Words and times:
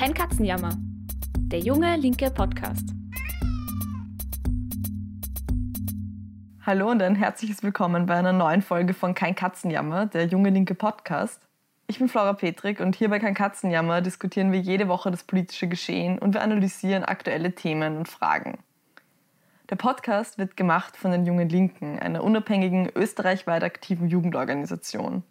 Kein 0.00 0.14
Katzenjammer. 0.14 0.70
Der 1.36 1.58
junge 1.58 1.94
linke 1.96 2.30
Podcast. 2.30 2.88
Hallo 6.64 6.90
und 6.90 7.02
ein 7.02 7.14
herzliches 7.14 7.62
Willkommen 7.62 8.06
bei 8.06 8.14
einer 8.14 8.32
neuen 8.32 8.62
Folge 8.62 8.94
von 8.94 9.14
Kein 9.14 9.34
Katzenjammer, 9.34 10.06
der 10.06 10.24
junge 10.24 10.48
linke 10.48 10.74
Podcast. 10.74 11.42
Ich 11.86 11.98
bin 11.98 12.08
Flora 12.08 12.32
Petrik 12.32 12.80
und 12.80 12.96
hier 12.96 13.10
bei 13.10 13.18
Kein 13.18 13.34
Katzenjammer 13.34 14.00
diskutieren 14.00 14.52
wir 14.52 14.60
jede 14.60 14.88
Woche 14.88 15.10
das 15.10 15.22
politische 15.22 15.68
Geschehen 15.68 16.18
und 16.18 16.32
wir 16.32 16.40
analysieren 16.40 17.04
aktuelle 17.04 17.54
Themen 17.54 17.98
und 17.98 18.08
Fragen. 18.08 18.56
Der 19.68 19.76
Podcast 19.76 20.38
wird 20.38 20.56
gemacht 20.56 20.96
von 20.96 21.10
den 21.10 21.26
Jungen 21.26 21.50
Linken, 21.50 21.98
einer 21.98 22.24
unabhängigen, 22.24 22.88
österreichweit 22.96 23.62
aktiven 23.62 24.08
Jugendorganisation. 24.08 25.24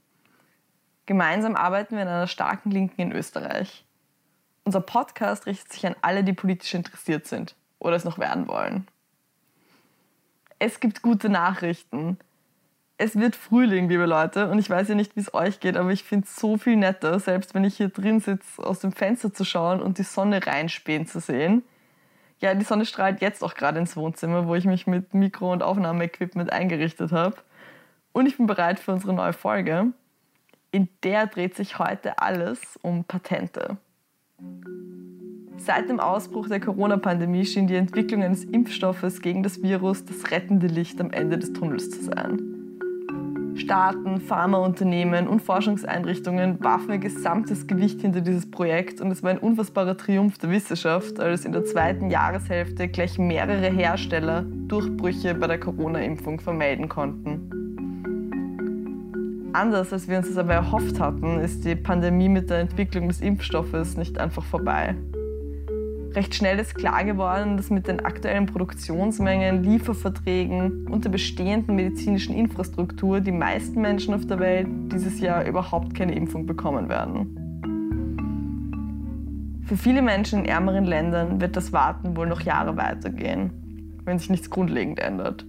Gemeinsam 1.07 1.55
arbeiten 1.55 1.95
wir 1.95 2.03
in 2.03 2.07
einer 2.07 2.27
starken 2.27 2.69
Linken 2.69 3.01
in 3.01 3.11
Österreich. 3.13 3.83
Unser 4.63 4.81
Podcast 4.81 5.45
richtet 5.45 5.73
sich 5.73 5.85
an 5.87 5.95
alle, 6.01 6.23
die 6.23 6.33
politisch 6.33 6.73
interessiert 6.73 7.27
sind 7.27 7.55
oder 7.79 7.95
es 7.95 8.05
noch 8.05 8.19
werden 8.19 8.47
wollen. 8.47 8.87
Es 10.59 10.79
gibt 10.79 11.01
gute 11.01 11.29
Nachrichten. 11.29 12.17
Es 12.97 13.17
wird 13.17 13.37
Frühling, 13.37 13.87
liebe 13.87 14.05
Leute, 14.05 14.49
und 14.49 14.59
ich 14.59 14.69
weiß 14.69 14.89
ja 14.89 14.95
nicht, 14.95 15.15
wie 15.15 15.21
es 15.21 15.33
euch 15.33 15.61
geht, 15.61 15.77
aber 15.77 15.91
ich 15.91 16.03
finde 16.03 16.25
es 16.27 16.35
so 16.35 16.57
viel 16.57 16.75
netter, 16.75 17.17
selbst 17.21 17.55
wenn 17.55 17.63
ich 17.63 17.77
hier 17.77 17.87
drin 17.87 18.19
sitze, 18.19 18.61
aus 18.61 18.79
dem 18.79 18.91
Fenster 18.91 19.33
zu 19.33 19.45
schauen 19.45 19.81
und 19.81 19.97
die 19.97 20.03
Sonne 20.03 20.45
reinspähen 20.45 21.07
zu 21.07 21.21
sehen. 21.21 21.63
Ja, 22.39 22.53
die 22.53 22.65
Sonne 22.65 22.85
strahlt 22.85 23.21
jetzt 23.21 23.41
auch 23.41 23.55
gerade 23.55 23.79
ins 23.79 23.95
Wohnzimmer, 23.95 24.47
wo 24.47 24.55
ich 24.55 24.65
mich 24.65 24.85
mit 24.85 25.13
Mikro- 25.13 25.53
und 25.53 25.63
Aufnahmeequipment 25.63 26.51
eingerichtet 26.51 27.13
habe. 27.13 27.37
Und 28.11 28.25
ich 28.25 28.35
bin 28.35 28.47
bereit 28.47 28.79
für 28.79 28.91
unsere 28.91 29.13
neue 29.13 29.33
Folge. 29.33 29.93
In 30.71 30.89
der 31.03 31.27
dreht 31.27 31.55
sich 31.55 31.79
heute 31.79 32.19
alles 32.19 32.77
um 32.81 33.05
Patente. 33.05 33.77
Seit 35.57 35.89
dem 35.89 35.99
Ausbruch 35.99 36.47
der 36.47 36.59
Corona-Pandemie 36.59 37.45
schien 37.45 37.67
die 37.67 37.75
Entwicklung 37.75 38.23
eines 38.23 38.45
Impfstoffes 38.45 39.21
gegen 39.21 39.43
das 39.43 39.61
Virus 39.61 40.05
das 40.05 40.31
rettende 40.31 40.67
Licht 40.67 40.99
am 41.01 41.11
Ende 41.11 41.37
des 41.37 41.53
Tunnels 41.53 41.91
zu 41.91 42.05
sein. 42.05 42.59
Staaten, 43.55 44.21
Pharmaunternehmen 44.21 45.27
und 45.27 45.41
Forschungseinrichtungen 45.41 46.63
warfen 46.63 46.93
ihr 46.93 46.97
gesamtes 46.97 47.67
Gewicht 47.67 48.01
hinter 48.01 48.21
dieses 48.21 48.49
Projekt 48.49 49.01
und 49.01 49.11
es 49.11 49.21
war 49.21 49.31
ein 49.31 49.37
unfassbarer 49.37 49.97
Triumph 49.97 50.37
der 50.37 50.49
Wissenschaft, 50.49 51.19
als 51.19 51.43
in 51.43 51.51
der 51.51 51.65
zweiten 51.65 52.09
Jahreshälfte 52.09 52.87
gleich 52.87 53.19
mehrere 53.19 53.69
Hersteller 53.69 54.43
Durchbrüche 54.43 55.35
bei 55.35 55.47
der 55.47 55.59
Corona-Impfung 55.59 56.39
vermeiden 56.39 56.87
konnten. 56.87 57.58
Anders 59.53 59.91
als 59.91 60.07
wir 60.07 60.17
uns 60.17 60.27
das 60.27 60.37
aber 60.37 60.53
erhofft 60.53 60.99
hatten, 60.99 61.39
ist 61.39 61.65
die 61.65 61.75
Pandemie 61.75 62.29
mit 62.29 62.51
der 62.51 62.59
Entwicklung 62.59 63.07
des 63.07 63.19
Impfstoffes 63.19 63.97
nicht 63.97 64.19
einfach 64.19 64.43
vorbei. 64.43 64.95
Recht 66.13 66.35
schnell 66.35 66.59
ist 66.59 66.75
klar 66.75 67.03
geworden, 67.03 67.57
dass 67.57 67.69
mit 67.69 67.87
den 67.87 67.99
aktuellen 67.99 68.45
Produktionsmengen, 68.45 69.63
Lieferverträgen 69.63 70.87
und 70.87 71.05
der 71.05 71.09
bestehenden 71.09 71.75
medizinischen 71.75 72.35
Infrastruktur 72.35 73.21
die 73.21 73.31
meisten 73.31 73.81
Menschen 73.81 74.13
auf 74.13 74.25
der 74.27 74.39
Welt 74.39 74.67
dieses 74.91 75.19
Jahr 75.19 75.45
überhaupt 75.45 75.95
keine 75.95 76.13
Impfung 76.13 76.45
bekommen 76.45 76.89
werden. 76.89 77.35
Für 79.65 79.77
viele 79.77 80.01
Menschen 80.01 80.39
in 80.39 80.45
ärmeren 80.45 80.85
Ländern 80.85 81.41
wird 81.41 81.55
das 81.55 81.73
Warten 81.73 82.15
wohl 82.15 82.27
noch 82.27 82.41
Jahre 82.41 82.75
weitergehen, 82.77 83.51
wenn 84.05 84.19
sich 84.19 84.29
nichts 84.29 84.49
grundlegend 84.49 84.99
ändert. 84.99 85.45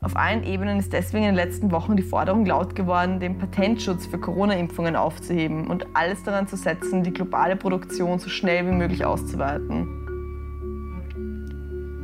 Auf 0.00 0.14
allen 0.14 0.44
Ebenen 0.44 0.78
ist 0.78 0.92
deswegen 0.92 1.24
in 1.24 1.30
den 1.30 1.34
letzten 1.34 1.72
Wochen 1.72 1.96
die 1.96 2.04
Forderung 2.04 2.46
laut 2.46 2.76
geworden, 2.76 3.18
den 3.18 3.36
Patentschutz 3.36 4.06
für 4.06 4.18
Corona-Impfungen 4.18 4.94
aufzuheben 4.94 5.66
und 5.66 5.88
alles 5.94 6.22
daran 6.22 6.46
zu 6.46 6.56
setzen, 6.56 7.02
die 7.02 7.12
globale 7.12 7.56
Produktion 7.56 8.20
so 8.20 8.28
schnell 8.28 8.64
wie 8.64 8.76
möglich 8.76 9.04
auszuweiten. 9.04 9.88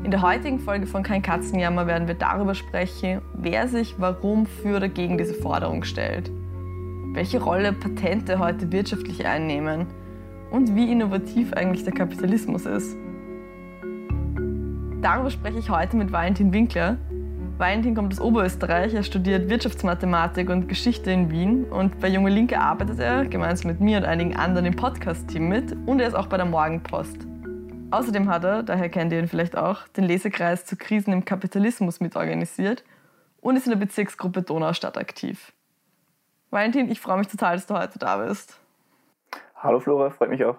In 0.02 0.10
der 0.10 0.22
heutigen 0.22 0.58
Folge 0.58 0.86
von 0.86 1.04
Kein 1.04 1.22
Katzenjammer 1.22 1.86
werden 1.86 2.08
wir 2.08 2.16
darüber 2.16 2.56
sprechen, 2.56 3.20
wer 3.32 3.68
sich 3.68 3.94
warum 3.98 4.46
für 4.46 4.78
oder 4.78 4.88
gegen 4.88 5.16
diese 5.16 5.34
Forderung 5.34 5.84
stellt, 5.84 6.32
welche 7.12 7.40
Rolle 7.40 7.72
Patente 7.72 8.40
heute 8.40 8.72
wirtschaftlich 8.72 9.24
einnehmen 9.24 9.86
und 10.50 10.74
wie 10.74 10.90
innovativ 10.90 11.52
eigentlich 11.52 11.84
der 11.84 11.94
Kapitalismus 11.94 12.66
ist. 12.66 12.96
Darüber 15.00 15.30
spreche 15.30 15.60
ich 15.60 15.70
heute 15.70 15.96
mit 15.96 16.10
Valentin 16.10 16.52
Winkler, 16.52 16.98
Valentin 17.56 17.94
kommt 17.94 18.12
aus 18.12 18.20
Oberösterreich, 18.20 18.94
er 18.94 19.04
studiert 19.04 19.48
Wirtschaftsmathematik 19.48 20.50
und 20.50 20.66
Geschichte 20.66 21.12
in 21.12 21.30
Wien 21.30 21.64
und 21.64 22.00
bei 22.00 22.08
Junge 22.08 22.30
Linke 22.30 22.58
arbeitet 22.58 22.98
er 22.98 23.24
gemeinsam 23.26 23.70
mit 23.70 23.80
mir 23.80 23.98
und 23.98 24.04
einigen 24.04 24.34
anderen 24.34 24.66
im 24.66 24.74
Podcast-Team 24.74 25.48
mit 25.48 25.72
und 25.86 26.00
er 26.00 26.08
ist 26.08 26.14
auch 26.14 26.26
bei 26.26 26.36
der 26.36 26.46
Morgenpost. 26.46 27.16
Außerdem 27.92 28.28
hat 28.28 28.42
er, 28.42 28.64
daher 28.64 28.88
kennt 28.88 29.12
ihr 29.12 29.20
ihn 29.20 29.28
vielleicht 29.28 29.56
auch, 29.56 29.86
den 29.86 30.02
Lesekreis 30.02 30.64
zu 30.64 30.76
Krisen 30.76 31.12
im 31.12 31.24
Kapitalismus 31.24 32.00
mitorganisiert 32.00 32.82
und 33.40 33.54
ist 33.54 33.66
in 33.66 33.70
der 33.70 33.78
Bezirksgruppe 33.78 34.42
Donaustadt 34.42 34.98
aktiv. 34.98 35.52
Valentin, 36.50 36.90
ich 36.90 36.98
freue 36.98 37.18
mich 37.18 37.28
total, 37.28 37.54
dass 37.54 37.66
du 37.68 37.78
heute 37.78 38.00
da 38.00 38.16
bist. 38.16 38.58
Hallo 39.54 39.78
Flora, 39.78 40.10
freut 40.10 40.30
mich 40.30 40.44
auch. 40.44 40.56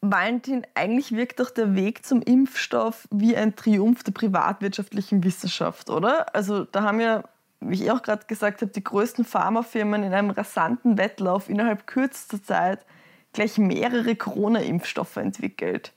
Valentin, 0.00 0.66
eigentlich 0.74 1.12
wirkt 1.12 1.40
doch 1.40 1.50
der 1.50 1.74
Weg 1.74 2.04
zum 2.04 2.22
Impfstoff 2.22 3.08
wie 3.10 3.36
ein 3.36 3.56
Triumph 3.56 4.02
der 4.02 4.12
privatwirtschaftlichen 4.12 5.24
Wissenschaft, 5.24 5.90
oder? 5.90 6.34
Also 6.34 6.64
da 6.64 6.82
haben 6.82 7.00
ja, 7.00 7.22
wie 7.60 7.84
ich 7.84 7.90
auch 7.90 8.02
gerade 8.02 8.26
gesagt 8.26 8.62
habe, 8.62 8.72
die 8.72 8.84
größten 8.84 9.24
Pharmafirmen 9.24 10.02
in 10.02 10.12
einem 10.12 10.30
rasanten 10.30 10.98
Wettlauf 10.98 11.48
innerhalb 11.48 11.86
kürzester 11.86 12.42
Zeit 12.42 12.84
gleich 13.32 13.58
mehrere 13.58 14.16
Corona-Impfstoffe 14.16 15.16
entwickelt. 15.16 15.92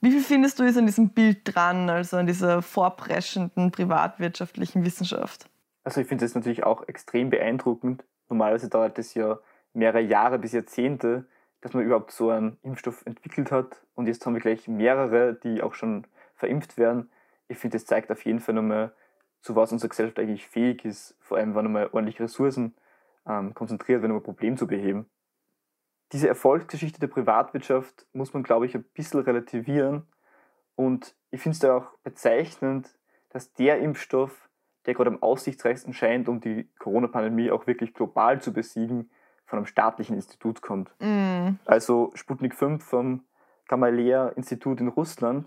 Wie 0.00 0.10
viel 0.10 0.20
findest 0.20 0.58
du 0.58 0.64
ist 0.64 0.76
an 0.76 0.86
diesem 0.86 1.10
Bild 1.10 1.42
dran, 1.44 1.88
also 1.88 2.16
an 2.16 2.26
dieser 2.26 2.60
vorpreschenden 2.60 3.70
privatwirtschaftlichen 3.70 4.84
Wissenschaft? 4.84 5.48
Also 5.84 6.00
ich 6.00 6.08
finde 6.08 6.24
es 6.24 6.34
natürlich 6.34 6.64
auch 6.64 6.88
extrem 6.88 7.30
beeindruckend. 7.30 8.04
Normalerweise 8.28 8.68
dauert 8.68 8.98
es 8.98 9.14
ja 9.14 9.38
mehrere 9.72 10.00
Jahre 10.00 10.40
bis 10.40 10.52
Jahrzehnte, 10.52 11.26
dass 11.62 11.72
man 11.72 11.84
überhaupt 11.84 12.10
so 12.10 12.28
einen 12.28 12.58
Impfstoff 12.62 13.06
entwickelt 13.06 13.50
hat. 13.50 13.82
Und 13.94 14.06
jetzt 14.06 14.26
haben 14.26 14.34
wir 14.34 14.40
gleich 14.40 14.68
mehrere, 14.68 15.34
die 15.34 15.62
auch 15.62 15.74
schon 15.74 16.06
verimpft 16.34 16.76
werden. 16.76 17.10
Ich 17.48 17.56
finde, 17.56 17.76
das 17.76 17.86
zeigt 17.86 18.10
auf 18.10 18.24
jeden 18.24 18.40
Fall 18.40 18.54
nochmal, 18.54 18.92
zu 19.40 19.56
was 19.56 19.72
unsere 19.72 19.88
Gesellschaft 19.88 20.18
eigentlich 20.18 20.46
fähig 20.46 20.84
ist, 20.84 21.16
vor 21.20 21.38
allem 21.38 21.54
wenn 21.54 21.72
man 21.72 21.88
ordentlich 21.92 22.20
Ressourcen 22.20 22.74
ähm, 23.26 23.54
konzentriert, 23.54 24.02
wenn 24.02 24.10
man 24.10 24.20
ein 24.20 24.24
Problem 24.24 24.56
zu 24.56 24.66
beheben. 24.66 25.06
Diese 26.12 26.28
Erfolgsgeschichte 26.28 27.00
der 27.00 27.06
Privatwirtschaft 27.06 28.06
muss 28.12 28.34
man, 28.34 28.42
glaube 28.42 28.66
ich, 28.66 28.74
ein 28.74 28.84
bisschen 28.94 29.20
relativieren. 29.20 30.06
Und 30.74 31.14
ich 31.30 31.40
finde 31.40 31.54
es 31.54 31.58
da 31.60 31.76
auch 31.76 31.98
bezeichnend, 32.02 32.96
dass 33.30 33.52
der 33.54 33.78
Impfstoff, 33.78 34.48
der 34.86 34.94
gerade 34.94 35.10
am 35.10 35.22
aussichtsreichsten 35.22 35.94
scheint, 35.94 36.28
um 36.28 36.40
die 36.40 36.68
Corona-Pandemie 36.78 37.50
auch 37.50 37.66
wirklich 37.66 37.94
global 37.94 38.40
zu 38.40 38.52
besiegen, 38.52 39.10
von 39.52 39.58
einem 39.58 39.66
staatlichen 39.66 40.16
Institut 40.16 40.62
kommt. 40.62 40.94
Mm. 40.98 41.58
Also 41.66 42.10
Sputnik 42.14 42.54
5 42.54 42.82
vom 42.82 43.22
Gamaleya-Institut 43.68 44.80
in 44.80 44.88
Russland 44.88 45.46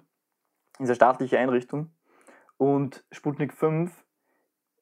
ist 0.74 0.82
eine 0.86 0.94
staatliche 0.94 1.40
Einrichtung. 1.40 1.90
Und 2.58 3.04
Sputnik 3.12 3.52
5 3.52 3.92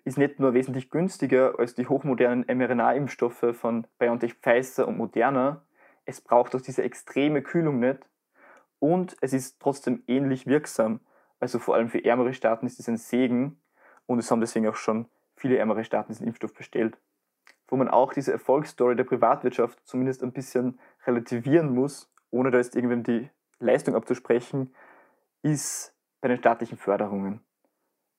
ist 0.03 0.17
nicht 0.17 0.41
nur 0.41 0.53
wesentlich 0.53 0.89
günstiger 0.89 1.57
als 1.57 1.73
die 1.73 1.87
hochmodernen 1.87 2.43
mRNA-Impfstoffe 2.53 3.55
von 3.55 3.87
BioNTech, 3.97 4.33
Pfizer 4.41 4.89
und 4.89 4.97
Moderna. 4.97 5.63
Es 6.03 6.19
braucht 6.19 6.53
auch 6.53 6.61
diese 6.61 6.83
extreme 6.83 7.41
Kühlung 7.41 7.79
nicht. 7.79 7.99
Und 8.79 9.15
es 9.21 9.31
ist 9.31 9.57
trotzdem 9.61 10.03
ähnlich 10.05 10.47
wirksam. 10.47 10.99
Also 11.39 11.59
vor 11.59 11.75
allem 11.75 11.87
für 11.87 12.03
ärmere 12.03 12.33
Staaten 12.33 12.65
ist 12.65 12.77
es 12.77 12.89
ein 12.89 12.97
Segen. 12.97 13.61
Und 14.05 14.19
es 14.19 14.29
haben 14.29 14.41
deswegen 14.41 14.67
auch 14.67 14.75
schon 14.75 15.05
viele 15.37 15.57
ärmere 15.57 15.85
Staaten 15.85 16.11
diesen 16.11 16.27
Impfstoff 16.27 16.53
bestellt 16.53 16.97
wo 17.67 17.75
man 17.75 17.89
auch 17.89 18.13
diese 18.13 18.31
Erfolgsstory 18.31 18.95
der 18.95 19.03
Privatwirtschaft 19.03 19.79
zumindest 19.85 20.23
ein 20.23 20.31
bisschen 20.31 20.79
relativieren 21.05 21.73
muss, 21.73 22.11
ohne 22.29 22.51
da 22.51 22.57
jetzt 22.57 22.75
irgendwem 22.75 23.03
die 23.03 23.29
Leistung 23.59 23.95
abzusprechen, 23.95 24.73
ist 25.41 25.95
bei 26.21 26.27
den 26.27 26.37
staatlichen 26.37 26.77
Förderungen. 26.77 27.41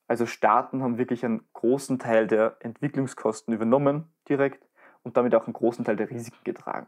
Also 0.06 0.26
Staaten 0.26 0.82
haben 0.82 0.98
wirklich 0.98 1.24
einen 1.24 1.46
großen 1.54 1.98
Teil 1.98 2.26
der 2.26 2.56
Entwicklungskosten 2.60 3.54
übernommen 3.54 4.12
direkt 4.28 4.68
und 5.02 5.16
damit 5.16 5.34
auch 5.34 5.46
einen 5.46 5.54
großen 5.54 5.84
Teil 5.84 5.96
der 5.96 6.10
Risiken 6.10 6.44
getragen. 6.44 6.86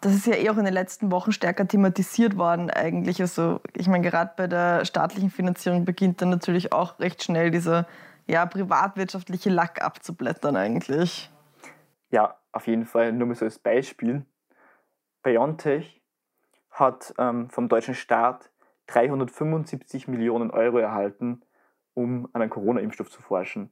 Das 0.00 0.14
ist 0.14 0.26
ja 0.26 0.36
eh 0.36 0.50
auch 0.50 0.56
in 0.56 0.64
den 0.64 0.74
letzten 0.74 1.10
Wochen 1.10 1.32
stärker 1.32 1.66
thematisiert 1.66 2.36
worden 2.36 2.70
eigentlich. 2.70 3.20
Also 3.20 3.60
ich 3.74 3.88
meine, 3.88 4.08
gerade 4.08 4.32
bei 4.36 4.46
der 4.46 4.84
staatlichen 4.84 5.30
Finanzierung 5.30 5.84
beginnt 5.84 6.22
dann 6.22 6.30
natürlich 6.30 6.72
auch 6.72 7.00
recht 7.00 7.24
schnell 7.24 7.50
dieser 7.50 7.86
ja, 8.26 8.46
privatwirtschaftliche 8.46 9.50
Lack 9.50 9.82
abzublättern 9.82 10.56
eigentlich. 10.56 11.30
Ja, 12.10 12.36
auf 12.52 12.66
jeden 12.66 12.86
Fall. 12.86 13.12
Nur 13.12 13.28
mal 13.28 13.34
so 13.34 13.44
als 13.44 13.58
Beispiel. 13.58 14.24
BioNTech 15.22 16.00
hat 16.70 17.14
ähm, 17.18 17.48
vom 17.50 17.68
deutschen 17.68 17.94
Staat 17.94 18.50
375 18.88 20.08
Millionen 20.08 20.50
Euro 20.50 20.78
erhalten, 20.78 21.42
um 21.94 22.28
an 22.32 22.42
einem 22.42 22.50
Corona-Impfstoff 22.50 23.10
zu 23.10 23.22
forschen. 23.22 23.70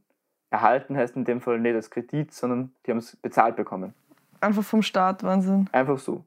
Erhalten 0.50 0.96
heißt 0.96 1.16
in 1.16 1.24
dem 1.24 1.40
Fall 1.40 1.58
nicht 1.60 1.74
als 1.74 1.90
Kredit, 1.90 2.32
sondern 2.32 2.74
die 2.84 2.90
haben 2.90 2.98
es 2.98 3.16
bezahlt 3.16 3.56
bekommen. 3.56 3.94
Einfach 4.40 4.62
vom 4.62 4.82
Staat, 4.82 5.22
Wahnsinn. 5.22 5.68
Einfach 5.72 5.98
so. 5.98 6.24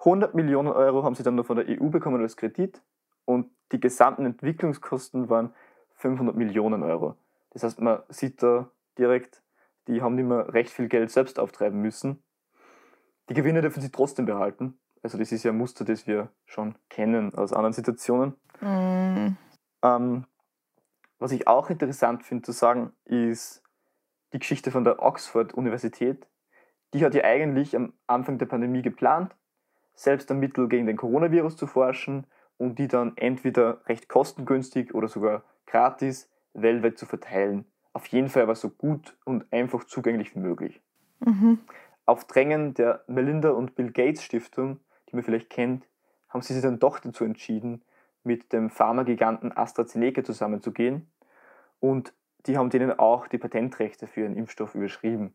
100 0.00 0.34
Millionen 0.34 0.68
Euro 0.68 1.02
haben 1.02 1.14
sie 1.14 1.22
dann 1.22 1.34
noch 1.34 1.46
von 1.46 1.56
der 1.56 1.66
EU 1.68 1.88
bekommen 1.88 2.20
als 2.20 2.36
Kredit 2.36 2.80
und 3.24 3.50
die 3.72 3.80
gesamten 3.80 4.24
Entwicklungskosten 4.24 5.28
waren 5.28 5.52
500 5.96 6.36
Millionen 6.36 6.82
Euro. 6.82 7.16
Das 7.58 7.72
heißt, 7.72 7.80
man 7.80 8.02
sieht 8.08 8.40
da 8.40 8.70
direkt, 8.98 9.42
die 9.88 10.00
haben 10.00 10.14
nicht 10.14 10.28
mehr 10.28 10.54
recht 10.54 10.70
viel 10.70 10.86
Geld 10.86 11.10
selbst 11.10 11.40
auftreiben 11.40 11.80
müssen. 11.80 12.22
Die 13.28 13.34
Gewinne 13.34 13.62
dürfen 13.62 13.82
sie 13.82 13.90
trotzdem 13.90 14.26
behalten. 14.26 14.78
Also 15.02 15.18
das 15.18 15.32
ist 15.32 15.42
ja 15.42 15.50
ein 15.50 15.58
Muster, 15.58 15.84
das 15.84 16.06
wir 16.06 16.30
schon 16.46 16.76
kennen 16.88 17.34
aus 17.34 17.52
anderen 17.52 17.72
Situationen. 17.72 18.36
Mm. 18.60 19.36
Ähm, 19.82 20.24
was 21.18 21.32
ich 21.32 21.48
auch 21.48 21.68
interessant 21.68 22.22
finde 22.22 22.42
zu 22.44 22.52
sagen, 22.52 22.92
ist 23.04 23.64
die 24.32 24.38
Geschichte 24.38 24.70
von 24.70 24.84
der 24.84 25.02
Oxford-Universität. 25.02 26.28
Die 26.94 27.04
hat 27.04 27.14
ja 27.14 27.24
eigentlich 27.24 27.74
am 27.74 27.92
Anfang 28.06 28.38
der 28.38 28.46
Pandemie 28.46 28.82
geplant, 28.82 29.34
selbst 29.96 30.30
ein 30.30 30.38
Mittel 30.38 30.68
gegen 30.68 30.86
den 30.86 30.96
Coronavirus 30.96 31.56
zu 31.56 31.66
forschen 31.66 32.24
und 32.56 32.78
die 32.78 32.86
dann 32.86 33.16
entweder 33.16 33.84
recht 33.88 34.08
kostengünstig 34.08 34.94
oder 34.94 35.08
sogar 35.08 35.42
gratis 35.66 36.30
weltweit 36.54 36.98
zu 36.98 37.06
verteilen. 37.06 37.64
Auf 37.92 38.06
jeden 38.06 38.28
Fall 38.28 38.42
aber 38.42 38.54
so 38.54 38.70
gut 38.70 39.16
und 39.24 39.52
einfach 39.52 39.84
zugänglich 39.84 40.34
wie 40.34 40.40
möglich. 40.40 40.80
Mhm. 41.20 41.58
Auf 42.06 42.24
Drängen 42.26 42.74
der 42.74 43.04
Melinda 43.06 43.50
und 43.50 43.74
Bill 43.74 43.92
Gates 43.92 44.22
Stiftung, 44.22 44.80
die 45.08 45.16
man 45.16 45.24
vielleicht 45.24 45.50
kennt, 45.50 45.86
haben 46.28 46.42
sie 46.42 46.54
sich 46.54 46.62
dann 46.62 46.78
doch 46.78 47.00
dazu 47.00 47.24
entschieden, 47.24 47.82
mit 48.24 48.52
dem 48.52 48.70
Pharmagiganten 48.70 49.56
AstraZeneca 49.56 50.22
zusammenzugehen 50.22 51.10
und 51.80 52.12
die 52.46 52.56
haben 52.56 52.70
denen 52.70 52.98
auch 52.98 53.26
die 53.26 53.38
Patentrechte 53.38 54.06
für 54.06 54.20
ihren 54.20 54.36
Impfstoff 54.36 54.74
überschrieben. 54.74 55.34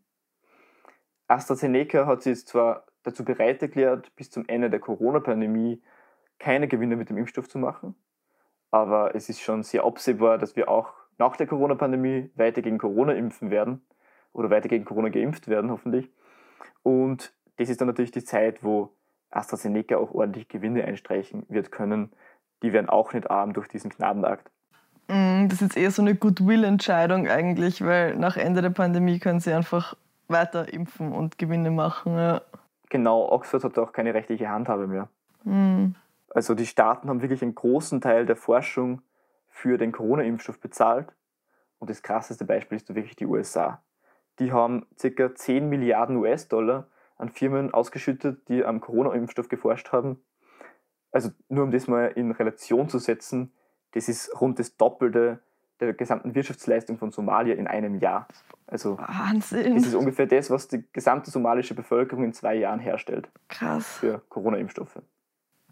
AstraZeneca 1.27 2.05
hat 2.05 2.21
sich 2.21 2.45
zwar 2.45 2.85
dazu 3.03 3.25
bereit 3.25 3.61
erklärt, 3.61 4.15
bis 4.15 4.29
zum 4.29 4.47
Ende 4.47 4.69
der 4.69 4.79
Corona-Pandemie 4.79 5.81
keine 6.39 6.67
Gewinne 6.67 6.95
mit 6.95 7.09
dem 7.09 7.17
Impfstoff 7.17 7.49
zu 7.49 7.57
machen, 7.57 7.95
aber 8.71 9.15
es 9.15 9.29
ist 9.29 9.41
schon 9.41 9.63
sehr 9.63 9.83
absehbar, 9.83 10.37
dass 10.37 10.55
wir 10.55 10.69
auch 10.69 10.93
nach 11.17 11.35
der 11.35 11.47
Corona-Pandemie 11.47 12.29
weiter 12.35 12.61
gegen 12.61 12.77
Corona 12.77 13.13
impfen 13.13 13.51
werden 13.51 13.81
oder 14.31 14.49
weiter 14.49 14.69
gegen 14.69 14.85
Corona 14.85 15.09
geimpft 15.09 15.47
werden, 15.47 15.71
hoffentlich. 15.71 16.09
Und 16.81 17.33
das 17.57 17.69
ist 17.69 17.81
dann 17.81 17.87
natürlich 17.87 18.11
die 18.11 18.23
Zeit, 18.23 18.63
wo 18.63 18.93
AstraZeneca 19.31 19.97
auch 19.97 20.11
ordentlich 20.11 20.47
Gewinne 20.47 20.83
einstreichen 20.85 21.45
wird 21.49 21.71
können. 21.71 22.11
Die 22.61 22.73
werden 22.73 22.89
auch 22.89 23.13
nicht 23.13 23.29
arm 23.29 23.53
durch 23.53 23.67
diesen 23.67 23.89
Gnadenakt. 23.89 24.49
Mm, 25.07 25.47
das 25.49 25.61
ist 25.61 25.75
eher 25.75 25.91
so 25.91 26.01
eine 26.01 26.15
Goodwill-Entscheidung 26.15 27.27
eigentlich, 27.27 27.83
weil 27.83 28.15
nach 28.15 28.37
Ende 28.37 28.61
der 28.61 28.69
Pandemie 28.69 29.19
können 29.19 29.39
sie 29.39 29.53
einfach 29.53 29.95
weiter 30.27 30.71
impfen 30.73 31.11
und 31.11 31.37
Gewinne 31.37 31.71
machen. 31.71 32.15
Ja. 32.15 32.41
Genau, 32.89 33.29
Oxford 33.31 33.63
hat 33.63 33.77
auch 33.77 33.91
keine 33.91 34.13
rechtliche 34.13 34.49
Handhabe 34.49 34.87
mehr. 34.87 35.09
Mhm. 35.43 35.95
Also 36.29 36.55
die 36.55 36.65
Staaten 36.65 37.09
haben 37.09 37.21
wirklich 37.21 37.41
einen 37.41 37.55
großen 37.55 38.01
Teil 38.01 38.25
der 38.25 38.35
Forschung 38.35 39.01
für 39.53 39.77
den 39.77 39.91
Corona-Impfstoff 39.91 40.59
bezahlt. 40.59 41.13
Und 41.77 41.89
das 41.89 42.01
krasseste 42.01 42.43
Beispiel 42.43 42.75
ist 42.75 42.93
wirklich 42.93 43.15
die 43.15 43.27
USA. 43.27 43.83
Die 44.39 44.51
haben 44.51 44.87
ca. 44.99 45.35
10 45.35 45.69
Milliarden 45.69 46.17
US-Dollar 46.17 46.87
an 47.17 47.29
Firmen 47.29 47.71
ausgeschüttet, 47.71 48.49
die 48.49 48.65
am 48.65 48.81
Corona-Impfstoff 48.81 49.47
geforscht 49.47 49.91
haben. 49.91 50.19
Also 51.11 51.29
nur 51.49 51.65
um 51.65 51.71
das 51.71 51.87
mal 51.87 52.07
in 52.07 52.31
Relation 52.31 52.89
zu 52.89 52.97
setzen, 52.97 53.53
das 53.91 54.09
ist 54.09 54.41
rund 54.41 54.57
das 54.57 54.75
Doppelte 54.75 55.39
der 55.79 55.93
gesamten 55.93 56.33
Wirtschaftsleistung 56.33 56.97
von 56.97 57.11
Somalia 57.11 57.53
in 57.53 57.67
einem 57.67 57.95
Jahr. 57.95 58.27
Also 58.65 58.97
Wahnsinn. 58.97 59.75
Das 59.75 59.85
ist 59.85 59.93
ungefähr 59.93 60.25
das, 60.25 60.49
was 60.49 60.67
die 60.67 60.83
gesamte 60.93 61.29
somalische 61.29 61.75
Bevölkerung 61.75 62.23
in 62.23 62.33
zwei 62.33 62.55
Jahren 62.55 62.79
herstellt. 62.79 63.29
Krass. 63.49 63.97
Für 63.97 64.23
Corona-Impfstoffe. 64.29 64.99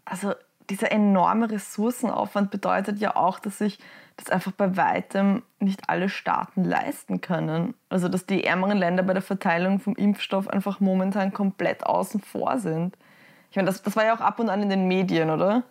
Also 0.04 0.34
dieser 0.70 0.92
enorme 0.92 1.50
Ressourcenaufwand 1.50 2.50
bedeutet 2.50 2.98
ja 2.98 3.16
auch, 3.16 3.38
dass 3.38 3.58
sich 3.58 3.78
das 4.16 4.30
einfach 4.30 4.52
bei 4.52 4.76
weitem 4.76 5.42
nicht 5.58 5.88
alle 5.88 6.08
Staaten 6.08 6.64
leisten 6.64 7.20
können. 7.20 7.74
Also 7.88 8.08
dass 8.08 8.26
die 8.26 8.44
ärmeren 8.44 8.78
Länder 8.78 9.02
bei 9.02 9.12
der 9.12 9.22
Verteilung 9.22 9.80
vom 9.80 9.96
Impfstoff 9.96 10.48
einfach 10.48 10.80
momentan 10.80 11.32
komplett 11.32 11.84
außen 11.84 12.20
vor 12.20 12.58
sind. 12.58 12.96
Ich 13.50 13.56
meine, 13.56 13.66
das, 13.66 13.82
das 13.82 13.96
war 13.96 14.04
ja 14.04 14.14
auch 14.14 14.20
ab 14.20 14.38
und 14.38 14.48
an 14.48 14.62
in 14.62 14.70
den 14.70 14.88
Medien, 14.88 15.30
oder? 15.30 15.62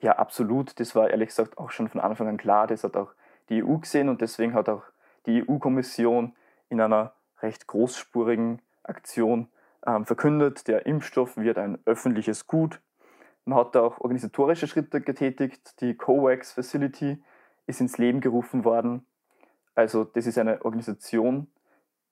Ja, 0.00 0.18
absolut. 0.18 0.78
Das 0.80 0.94
war 0.94 1.10
ehrlich 1.10 1.28
gesagt 1.28 1.58
auch 1.58 1.70
schon 1.70 1.88
von 1.88 2.00
Anfang 2.00 2.28
an 2.28 2.36
klar. 2.36 2.66
Das 2.66 2.84
hat 2.84 2.96
auch 2.96 3.12
die 3.48 3.62
EU 3.62 3.78
gesehen 3.78 4.08
und 4.08 4.20
deswegen 4.20 4.54
hat 4.54 4.68
auch 4.68 4.82
die 5.26 5.48
EU-Kommission 5.48 6.34
in 6.68 6.80
einer 6.80 7.12
recht 7.40 7.66
großspurigen 7.66 8.62
Aktion 8.82 9.48
ähm, 9.86 10.04
verkündet, 10.06 10.68
der 10.68 10.86
Impfstoff 10.86 11.36
wird 11.36 11.58
ein 11.58 11.78
öffentliches 11.84 12.46
Gut. 12.46 12.80
Man 13.44 13.58
hat 13.58 13.76
auch 13.76 14.00
organisatorische 14.00 14.68
Schritte 14.68 15.00
getätigt. 15.00 15.80
Die 15.80 15.96
COVAX 15.96 16.52
Facility 16.52 17.22
ist 17.66 17.80
ins 17.80 17.98
Leben 17.98 18.20
gerufen 18.20 18.64
worden. 18.64 19.06
Also 19.74 20.04
das 20.04 20.26
ist 20.26 20.38
eine 20.38 20.64
Organisation, 20.64 21.48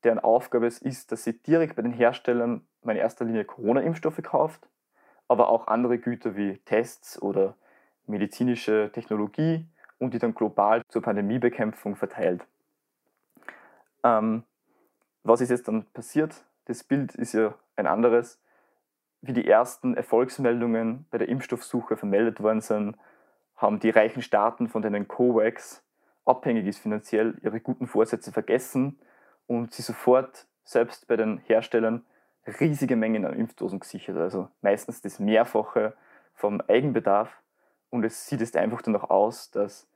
deren 0.04 0.18
Aufgabe 0.18 0.66
es 0.66 0.78
ist, 0.78 1.12
dass 1.12 1.24
sie 1.24 1.40
direkt 1.40 1.76
bei 1.76 1.82
den 1.82 1.92
Herstellern 1.92 2.66
in 2.82 2.96
erster 2.96 3.24
Linie 3.24 3.44
Corona-Impfstoffe 3.44 4.22
kauft, 4.22 4.68
aber 5.28 5.50
auch 5.50 5.66
andere 5.66 5.98
Güter 5.98 6.36
wie 6.36 6.58
Tests 6.64 7.20
oder 7.20 7.56
medizinische 8.06 8.90
Technologie 8.92 9.66
und 9.98 10.14
die 10.14 10.18
dann 10.18 10.34
global 10.34 10.82
zur 10.88 11.02
Pandemiebekämpfung 11.02 11.96
verteilt. 11.96 12.46
Ähm, 14.02 14.44
was 15.22 15.42
ist 15.42 15.50
jetzt 15.50 15.68
dann 15.68 15.84
passiert? 15.92 16.44
Das 16.64 16.82
Bild 16.82 17.14
ist 17.14 17.34
ja 17.34 17.54
ein 17.76 17.86
anderes. 17.86 18.39
Wie 19.22 19.32
die 19.32 19.46
ersten 19.46 19.94
Erfolgsmeldungen 19.94 21.06
bei 21.10 21.18
der 21.18 21.28
Impfstoffsuche 21.28 21.96
vermeldet 21.96 22.42
worden 22.42 22.60
sind, 22.60 22.96
haben 23.56 23.78
die 23.78 23.90
reichen 23.90 24.22
Staaten, 24.22 24.68
von 24.68 24.80
denen 24.80 25.08
COVAX 25.08 25.82
abhängig 26.24 26.66
ist 26.66 26.78
finanziell, 26.78 27.36
ihre 27.42 27.60
guten 27.60 27.86
Vorsätze 27.86 28.32
vergessen 28.32 28.98
und 29.46 29.74
sie 29.74 29.82
sofort 29.82 30.46
selbst 30.64 31.06
bei 31.06 31.16
den 31.16 31.38
Herstellern 31.38 32.04
riesige 32.60 32.96
Mengen 32.96 33.26
an 33.26 33.34
Impfdosen 33.34 33.80
gesichert, 33.80 34.16
also 34.16 34.48
meistens 34.62 35.02
das 35.02 35.18
Mehrfache 35.18 35.94
vom 36.34 36.60
Eigenbedarf. 36.62 37.42
Und 37.90 38.04
es 38.04 38.26
sieht 38.26 38.40
jetzt 38.40 38.56
einfach 38.56 38.82
danach 38.82 39.10
aus, 39.10 39.50
dass 39.50 39.88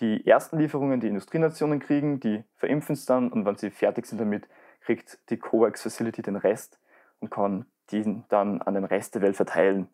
die 0.00 0.26
ersten 0.26 0.58
Lieferungen 0.58 1.00
die 1.00 1.08
Industrienationen 1.08 1.80
kriegen, 1.80 2.20
die 2.20 2.44
verimpfen 2.56 2.94
es 2.94 3.04
dann 3.04 3.30
und 3.30 3.44
wenn 3.44 3.56
sie 3.56 3.70
fertig 3.70 4.06
sind 4.06 4.20
damit, 4.20 4.48
kriegt 4.80 5.18
die 5.30 5.36
COVAX 5.36 5.82
Facility 5.82 6.22
den 6.22 6.36
Rest 6.36 6.80
und 7.20 7.30
kann 7.30 7.66
diesen 7.90 8.24
dann 8.28 8.62
an 8.62 8.74
den 8.74 8.84
Rest 8.84 9.14
der 9.14 9.22
Welt 9.22 9.36
verteilen. 9.36 9.88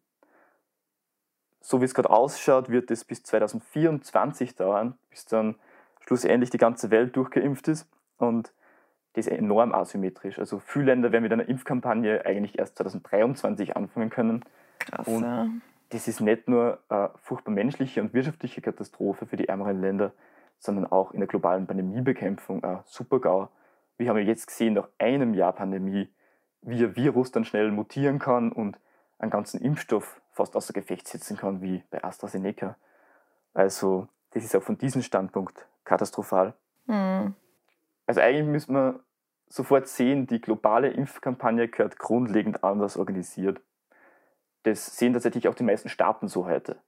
So 1.61 1.81
wie 1.81 1.85
es 1.85 1.95
gerade 1.95 2.11
ausschaut, 2.11 2.69
wird 2.69 2.91
es 2.91 3.05
bis 3.05 3.23
2024 3.23 4.55
dauern, 4.55 4.97
bis 5.11 5.27
dann 5.27 5.57
schlussendlich 6.07 6.51
die 6.51 6.59
ganze 6.59 6.91
Welt 6.91 7.17
durchgeimpft 7.17 7.69
ist 7.69 7.89
und 8.17 8.53
das 9.15 9.27
ist 9.27 9.33
enorm 9.33 9.75
asymmetrisch. 9.75 10.39
Also 10.39 10.61
viele 10.61 10.87
Länder 10.87 11.13
werden 11.13 11.25
mit 11.25 11.33
einer 11.33 11.49
Impfkampagne 11.49 12.25
eigentlich 12.25 12.59
erst 12.59 12.77
2023 12.77 13.77
anfangen 13.77 14.11
können. 14.11 14.45
Krass, 14.79 15.09
und 15.09 15.23
ja 15.23 15.49
das 15.91 16.07
ist 16.07 16.21
nicht 16.21 16.49
nur 16.49 16.79
eine 16.89 17.11
furchtbar 17.17 17.53
menschliche 17.53 18.03
und 18.03 18.13
wirtschaftliche 18.13 18.61
Katastrophe 18.61 19.27
für 19.27 19.37
die 19.37 19.49
ärmeren 19.49 19.81
Länder, 19.81 20.13
sondern 20.59 20.87
auch 20.87 21.13
in 21.13 21.21
der 21.21 21.29
globalen 21.29 21.67
Pandemiebekämpfung 21.67 22.63
ein 22.63 22.81
Super-GAU. 22.85 23.49
Wir 23.97 24.09
haben 24.09 24.19
ja 24.19 24.25
jetzt 24.25 24.47
gesehen, 24.47 24.75
nach 24.75 24.89
einem 24.99 25.35
Jahr 25.35 25.53
Pandemie, 25.53 26.09
wie 26.63 26.85
ein 26.85 26.97
Virus 26.97 27.33
dann 27.33 27.45
schnell 27.45 27.71
mutieren 27.71 28.19
kann 28.19 28.53
und 28.53 28.79
einen 29.19 29.31
ganzen 29.31 29.61
Impfstoff 29.61 30.21
fast 30.33 30.55
außer 30.57 30.73
Gefecht 30.73 31.09
setzen 31.09 31.37
kann, 31.37 31.61
wie 31.61 31.83
bei 31.91 32.03
AstraZeneca. 32.03 32.77
Also, 33.55 34.09
das 34.31 34.45
ist 34.45 34.55
auch 34.55 34.63
von 34.63 34.79
diesem 34.79 35.03
Standpunkt 35.03 35.67
katastrophal. 35.85 36.55
Mhm. 36.87 37.35
Also, 38.07 38.21
eigentlich 38.21 38.47
müssen 38.47 38.75
wir 38.75 39.01
sofort 39.49 39.89
sehen, 39.89 40.27
die 40.27 40.41
globale 40.41 40.89
Impfkampagne 40.89 41.69
gehört 41.69 41.99
grundlegend 41.99 42.63
anders 42.63 42.97
organisiert. 42.97 43.61
Das 44.63 44.97
sehen 44.97 45.13
tatsächlich 45.13 45.49
auch 45.49 45.55
die 45.55 45.65
meisten 45.65 45.89
Staaten 45.89 46.29
so 46.29 46.47
heute. 46.47 46.81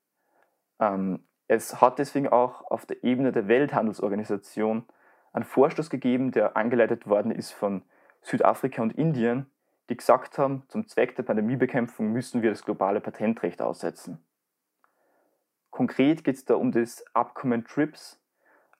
Ähm, 0.79 1.25
es 1.49 1.81
hat 1.81 1.99
deswegen 1.99 2.29
auch 2.29 2.71
auf 2.71 2.87
der 2.87 3.03
Ebene 3.03 3.33
der 3.33 3.49
Welthandelsorganisation 3.49 4.85
einen 5.33 5.45
Vorstoß 5.45 5.91
gegeben, 5.91 6.31
der 6.31 6.57
angeleitet 6.57 7.07
worden 7.07 7.33
ist 7.33 7.53
von 7.53 7.83
Südafrika 8.23 8.83
und 8.83 8.97
Indien, 8.97 9.51
die 9.91 9.97
gesagt 9.97 10.39
haben, 10.39 10.63
zum 10.69 10.87
Zweck 10.87 11.17
der 11.17 11.25
Pandemiebekämpfung 11.25 12.13
müssen 12.13 12.43
wir 12.43 12.51
das 12.51 12.65
globale 12.65 13.01
Patentrecht 13.01 13.61
aussetzen. 13.61 14.25
Konkret 15.71 16.25
geht 16.25 16.37
es 16.37 16.45
da 16.45 16.55
um 16.55 16.71
das 16.73 17.05
Abkommen 17.13 17.65
TRIPS 17.65 18.21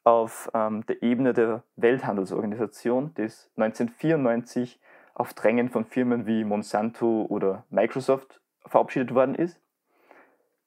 auf 0.05 0.51
ähm, 0.55 0.87
der 0.87 1.03
Ebene 1.03 1.35
der 1.35 1.65
Welthandelsorganisation, 1.77 3.13
das 3.15 3.51
1994 3.57 4.81
auf 5.15 5.35
Drängen 5.35 5.69
von 5.69 5.85
Firmen 5.85 6.27
wie 6.27 6.45
Monsanto 6.45 7.27
oder 7.29 7.65
Microsoft 7.71 8.41
verabschiedet 8.67 9.13
worden 9.13 9.35
ist. 9.35 9.61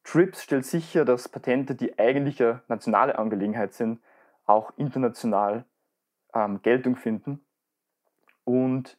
TRIPS 0.04 0.44
stellt 0.44 0.66
sicher, 0.66 1.06
dass 1.06 1.30
Patente, 1.30 1.74
die 1.74 1.98
eigentlich 1.98 2.44
eine 2.44 2.62
nationale 2.68 3.18
Angelegenheit 3.18 3.74
sind, 3.74 4.02
auch 4.46 4.74
international 4.76 5.66
ähm, 6.34 6.62
Geltung 6.62 6.98
finden. 6.98 7.46
Und 8.44 8.98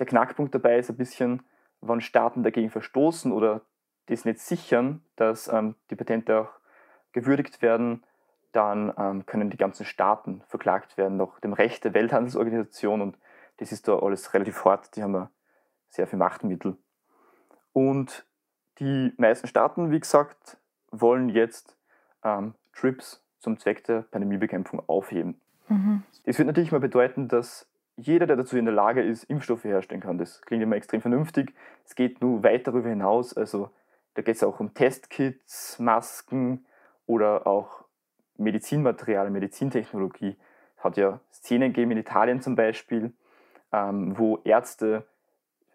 der 0.00 0.06
Knackpunkt 0.06 0.54
dabei 0.54 0.78
ist 0.78 0.90
ein 0.90 0.96
bisschen, 0.96 1.42
wenn 1.80 2.00
Staaten 2.00 2.42
dagegen 2.42 2.70
verstoßen 2.70 3.30
oder 3.30 3.60
das 4.06 4.24
nicht 4.24 4.40
sichern, 4.40 5.04
dass 5.16 5.46
ähm, 5.46 5.76
die 5.90 5.94
Patente 5.94 6.40
auch 6.40 6.50
gewürdigt 7.12 7.62
werden, 7.62 8.02
dann 8.52 8.92
ähm, 8.98 9.26
können 9.26 9.50
die 9.50 9.56
ganzen 9.56 9.84
Staaten 9.84 10.42
verklagt 10.48 10.96
werden 10.96 11.16
nach 11.16 11.38
dem 11.40 11.52
Recht 11.52 11.84
der 11.84 11.94
Welthandelsorganisation 11.94 13.00
und 13.00 13.18
das 13.58 13.72
ist 13.72 13.86
da 13.86 13.98
alles 13.98 14.34
relativ 14.34 14.64
hart, 14.64 14.96
die 14.96 15.02
haben 15.02 15.14
ja 15.14 15.30
sehr 15.88 16.06
viel 16.06 16.18
Machtmittel. 16.18 16.76
Und 17.72 18.26
die 18.78 19.12
meisten 19.18 19.46
Staaten, 19.46 19.90
wie 19.90 20.00
gesagt, 20.00 20.56
wollen 20.90 21.28
jetzt 21.28 21.76
ähm, 22.24 22.54
TRIPS 22.72 23.22
zum 23.38 23.58
Zweck 23.58 23.84
der 23.84 24.02
Pandemiebekämpfung 24.02 24.82
aufheben. 24.88 25.40
Mhm. 25.68 26.02
Das 26.24 26.38
wird 26.38 26.46
natürlich 26.46 26.72
mal 26.72 26.80
bedeuten, 26.80 27.28
dass 27.28 27.69
jeder, 28.00 28.26
der 28.26 28.36
dazu 28.36 28.56
in 28.56 28.64
der 28.64 28.74
Lage 28.74 29.02
ist, 29.02 29.24
Impfstoffe 29.24 29.64
herstellen 29.64 30.00
kann. 30.00 30.18
Das 30.18 30.42
klingt 30.42 30.62
immer 30.62 30.76
extrem 30.76 31.00
vernünftig. 31.00 31.54
Es 31.84 31.94
geht 31.94 32.20
nur 32.20 32.42
weit 32.42 32.66
darüber 32.66 32.88
hinaus. 32.88 33.36
Also 33.36 33.70
da 34.14 34.22
geht 34.22 34.36
es 34.36 34.42
auch 34.42 34.60
um 34.60 34.74
Testkits, 34.74 35.78
Masken 35.78 36.66
oder 37.06 37.46
auch 37.46 37.84
Medizinmaterial, 38.36 39.30
Medizintechnologie. 39.30 40.36
Es 40.76 40.84
hat 40.84 40.96
ja 40.96 41.20
Szenen 41.32 41.72
gegeben 41.72 41.92
in 41.92 41.98
Italien 41.98 42.40
zum 42.40 42.56
Beispiel, 42.56 43.12
ähm, 43.72 44.18
wo 44.18 44.40
Ärzte 44.44 45.06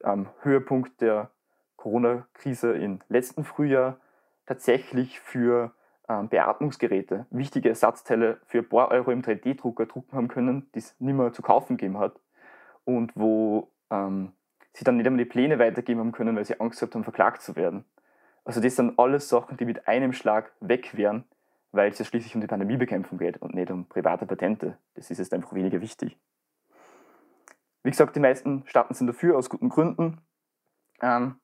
am 0.01 0.29
Höhepunkt 0.41 0.99
der 1.01 1.29
Corona-Krise 1.77 2.73
im 2.73 3.01
letzten 3.09 3.43
Frühjahr 3.43 3.99
tatsächlich 4.47 5.19
für 5.19 5.74
ähm, 6.07 6.29
Beatmungsgeräte 6.29 7.25
wichtige 7.29 7.69
Ersatzteile 7.69 8.39
für 8.45 8.59
ein 8.59 8.69
paar 8.69 8.91
Euro 8.91 9.11
im 9.11 9.21
3D-Drucker 9.21 9.85
drucken 9.85 10.15
haben 10.15 10.27
können, 10.27 10.69
die 10.73 10.79
es 10.79 10.95
nicht 10.99 11.15
mehr 11.15 11.33
zu 11.33 11.41
kaufen 11.41 11.77
gegeben 11.77 11.97
hat 11.97 12.19
und 12.83 13.11
wo 13.15 13.71
ähm, 13.89 14.33
sie 14.73 14.83
dann 14.83 14.97
nicht 14.97 15.07
einmal 15.07 15.23
die 15.23 15.29
Pläne 15.29 15.59
weitergeben 15.59 15.99
haben 15.99 16.11
können, 16.11 16.35
weil 16.35 16.45
sie 16.45 16.59
Angst 16.59 16.79
gehabt 16.79 16.95
haben, 16.95 17.03
verklagt 17.03 17.41
zu 17.41 17.55
werden. 17.55 17.85
Also 18.43 18.61
das 18.61 18.75
sind 18.75 18.99
alles 18.99 19.29
Sachen, 19.29 19.57
die 19.57 19.65
mit 19.65 19.87
einem 19.87 20.13
Schlag 20.13 20.51
weg 20.59 20.95
wären, 20.95 21.23
weil 21.71 21.91
es 21.91 21.99
ja 21.99 22.05
schließlich 22.05 22.35
um 22.35 22.41
die 22.41 22.47
Pandemiebekämpfung 22.47 23.17
geht 23.17 23.41
und 23.41 23.55
nicht 23.55 23.71
um 23.71 23.87
private 23.87 24.25
Patente. 24.25 24.77
Das 24.93 25.09
ist 25.09 25.17
jetzt 25.17 25.33
einfach 25.33 25.53
weniger 25.53 25.81
wichtig. 25.81 26.17
Wie 27.81 27.89
gesagt, 27.89 28.15
die 28.15 28.19
meisten 28.19 28.63
Staaten 28.67 28.93
sind 28.93 29.07
dafür, 29.07 29.37
aus 29.37 29.49
guten 29.49 29.69
Gründen. 29.69 30.21
Ähm, 31.01 31.39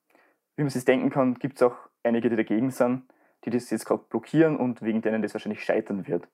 wie 0.56 0.64
man 0.64 0.70
sich 0.70 0.86
denken 0.86 1.10
kann, 1.10 1.36
gibt 1.36 1.56
es 1.58 1.64
auch 1.64 1.76
einige, 2.04 2.30
die 2.30 2.36
dagegen 2.36 2.70
sind 2.72 3.04
die 3.46 3.50
das 3.50 3.70
jetzt 3.70 3.86
gerade 3.86 4.04
blockieren 4.10 4.58
und 4.58 4.82
wegen 4.82 5.02
denen 5.02 5.22
das 5.22 5.34
wahrscheinlich 5.34 5.64
scheitern 5.64 6.08
wird. 6.08 6.28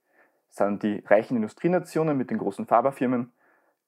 Das 0.47 0.57
sind 0.57 0.83
die 0.83 1.03
reichen 1.05 1.35
Industrienationen 1.35 2.17
mit 2.17 2.29
den 2.29 2.37
großen 2.37 2.65
Pharmafirmen. 2.65 3.31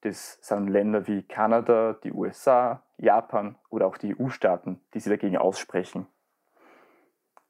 Das 0.02 0.38
sind 0.40 0.68
Länder 0.68 1.06
wie 1.06 1.22
Kanada, 1.22 1.94
die 2.04 2.12
USA, 2.12 2.82
Japan 2.96 3.56
oder 3.68 3.86
auch 3.86 3.98
die 3.98 4.18
EU-Staaten, 4.18 4.80
die 4.94 5.00
sich 5.00 5.10
dagegen 5.10 5.36
aussprechen. 5.36 6.06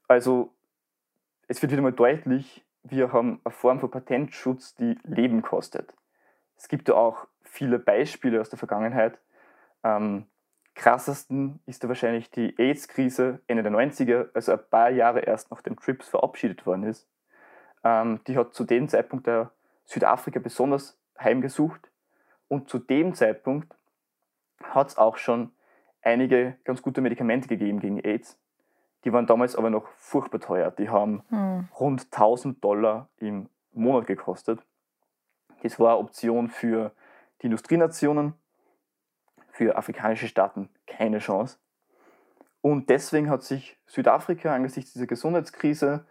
Also 0.07 0.53
es 1.47 1.61
wird 1.61 1.71
wieder 1.71 1.81
mal 1.81 1.93
deutlich, 1.93 2.65
wir 2.83 3.13
haben 3.13 3.39
eine 3.43 3.53
Form 3.53 3.79
von 3.79 3.91
Patentschutz, 3.91 4.75
die 4.75 4.97
Leben 5.03 5.41
kostet. 5.41 5.93
Es 6.57 6.67
gibt 6.67 6.89
ja 6.89 6.95
auch 6.95 7.27
viele 7.43 7.79
Beispiele 7.79 8.41
aus 8.41 8.49
der 8.49 8.59
Vergangenheit. 8.59 9.19
Ähm, 9.83 10.25
krassesten 10.81 11.59
ist 11.67 11.83
da 11.83 11.87
wahrscheinlich 11.87 12.31
die 12.31 12.57
AIDS-Krise 12.57 13.39
Ende 13.45 13.61
der 13.61 13.71
90er, 13.71 14.29
also 14.33 14.53
ein 14.53 14.59
paar 14.71 14.89
Jahre 14.89 15.19
erst 15.19 15.51
nachdem 15.51 15.75
TRIPS 15.79 16.09
verabschiedet 16.09 16.65
worden 16.65 16.83
ist. 16.83 17.07
Ähm, 17.83 18.19
die 18.25 18.35
hat 18.35 18.55
zu 18.55 18.63
dem 18.63 18.89
Zeitpunkt 18.89 19.27
der 19.27 19.51
Südafrika 19.85 20.39
besonders 20.39 20.97
heimgesucht 21.19 21.91
und 22.47 22.67
zu 22.67 22.79
dem 22.79 23.13
Zeitpunkt 23.13 23.75
hat 24.63 24.87
es 24.87 24.97
auch 24.97 25.17
schon 25.17 25.51
einige 26.01 26.57
ganz 26.63 26.81
gute 26.81 27.01
Medikamente 27.01 27.47
gegeben 27.47 27.79
gegen 27.79 27.99
AIDS. 27.99 28.39
Die 29.03 29.13
waren 29.13 29.27
damals 29.27 29.55
aber 29.55 29.69
noch 29.69 29.87
furchtbar 29.97 30.39
teuer. 30.39 30.71
Die 30.71 30.89
haben 30.89 31.21
hm. 31.29 31.67
rund 31.79 32.05
1000 32.05 32.63
Dollar 32.63 33.07
im 33.17 33.49
Monat 33.71 34.07
gekostet. 34.07 34.59
Das 35.61 35.79
war 35.79 35.91
eine 35.91 35.99
Option 35.99 36.49
für 36.49 36.91
die 37.41 37.45
Industrienationen 37.45 38.33
für 39.61 39.77
afrikanische 39.77 40.27
Staaten 40.27 40.69
keine 40.87 41.19
Chance. 41.19 41.59
Und 42.61 42.89
deswegen 42.89 43.29
hat 43.29 43.43
sich 43.43 43.77
Südafrika 43.85 44.55
angesichts 44.55 44.93
dieser 44.93 45.05
Gesundheitskrise 45.05 46.03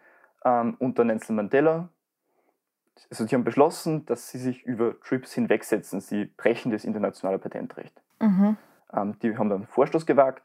ähm, 0.44 0.76
unter 0.78 1.02
Nelson 1.02 1.34
Mandela, 1.34 1.88
also 3.10 3.24
die 3.24 3.34
haben 3.34 3.42
beschlossen, 3.42 4.06
dass 4.06 4.30
sie 4.30 4.38
sich 4.38 4.62
über 4.62 5.00
TRIPS 5.00 5.32
hinwegsetzen. 5.32 6.00
Sie 6.00 6.26
brechen 6.26 6.70
das 6.70 6.84
internationale 6.84 7.40
Patentrecht. 7.40 8.00
Mhm. 8.20 8.56
Ähm, 8.92 9.18
die 9.18 9.36
haben 9.36 9.48
dann 9.48 9.62
einen 9.62 9.66
Vorstoß 9.66 10.06
gewagt 10.06 10.44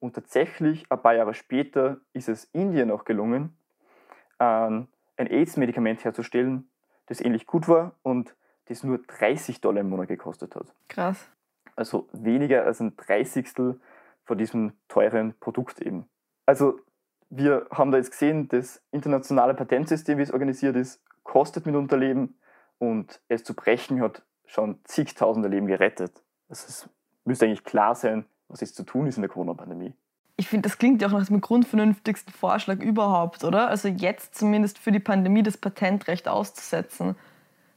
und 0.00 0.14
tatsächlich 0.14 0.90
ein 0.90 1.02
paar 1.02 1.14
Jahre 1.14 1.34
später 1.34 1.98
ist 2.14 2.30
es 2.30 2.44
Indien 2.54 2.90
auch 2.90 3.04
gelungen, 3.04 3.54
ähm, 4.40 4.88
ein 5.18 5.26
AIDS-Medikament 5.26 6.04
herzustellen, 6.04 6.70
das 7.04 7.20
ähnlich 7.20 7.46
gut 7.46 7.68
war 7.68 7.96
und 8.02 8.34
das 8.68 8.82
nur 8.82 8.96
30 8.96 9.60
Dollar 9.60 9.82
im 9.82 9.90
Monat 9.90 10.08
gekostet 10.08 10.56
hat. 10.56 10.72
Krass 10.88 11.28
also 11.76 12.08
weniger 12.12 12.64
als 12.64 12.80
ein 12.80 12.96
Dreißigstel 12.96 13.78
von 14.24 14.38
diesem 14.38 14.72
teuren 14.88 15.34
Produkt 15.38 15.80
eben. 15.80 16.08
Also 16.46 16.80
wir 17.30 17.66
haben 17.70 17.90
da 17.90 17.98
jetzt 17.98 18.10
gesehen, 18.10 18.48
das 18.48 18.82
internationale 18.90 19.54
Patentsystem, 19.54 20.18
wie 20.18 20.22
es 20.22 20.32
organisiert 20.32 20.76
ist, 20.76 21.02
kostet 21.22 21.66
mitunter 21.66 21.96
Leben 21.96 22.38
und 22.78 23.20
es 23.28 23.44
zu 23.44 23.54
brechen 23.54 24.00
hat 24.00 24.22
schon 24.46 24.78
zigtausende 24.84 25.48
Leben 25.48 25.66
gerettet. 25.66 26.22
Also 26.48 26.66
es 26.68 26.88
müsste 27.24 27.46
eigentlich 27.46 27.64
klar 27.64 27.94
sein, 27.94 28.24
was 28.48 28.60
jetzt 28.60 28.76
zu 28.76 28.84
tun 28.84 29.06
ist 29.06 29.16
in 29.16 29.22
der 29.22 29.30
Corona-Pandemie. 29.30 29.92
Ich 30.36 30.48
finde, 30.48 30.68
das 30.68 30.78
klingt 30.78 31.02
ja 31.02 31.08
auch 31.08 31.12
nach 31.12 31.26
dem 31.26 31.40
grundvernünftigsten 31.40 32.32
Vorschlag 32.32 32.80
überhaupt, 32.80 33.42
oder? 33.42 33.68
Also 33.68 33.88
jetzt 33.88 34.34
zumindest 34.34 34.78
für 34.78 34.92
die 34.92 35.00
Pandemie 35.00 35.42
das 35.42 35.56
Patentrecht 35.56 36.28
auszusetzen. 36.28 37.16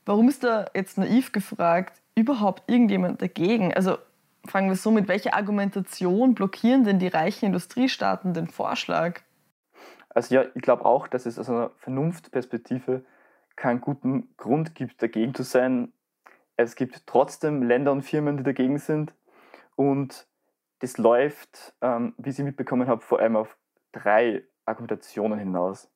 Warum 0.06 0.28
ist 0.28 0.44
da 0.44 0.66
jetzt 0.76 0.98
naiv 0.98 1.32
gefragt 1.32 2.02
überhaupt 2.20 2.64
irgendjemand 2.68 3.22
dagegen? 3.22 3.74
Also 3.74 3.98
fangen 4.46 4.70
wir 4.70 4.76
so 4.76 4.92
mit, 4.92 5.08
welcher 5.08 5.34
Argumentation 5.34 6.36
blockieren 6.36 6.84
denn 6.84 7.00
die 7.00 7.08
reichen 7.08 7.46
Industriestaaten 7.46 8.34
den 8.34 8.48
Vorschlag? 8.48 9.22
Also 10.10 10.36
ja, 10.36 10.46
ich 10.56 10.62
glaube 10.62 10.86
auch, 10.86 11.08
dass 11.08 11.26
es 11.26 11.38
aus 11.38 11.50
einer 11.50 11.72
Vernunftperspektive 11.78 13.04
keinen 13.56 13.82
guten 13.82 14.34
Grund 14.38 14.74
gibt, 14.76 15.02
dagegen 15.02 15.36
zu 15.36 15.44
sein. 15.44 15.94
Es 16.56 16.76
gibt 16.76 17.06
trotzdem 17.06 17.64
Länder 17.64 17.92
und 17.92 18.02
Firmen, 18.02 18.38
die 18.38 18.44
dagegen 18.44 18.78
sind. 18.78 19.14
Und 19.76 20.28
das 20.80 20.98
läuft, 20.98 21.74
ähm, 21.82 22.14
wie 22.18 22.30
ich 22.30 22.40
mitbekommen 22.40 22.88
habe, 22.88 23.02
vor 23.02 23.20
allem 23.20 23.36
auf 23.36 23.58
drei 23.92 24.44
Argumentationen 24.66 25.40
hinaus. 25.40 25.90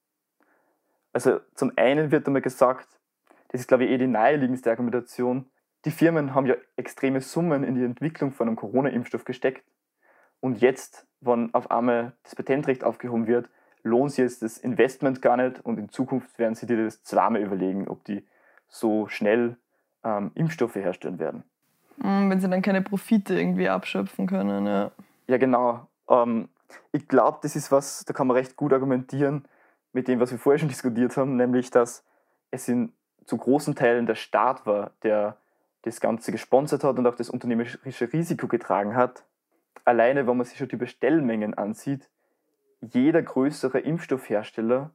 Also 1.14 1.40
zum 1.56 1.72
einen 1.76 2.12
wird 2.12 2.28
einmal 2.28 2.42
gesagt, 2.42 3.00
das 3.50 3.62
ist 3.62 3.68
glaube 3.68 3.86
ich 3.86 3.92
eh 3.92 3.98
die 3.98 4.08
naheliegendste 4.08 4.72
Argumentation, 4.72 5.46
die 5.86 5.92
Firmen 5.92 6.34
haben 6.34 6.46
ja 6.46 6.56
extreme 6.76 7.22
Summen 7.22 7.64
in 7.64 7.76
die 7.76 7.84
Entwicklung 7.84 8.32
von 8.32 8.48
einem 8.48 8.56
Corona-Impfstoff 8.56 9.26
gesteckt. 9.26 9.64
Und 10.40 10.62
jetzt, 10.62 11.08
wenn 11.22 11.54
auf 11.54 11.72
einmal 11.72 12.14
das 12.24 12.36
Patentrecht 12.36 12.84
aufgehoben 12.84 13.28
wird, 13.28 13.50
lohnt 13.84 14.12
sich 14.12 14.20
jetzt 14.20 14.42
das 14.42 14.58
Investment 14.58 15.22
gar 15.22 15.38
nicht 15.38 15.64
und 15.66 15.78
in 15.78 15.90
Zukunft 15.90 16.40
werden 16.40 16.56
sie 16.56 16.66
dir 16.66 16.84
das 16.84 17.04
zweimal 17.04 17.42
überlegen, 17.42 17.88
ob 17.88 18.04
die 18.06 18.26
so 18.68 19.08
schnell 19.08 19.58
ähm, 20.04 20.32
Impfstoffe 20.36 20.76
herstellen 20.76 21.20
werden. 21.20 21.44
Mm, 21.98 22.30
wenn 22.30 22.40
sie 22.40 22.50
dann 22.50 22.62
keine 22.62 22.82
Profite 22.82 23.38
irgendwie 23.38 23.70
abschöpfen 23.70 24.28
können, 24.28 24.66
ja. 24.66 24.92
Ja, 25.28 25.38
genau. 25.38 25.88
Ähm, 26.10 26.50
ich 26.92 27.08
glaube, 27.08 27.40
das 27.42 27.56
ist 27.56 27.72
was, 27.72 28.04
da 28.06 28.14
kann 28.14 28.28
man 28.28 28.38
recht 28.38 28.56
gut 28.56 28.74
argumentieren 28.74 29.46
mit 29.92 30.08
dem, 30.08 30.20
was 30.20 30.32
wir 30.32 30.40
vorher 30.40 30.60
schon 30.60 30.70
diskutiert 30.70 31.16
haben, 31.18 31.36
nämlich, 31.36 31.70
dass 31.70 32.04
es 32.52 32.68
in 32.68 32.94
zu 33.26 33.38
großen 33.38 33.76
Teilen 33.76 34.06
der 34.06 34.16
Staat 34.16 34.66
war, 34.66 34.92
der 35.04 35.38
das 35.84 36.02
Ganze 36.02 36.32
gesponsert 36.32 36.84
hat 36.84 36.98
und 36.98 37.06
auch 37.08 37.16
das 37.16 37.30
unternehmerische 37.30 38.12
Risiko 38.12 38.48
getragen 38.48 38.96
hat. 38.96 39.26
Alleine, 39.86 40.28
wenn 40.28 40.38
man 40.38 40.46
sich 40.46 40.58
schon 40.58 40.70
die 40.70 40.78
Bestellmengen 40.78 41.54
ansieht, 41.54 42.10
jeder 42.82 43.22
größere 43.22 43.80
Impfstoffhersteller, 43.80 44.92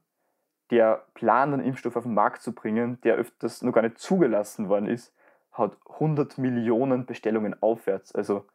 der 0.70 1.04
plant, 1.14 1.54
einen 1.54 1.64
Impfstoff 1.64 1.96
auf 1.96 2.04
den 2.04 2.14
Markt 2.14 2.42
zu 2.42 2.52
bringen, 2.52 3.00
der 3.02 3.14
öfters 3.14 3.62
noch 3.62 3.72
gar 3.72 3.82
nicht 3.82 3.98
zugelassen 3.98 4.68
worden 4.68 4.88
ist, 4.88 5.14
hat 5.52 5.76
100 5.94 6.38
Millionen 6.38 7.06
Bestellungen 7.06 7.60
aufwärts, 7.62 8.14
also 8.14 8.46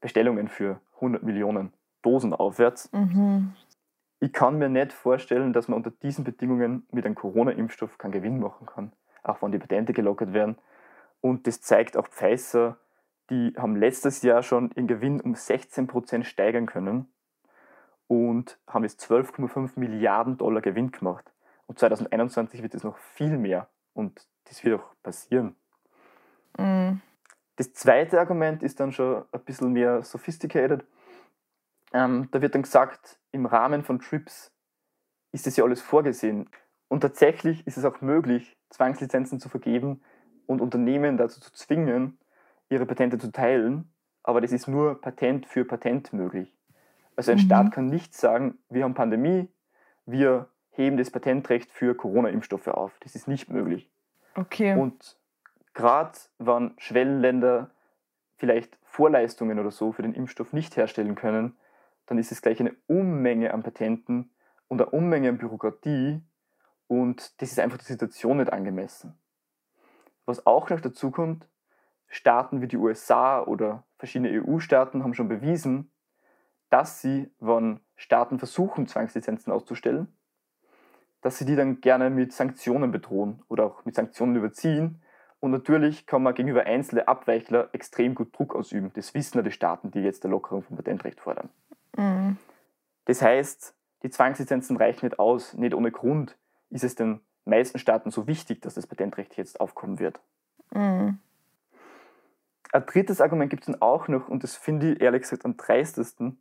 Bestellungen 0.00 0.48
für 0.48 0.80
100 0.96 1.22
Millionen 1.22 1.72
Dosen 2.02 2.34
aufwärts. 2.34 2.92
Mhm. 2.92 3.54
Ich 4.20 4.32
kann 4.32 4.58
mir 4.58 4.68
nicht 4.68 4.92
vorstellen, 4.92 5.52
dass 5.52 5.68
man 5.68 5.76
unter 5.76 5.90
diesen 5.90 6.24
Bedingungen 6.24 6.86
mit 6.92 7.04
einem 7.04 7.14
Corona-Impfstoff 7.14 7.98
keinen 7.98 8.12
Gewinn 8.12 8.38
machen 8.38 8.66
kann, 8.66 8.92
auch 9.22 9.42
wenn 9.42 9.52
die 9.52 9.58
Patente 9.58 9.92
gelockert 9.92 10.32
werden. 10.32 10.56
Und 11.24 11.46
das 11.46 11.62
zeigt 11.62 11.96
auch 11.96 12.06
Pfizer, 12.08 12.76
die 13.30 13.54
haben 13.56 13.76
letztes 13.76 14.20
Jahr 14.20 14.42
schon 14.42 14.70
ihren 14.72 14.86
Gewinn 14.86 15.22
um 15.22 15.32
16% 15.32 16.22
steigern 16.24 16.66
können 16.66 17.08
und 18.08 18.58
haben 18.66 18.84
jetzt 18.84 19.10
12,5 19.10 19.70
Milliarden 19.76 20.36
Dollar 20.36 20.60
Gewinn 20.60 20.90
gemacht. 20.90 21.32
Und 21.66 21.78
2021 21.78 22.60
wird 22.60 22.74
es 22.74 22.84
noch 22.84 22.98
viel 22.98 23.38
mehr 23.38 23.70
und 23.94 24.28
das 24.44 24.62
wird 24.66 24.78
auch 24.78 24.94
passieren. 25.02 25.56
Mhm. 26.58 27.00
Das 27.56 27.72
zweite 27.72 28.20
Argument 28.20 28.62
ist 28.62 28.78
dann 28.78 28.92
schon 28.92 29.24
ein 29.32 29.44
bisschen 29.46 29.72
mehr 29.72 30.02
sophisticated. 30.02 30.84
Ähm, 31.94 32.28
da 32.32 32.42
wird 32.42 32.54
dann 32.54 32.64
gesagt, 32.64 33.18
im 33.32 33.46
Rahmen 33.46 33.82
von 33.82 33.98
TRIPS 33.98 34.52
ist 35.32 35.46
das 35.46 35.56
ja 35.56 35.64
alles 35.64 35.80
vorgesehen. 35.80 36.50
Und 36.88 37.00
tatsächlich 37.00 37.66
ist 37.66 37.78
es 37.78 37.86
auch 37.86 38.02
möglich, 38.02 38.58
Zwangslizenzen 38.68 39.40
zu 39.40 39.48
vergeben 39.48 40.02
und 40.46 40.60
Unternehmen 40.60 41.16
dazu 41.16 41.40
zu 41.40 41.52
zwingen, 41.52 42.18
ihre 42.68 42.86
Patente 42.86 43.18
zu 43.18 43.30
teilen. 43.30 43.90
Aber 44.22 44.40
das 44.40 44.52
ist 44.52 44.68
nur 44.68 45.00
Patent 45.00 45.46
für 45.46 45.64
Patent 45.64 46.12
möglich. 46.12 46.54
Also 47.16 47.32
ein 47.32 47.38
mhm. 47.38 47.42
Staat 47.42 47.72
kann 47.72 47.86
nicht 47.86 48.14
sagen, 48.14 48.58
wir 48.68 48.84
haben 48.84 48.94
Pandemie, 48.94 49.48
wir 50.06 50.48
heben 50.70 50.96
das 50.96 51.10
Patentrecht 51.10 51.70
für 51.70 51.94
Corona-Impfstoffe 51.94 52.68
auf. 52.68 52.92
Das 53.00 53.14
ist 53.14 53.28
nicht 53.28 53.48
möglich. 53.48 53.90
Okay. 54.34 54.74
Und 54.74 55.16
gerade 55.72 56.18
wenn 56.38 56.72
Schwellenländer 56.78 57.70
vielleicht 58.36 58.76
Vorleistungen 58.82 59.58
oder 59.58 59.70
so 59.70 59.92
für 59.92 60.02
den 60.02 60.14
Impfstoff 60.14 60.52
nicht 60.52 60.76
herstellen 60.76 61.14
können, 61.14 61.56
dann 62.06 62.18
ist 62.18 62.32
es 62.32 62.42
gleich 62.42 62.60
eine 62.60 62.74
Unmenge 62.86 63.54
an 63.54 63.62
Patenten 63.62 64.30
und 64.68 64.80
eine 64.80 64.90
Unmenge 64.90 65.28
an 65.28 65.38
Bürokratie 65.38 66.20
und 66.86 67.40
das 67.40 67.50
ist 67.50 67.60
einfach 67.60 67.78
der 67.78 67.86
Situation 67.86 68.38
nicht 68.38 68.52
angemessen. 68.52 69.18
Was 70.26 70.46
auch 70.46 70.70
noch 70.70 70.80
dazu 70.80 71.10
kommt, 71.10 71.46
Staaten 72.08 72.60
wie 72.60 72.68
die 72.68 72.76
USA 72.76 73.42
oder 73.42 73.84
verschiedene 73.98 74.42
EU-Staaten 74.42 75.02
haben 75.02 75.14
schon 75.14 75.28
bewiesen, 75.28 75.90
dass 76.70 77.00
sie, 77.00 77.30
wenn 77.40 77.80
Staaten 77.96 78.38
versuchen, 78.38 78.86
Zwangslizenzen 78.86 79.52
auszustellen, 79.52 80.16
dass 81.20 81.38
sie 81.38 81.44
die 81.44 81.56
dann 81.56 81.80
gerne 81.80 82.10
mit 82.10 82.32
Sanktionen 82.32 82.90
bedrohen 82.90 83.42
oder 83.48 83.64
auch 83.64 83.84
mit 83.84 83.94
Sanktionen 83.94 84.36
überziehen. 84.36 85.02
Und 85.40 85.50
natürlich 85.50 86.06
kann 86.06 86.22
man 86.22 86.34
gegenüber 86.34 86.64
einzelnen 86.64 87.06
Abweichler 87.06 87.68
extrem 87.72 88.14
gut 88.14 88.36
Druck 88.36 88.54
ausüben. 88.54 88.92
Das 88.94 89.14
wissen 89.14 89.38
ja 89.38 89.42
die 89.42 89.50
Staaten, 89.50 89.90
die 89.90 90.00
jetzt 90.00 90.24
der 90.24 90.30
Lockerung 90.30 90.62
vom 90.62 90.76
Patentrecht 90.76 91.20
fordern. 91.20 91.50
Mhm. 91.96 92.36
Das 93.04 93.22
heißt, 93.22 93.74
die 94.02 94.10
Zwangslizenzen 94.10 94.76
reichen 94.76 95.06
nicht 95.06 95.18
aus. 95.18 95.54
Nicht 95.54 95.74
ohne 95.74 95.90
Grund 95.90 96.36
ist 96.70 96.84
es 96.84 96.94
den 96.94 97.20
meisten 97.44 97.78
Staaten 97.78 98.10
so 98.10 98.26
wichtig, 98.26 98.62
dass 98.62 98.74
das 98.74 98.86
Patentrecht 98.86 99.36
jetzt 99.36 99.60
aufkommen 99.60 99.98
wird. 99.98 100.20
Mhm. 100.72 101.18
Ein 102.72 102.86
drittes 102.86 103.20
Argument 103.20 103.50
gibt 103.50 103.62
es 103.62 103.66
dann 103.66 103.80
auch 103.80 104.08
noch, 104.08 104.28
und 104.28 104.42
das 104.42 104.56
finde 104.56 104.92
ich 104.92 105.00
ehrlich 105.00 105.22
gesagt 105.22 105.44
am 105.44 105.56
dreistesten. 105.56 106.38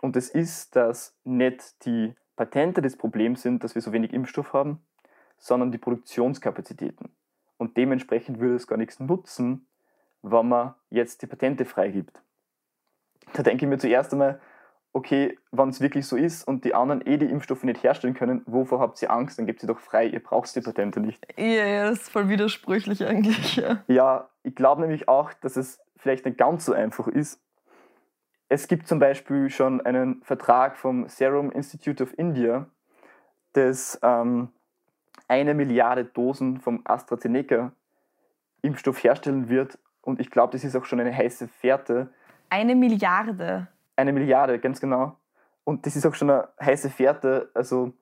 Und 0.00 0.16
das 0.16 0.28
ist, 0.28 0.74
dass 0.74 1.14
nicht 1.24 1.84
die 1.84 2.14
Patente 2.36 2.82
das 2.82 2.96
Problem 2.96 3.36
sind, 3.36 3.62
dass 3.62 3.74
wir 3.74 3.82
so 3.82 3.92
wenig 3.92 4.12
Impfstoff 4.12 4.52
haben, 4.52 4.80
sondern 5.38 5.72
die 5.72 5.78
Produktionskapazitäten. 5.78 7.10
Und 7.56 7.76
dementsprechend 7.76 8.40
würde 8.40 8.56
es 8.56 8.66
gar 8.66 8.78
nichts 8.78 8.98
nutzen, 8.98 9.66
wenn 10.22 10.48
man 10.48 10.74
jetzt 10.88 11.22
die 11.22 11.26
Patente 11.26 11.64
freigibt. 11.64 12.20
Da 13.34 13.42
denke 13.42 13.64
ich 13.64 13.68
mir 13.68 13.78
zuerst 13.78 14.12
einmal, 14.12 14.40
okay, 14.92 15.38
wenn 15.52 15.68
es 15.68 15.80
wirklich 15.80 16.06
so 16.06 16.16
ist 16.16 16.46
und 16.46 16.64
die 16.64 16.74
anderen 16.74 17.06
eh 17.06 17.16
die 17.16 17.26
Impfstoffe 17.26 17.62
nicht 17.62 17.82
herstellen 17.82 18.14
können, 18.14 18.42
wovor 18.46 18.80
habt 18.80 19.00
ihr 19.02 19.10
Angst? 19.10 19.38
Dann 19.38 19.46
gebt 19.46 19.60
sie 19.60 19.66
doch 19.66 19.78
frei, 19.78 20.06
ihr 20.06 20.22
braucht 20.22 20.54
die 20.54 20.60
Patente 20.60 21.00
nicht. 21.00 21.26
Ja, 21.36 21.44
ja, 21.44 21.90
das 21.90 22.02
ist 22.02 22.10
voll 22.10 22.28
widersprüchlich 22.28 23.04
eigentlich. 23.04 23.56
Ja, 23.56 23.82
ja 23.86 24.28
ich 24.42 24.54
glaube 24.54 24.80
nämlich 24.80 25.08
auch, 25.08 25.32
dass 25.32 25.56
es 25.56 25.80
vielleicht 25.96 26.24
nicht 26.24 26.38
ganz 26.38 26.64
so 26.64 26.72
einfach 26.72 27.06
ist. 27.06 27.40
Es 28.48 28.66
gibt 28.66 28.88
zum 28.88 28.98
Beispiel 28.98 29.48
schon 29.48 29.80
einen 29.80 30.22
Vertrag 30.22 30.76
vom 30.76 31.08
Serum 31.08 31.52
Institute 31.52 32.02
of 32.02 32.18
India, 32.18 32.66
das 33.52 33.98
ähm, 34.02 34.48
eine 35.28 35.54
Milliarde 35.54 36.04
Dosen 36.04 36.58
vom 36.58 36.80
AstraZeneca 36.84 37.70
Impfstoff 38.62 39.02
herstellen 39.04 39.48
wird. 39.48 39.78
Und 40.02 40.18
ich 40.18 40.30
glaube, 40.30 40.52
das 40.52 40.64
ist 40.64 40.74
auch 40.74 40.84
schon 40.84 40.98
eine 40.98 41.16
heiße 41.16 41.46
Fährte. 41.46 42.12
Eine 42.48 42.74
Milliarde? 42.74 43.68
Eine 44.00 44.14
Milliarde, 44.14 44.58
ganz 44.58 44.80
genau. 44.80 45.18
Und 45.62 45.84
das 45.84 45.94
ist 45.94 46.06
auch 46.06 46.14
schon 46.14 46.30
eine 46.30 46.48
heiße 46.58 46.88
Fährte. 46.88 47.50
Also 47.52 47.92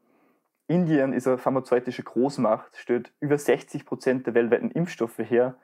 Indien 0.69 1.13
ist 1.13 1.27
eine 1.27 1.39
pharmazeutische 1.39 2.05
Großmacht, 2.05 2.77
stellt 2.77 3.13
über 3.19 3.37
60 3.37 3.85
Prozent 3.85 4.25
der 4.25 4.35
weltweiten 4.35 4.71
Impfstoffe 4.71 5.19
her 5.19 5.57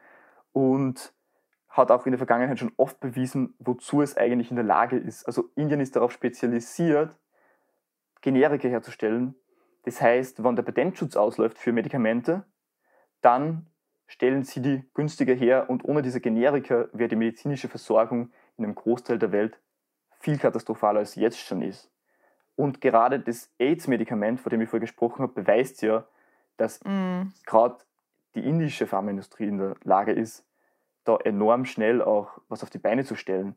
und 0.50 1.14
hat 1.68 1.92
auch 1.92 2.04
in 2.04 2.10
der 2.10 2.18
Vergangenheit 2.18 2.58
schon 2.58 2.72
oft 2.78 2.98
bewiesen, 2.98 3.54
wozu 3.60 4.02
es 4.02 4.16
eigentlich 4.16 4.50
in 4.50 4.56
der 4.56 4.64
Lage 4.64 4.96
ist. 4.96 5.24
Also 5.24 5.50
Indien 5.54 5.78
ist 5.78 5.94
darauf 5.94 6.10
spezialisiert, 6.10 7.16
Generika 8.20 8.66
herzustellen. 8.66 9.36
Das 9.84 10.00
heißt, 10.00 10.42
wenn 10.42 10.56
der 10.56 10.64
Patentschutz 10.64 11.14
ausläuft 11.14 11.58
für 11.58 11.70
Medikamente, 11.70 12.44
dann 13.20 13.68
stellen 14.08 14.42
sie 14.42 14.60
die 14.60 14.82
günstiger 14.94 15.34
her 15.34 15.70
und 15.70 15.84
ohne 15.84 16.02
diese 16.02 16.20
Generika 16.20 16.88
wäre 16.92 17.08
die 17.08 17.14
medizinische 17.14 17.68
Versorgung 17.68 18.32
in 18.56 18.64
einem 18.64 18.74
Großteil 18.74 19.20
der 19.20 19.30
Welt 19.30 19.60
viel 20.24 20.38
katastrophaler 20.38 21.00
als 21.00 21.14
jetzt 21.16 21.38
schon 21.38 21.60
ist. 21.60 21.90
Und 22.56 22.80
gerade 22.80 23.20
das 23.20 23.52
AIDS-Medikament, 23.58 24.40
von 24.40 24.50
dem 24.50 24.62
ich 24.62 24.70
vorher 24.70 24.86
gesprochen 24.86 25.22
habe, 25.22 25.34
beweist 25.42 25.82
ja, 25.82 26.06
dass 26.56 26.80
mm. 26.82 27.32
gerade 27.44 27.76
die 28.34 28.44
indische 28.44 28.86
Pharmaindustrie 28.86 29.46
in 29.46 29.58
der 29.58 29.74
Lage 29.84 30.12
ist, 30.12 30.46
da 31.04 31.16
enorm 31.16 31.66
schnell 31.66 32.00
auch 32.00 32.40
was 32.48 32.62
auf 32.62 32.70
die 32.70 32.78
Beine 32.78 33.04
zu 33.04 33.16
stellen. 33.16 33.54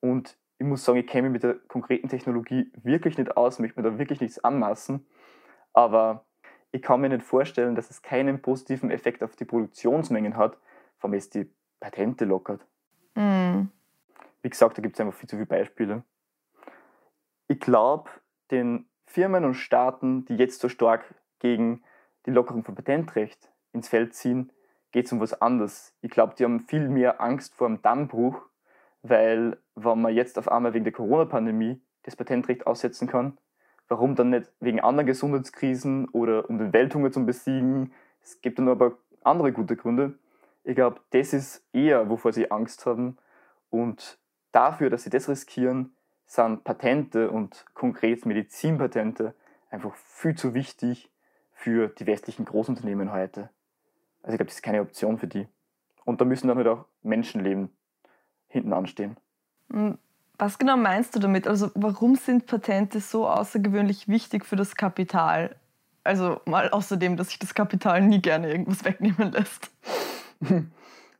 Und 0.00 0.36
ich 0.58 0.66
muss 0.66 0.84
sagen, 0.84 0.98
ich 0.98 1.06
kenne 1.06 1.28
mich 1.28 1.34
mit 1.34 1.42
der 1.44 1.54
konkreten 1.68 2.08
Technologie 2.08 2.72
wirklich 2.82 3.16
nicht 3.16 3.36
aus, 3.36 3.60
möchte 3.60 3.80
mir 3.80 3.88
da 3.88 3.98
wirklich 3.98 4.20
nichts 4.20 4.42
anmaßen. 4.42 5.06
Aber 5.72 6.24
ich 6.72 6.82
kann 6.82 7.00
mir 7.00 7.08
nicht 7.08 7.22
vorstellen, 7.22 7.76
dass 7.76 7.90
es 7.90 8.02
keinen 8.02 8.42
positiven 8.42 8.90
Effekt 8.90 9.22
auf 9.22 9.36
die 9.36 9.44
Produktionsmengen 9.44 10.36
hat, 10.36 10.58
es 11.12 11.30
die 11.30 11.48
Patente 11.78 12.24
lockert. 12.24 12.66
Mm. 13.14 13.68
Wie 14.42 14.50
gesagt, 14.50 14.78
da 14.78 14.82
gibt 14.82 14.96
es 14.96 15.00
einfach 15.00 15.18
viel 15.18 15.28
zu 15.28 15.36
viele 15.36 15.46
Beispiele. 15.46 16.04
Ich 17.48 17.60
glaube, 17.60 18.10
den 18.50 18.88
Firmen 19.06 19.44
und 19.44 19.54
Staaten, 19.54 20.24
die 20.24 20.36
jetzt 20.36 20.60
so 20.60 20.68
stark 20.68 21.14
gegen 21.40 21.82
die 22.26 22.30
Lockerung 22.30 22.64
von 22.64 22.74
Patentrecht 22.74 23.50
ins 23.72 23.88
Feld 23.88 24.14
ziehen, 24.14 24.52
geht 24.92 25.06
es 25.06 25.12
um 25.12 25.20
was 25.20 25.40
anderes. 25.40 25.94
Ich 26.00 26.10
glaube, 26.10 26.34
die 26.36 26.44
haben 26.44 26.60
viel 26.60 26.88
mehr 26.88 27.20
Angst 27.20 27.54
vor 27.54 27.66
einem 27.66 27.82
Dammbruch, 27.82 28.40
weil 29.02 29.58
wenn 29.74 30.00
man 30.00 30.14
jetzt 30.14 30.38
auf 30.38 30.50
einmal 30.50 30.74
wegen 30.74 30.84
der 30.84 30.92
Corona-Pandemie 30.92 31.80
das 32.02 32.16
Patentrecht 32.16 32.66
aussetzen 32.66 33.08
kann, 33.08 33.38
warum 33.88 34.14
dann 34.14 34.30
nicht 34.30 34.50
wegen 34.60 34.80
anderen 34.80 35.06
Gesundheitskrisen 35.06 36.08
oder 36.08 36.48
um 36.48 36.58
den 36.58 36.72
Welthunger 36.72 37.10
zu 37.10 37.24
besiegen? 37.24 37.92
Es 38.22 38.40
gibt 38.40 38.58
dann 38.58 38.68
aber 38.68 38.98
andere 39.22 39.52
gute 39.52 39.76
Gründe. 39.76 40.18
Ich 40.64 40.74
glaube, 40.74 41.00
das 41.10 41.32
ist 41.32 41.66
eher, 41.72 42.08
wovor 42.08 42.32
sie 42.32 42.50
Angst 42.50 42.86
haben. 42.86 43.16
Und 43.70 44.18
dafür, 44.52 44.90
dass 44.90 45.04
sie 45.04 45.10
das 45.10 45.28
riskieren, 45.28 45.94
sind 46.26 46.64
Patente 46.64 47.30
und 47.30 47.64
konkret 47.74 48.24
Medizinpatente 48.26 49.34
einfach 49.70 49.94
viel 49.94 50.34
zu 50.36 50.54
wichtig 50.54 51.10
für 51.52 51.88
die 51.88 52.06
westlichen 52.06 52.44
Großunternehmen 52.44 53.12
heute. 53.12 53.50
Also 54.22 54.34
ich 54.34 54.38
glaube, 54.38 54.46
das 54.46 54.56
ist 54.56 54.62
keine 54.62 54.80
Option 54.80 55.18
für 55.18 55.26
die. 55.26 55.48
Und 56.04 56.20
da 56.20 56.24
müssen 56.24 56.48
dann 56.48 56.56
halt 56.56 56.68
auch 56.68 56.84
Menschenleben 57.02 57.70
hinten 58.48 58.72
anstehen. 58.72 59.16
Hm, 59.72 59.98
was 60.38 60.58
genau 60.58 60.76
meinst 60.76 61.14
du 61.14 61.20
damit? 61.20 61.46
Also 61.46 61.70
warum 61.74 62.16
sind 62.16 62.46
Patente 62.46 63.00
so 63.00 63.28
außergewöhnlich 63.28 64.08
wichtig 64.08 64.46
für 64.46 64.56
das 64.56 64.74
Kapital? 64.74 65.56
Also 66.02 66.40
mal 66.46 66.70
außerdem, 66.70 67.16
dass 67.16 67.28
sich 67.28 67.38
das 67.38 67.54
Kapital 67.54 68.00
nie 68.00 68.22
gerne 68.22 68.50
irgendwas 68.50 68.84
wegnehmen 68.84 69.32
lässt. 69.32 69.70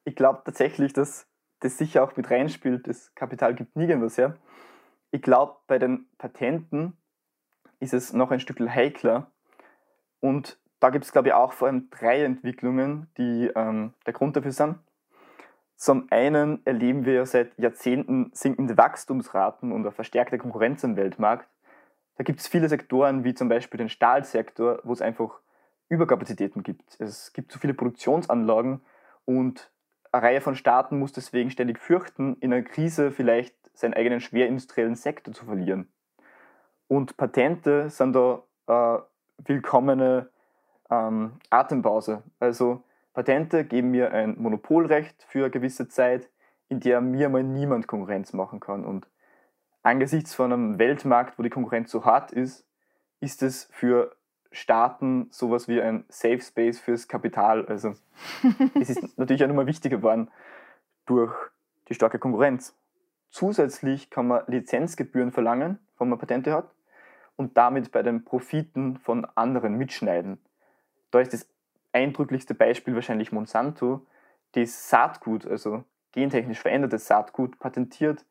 Ich 0.07 0.17
glaube 0.17 0.41
tatsächlich, 0.47 0.95
dass 0.95 1.27
das 1.61 1.79
sicher 1.79 2.03
auch 2.03 2.17
mit 2.17 2.31
reinspielt. 2.31 2.87
Das 2.87 3.15
Kapital 3.15 3.55
gibt 3.55 3.77
nie 3.77 3.87
irgendwas 3.87 4.19
her. 4.19 4.37
Ich 5.11 5.23
glaube, 5.23 5.57
bei 5.67 5.79
den 5.79 6.07
Patenten 6.19 6.97
ist 7.79 7.95
es 7.95 8.13
noch 8.13 8.31
ein 8.31 8.41
Stück 8.41 8.61
heikler. 8.61 9.31
Und 10.21 10.59
da 10.81 10.91
gibt 10.91 11.05
es, 11.05 11.13
glaube 11.13 11.29
ich, 11.29 11.35
auch 11.35 11.53
vor 11.53 11.69
allem 11.69 11.89
drei 11.91 12.25
Entwicklungen, 12.25 13.09
die 13.17 13.51
ähm, 13.55 13.95
der 14.07 14.13
Grund 14.13 14.37
dafür 14.37 14.53
sind. 14.53 14.79
Zum 15.77 16.09
einen 16.11 16.65
erleben 16.67 17.07
wir 17.07 17.25
seit 17.25 17.59
Jahrzehnten 17.59 18.31
sinkende 18.35 18.77
Wachstumsraten 18.77 19.73
und 19.73 19.81
eine 19.81 19.93
verstärkte 19.93 20.37
Konkurrenz 20.37 20.85
am 20.85 20.97
Weltmarkt. 20.97 21.49
Da 22.17 22.25
gibt 22.25 22.41
es 22.41 22.49
viele 22.49 22.69
Sektoren, 22.69 23.25
wie 23.25 23.33
zum 23.33 23.49
Beispiel 23.49 23.79
den 23.79 23.89
Stahlsektor, 23.89 24.81
wo 24.85 24.93
es 24.93 25.01
einfach 25.01 25.41
Überkapazitäten 25.89 26.63
gibt. 26.63 27.01
Es 27.01 27.33
gibt 27.33 27.51
zu 27.51 27.59
viele 27.59 27.73
Produktionsanlagen 27.73 28.83
und 29.25 29.73
eine 30.13 30.23
Reihe 30.23 30.41
von 30.41 30.57
Staaten 30.57 30.99
muss 30.99 31.13
deswegen 31.13 31.51
ständig 31.51 31.79
fürchten, 31.79 32.37
in 32.41 32.53
einer 32.53 32.63
Krise 32.63 33.11
vielleicht 33.11 33.55
seinen 33.75 33.95
eigenen 33.95 34.21
schwerindustriellen 34.21 34.95
Sektor 34.95 35.33
zu 35.33 35.45
verlieren. 35.45 35.89
Und 36.89 37.17
Patente 37.17 37.89
sind 37.91 38.15
da 38.15 38.43
äh, 38.67 38.99
willkommene 39.47 40.29
ähm, 40.91 41.33
Atempause. 41.49 42.25
Also 42.41 42.83
Patente 43.13 43.65
geben 43.65 43.91
mir 43.91 44.13
ein 44.13 44.37
Monopolrecht 44.39 45.25
für 45.29 45.45
eine 45.45 45.51
gewisse 45.51 45.89
Zeit, 45.89 46.29
in 46.69 46.81
der 46.81 47.01
mir 47.01 47.29
mal 47.29 47.43
niemand 47.43 47.87
Konkurrenz 47.87 48.33
machen 48.33 48.61
kann. 48.61 48.85
Und 48.85 49.09
angesichts 49.83 50.35
von 50.35 50.53
einem 50.53 50.79
Weltmarkt, 50.79 51.39
wo 51.39 51.43
die 51.43 51.51
Konkurrenz 51.51 51.91
so 51.91 52.05
hart 52.05 52.33
ist, 52.33 52.67
ist 53.21 53.43
es 53.43 53.69
für 53.73 54.17
Staaten 54.53 55.29
sowas 55.31 55.69
wie 55.69 55.81
ein 55.81 56.05
Safe 56.09 56.41
Space 56.41 56.81
fürs 56.81 57.09
Kapital. 57.09 57.67
Also 57.67 57.95
es 58.81 58.91
ist 58.91 59.19
natürlich 59.19 59.43
auch 59.45 59.49
nochmal 59.49 59.67
wichtiger 59.67 59.97
geworden 59.97 60.31
durch 61.07 61.35
die 61.89 61.95
starke 61.95 62.19
Konkurrenz. 62.19 62.77
zusätzlich 63.31 64.11
kann 64.11 64.27
man 64.27 64.43
Lizenzgebühren 64.47 65.33
verlangen, 65.33 65.79
wenn 65.99 66.09
man 66.09 66.19
Patente 66.19 66.53
hat 66.53 66.75
und 67.37 67.57
damit 67.57 67.93
bei 67.93 68.03
den 68.03 68.25
Profiten 68.25 68.99
von 68.99 69.25
anderen 69.35 69.77
mitschneiden. 69.77 70.39
Da 71.11 71.21
ist 71.21 71.33
das 71.33 71.49
eindrücklichste 71.93 72.55
Beispiel 72.55 72.95
wahrscheinlich 72.95 73.33
Monsanto, 73.33 74.07
das 74.53 74.89
Saatgut, 74.89 75.47
also 75.47 75.85
gentechnisch 76.13 76.61
verändertes 76.61 77.07
Saatgut, 77.07 77.59
patentiert 77.59 78.25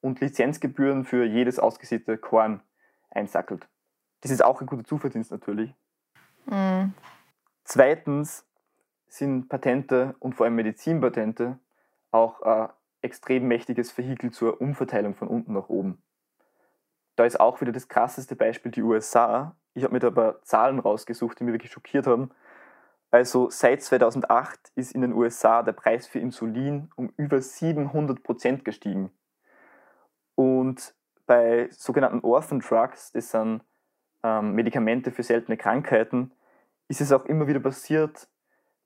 und 0.00 0.20
Lizenzgebühren 0.20 1.04
für 1.04 1.24
jedes 1.24 1.58
ausgesäte 1.58 2.18
Korn 2.18 2.62
einsackelt. 3.10 3.68
Das 4.20 4.30
ist 4.30 4.44
auch 4.44 4.60
ein 4.60 4.66
guter 4.66 4.84
Zuverdienst 4.84 5.30
natürlich. 5.30 5.74
Mhm. 6.46 6.94
Zweitens 7.64 8.46
sind 9.08 9.48
Patente 9.48 10.14
und 10.18 10.34
vor 10.34 10.46
allem 10.46 10.56
Medizinpatente 10.56 11.58
auch 12.10 12.42
ein 12.42 12.68
extrem 13.02 13.46
mächtiges 13.48 13.96
Vehikel 13.96 14.30
zur 14.30 14.60
Umverteilung 14.60 15.14
von 15.14 15.28
unten 15.28 15.52
nach 15.52 15.68
oben. 15.68 16.02
Da 17.16 17.24
ist 17.24 17.40
auch 17.40 17.60
wieder 17.60 17.72
das 17.72 17.88
krasseste 17.88 18.36
Beispiel 18.36 18.70
die 18.70 18.82
USA. 18.82 19.56
Ich 19.74 19.84
habe 19.84 19.94
mir 19.94 20.00
da 20.00 20.08
ein 20.08 20.14
paar 20.14 20.42
Zahlen 20.42 20.78
rausgesucht, 20.78 21.40
die 21.40 21.44
mich 21.44 21.54
wirklich 21.54 21.72
schockiert 21.72 22.06
haben. 22.06 22.30
Also 23.10 23.48
seit 23.50 23.82
2008 23.82 24.72
ist 24.74 24.92
in 24.92 25.00
den 25.00 25.12
USA 25.12 25.62
der 25.62 25.72
Preis 25.72 26.06
für 26.06 26.18
Insulin 26.18 26.90
um 26.96 27.12
über 27.16 27.40
700 27.40 28.22
Prozent 28.22 28.64
gestiegen. 28.64 29.10
Und 30.34 30.94
bei 31.26 31.68
sogenannten 31.70 32.20
Orphan 32.20 32.60
Drugs, 32.60 33.12
das 33.12 33.30
sind 33.30 33.62
ähm, 34.26 34.52
Medikamente 34.52 35.12
für 35.12 35.22
seltene 35.22 35.56
Krankheiten, 35.56 36.32
ist 36.88 37.00
es 37.00 37.12
auch 37.12 37.24
immer 37.26 37.46
wieder 37.46 37.60
passiert, 37.60 38.28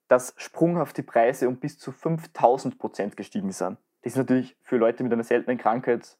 dass 0.08 0.34
sprunghaft 0.36 0.96
die 0.98 1.02
Preise 1.02 1.48
um 1.48 1.56
bis 1.56 1.78
zu 1.78 1.92
5000 1.92 2.78
Prozent 2.78 3.16
gestiegen 3.16 3.52
sind. 3.52 3.78
Das 4.02 4.12
ist 4.12 4.16
natürlich 4.16 4.56
für 4.62 4.76
Leute 4.76 5.02
mit 5.02 5.12
einer 5.12 5.24
seltenen 5.24 5.56
Krankheit, 5.56 6.18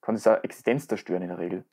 kann 0.00 0.14
das 0.14 0.26
eine 0.26 0.42
Existenz 0.42 0.88
zerstören 0.88 1.22
in 1.22 1.28
der 1.28 1.38
Regel. 1.38 1.64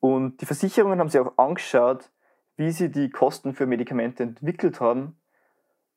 Und 0.00 0.40
die 0.40 0.46
Versicherungen 0.46 0.98
haben 0.98 1.08
sich 1.08 1.20
auch 1.20 1.36
angeschaut, 1.38 2.10
wie 2.56 2.70
sie 2.70 2.90
die 2.90 3.10
Kosten 3.10 3.54
für 3.54 3.66
Medikamente 3.66 4.22
entwickelt 4.22 4.80
haben 4.80 5.18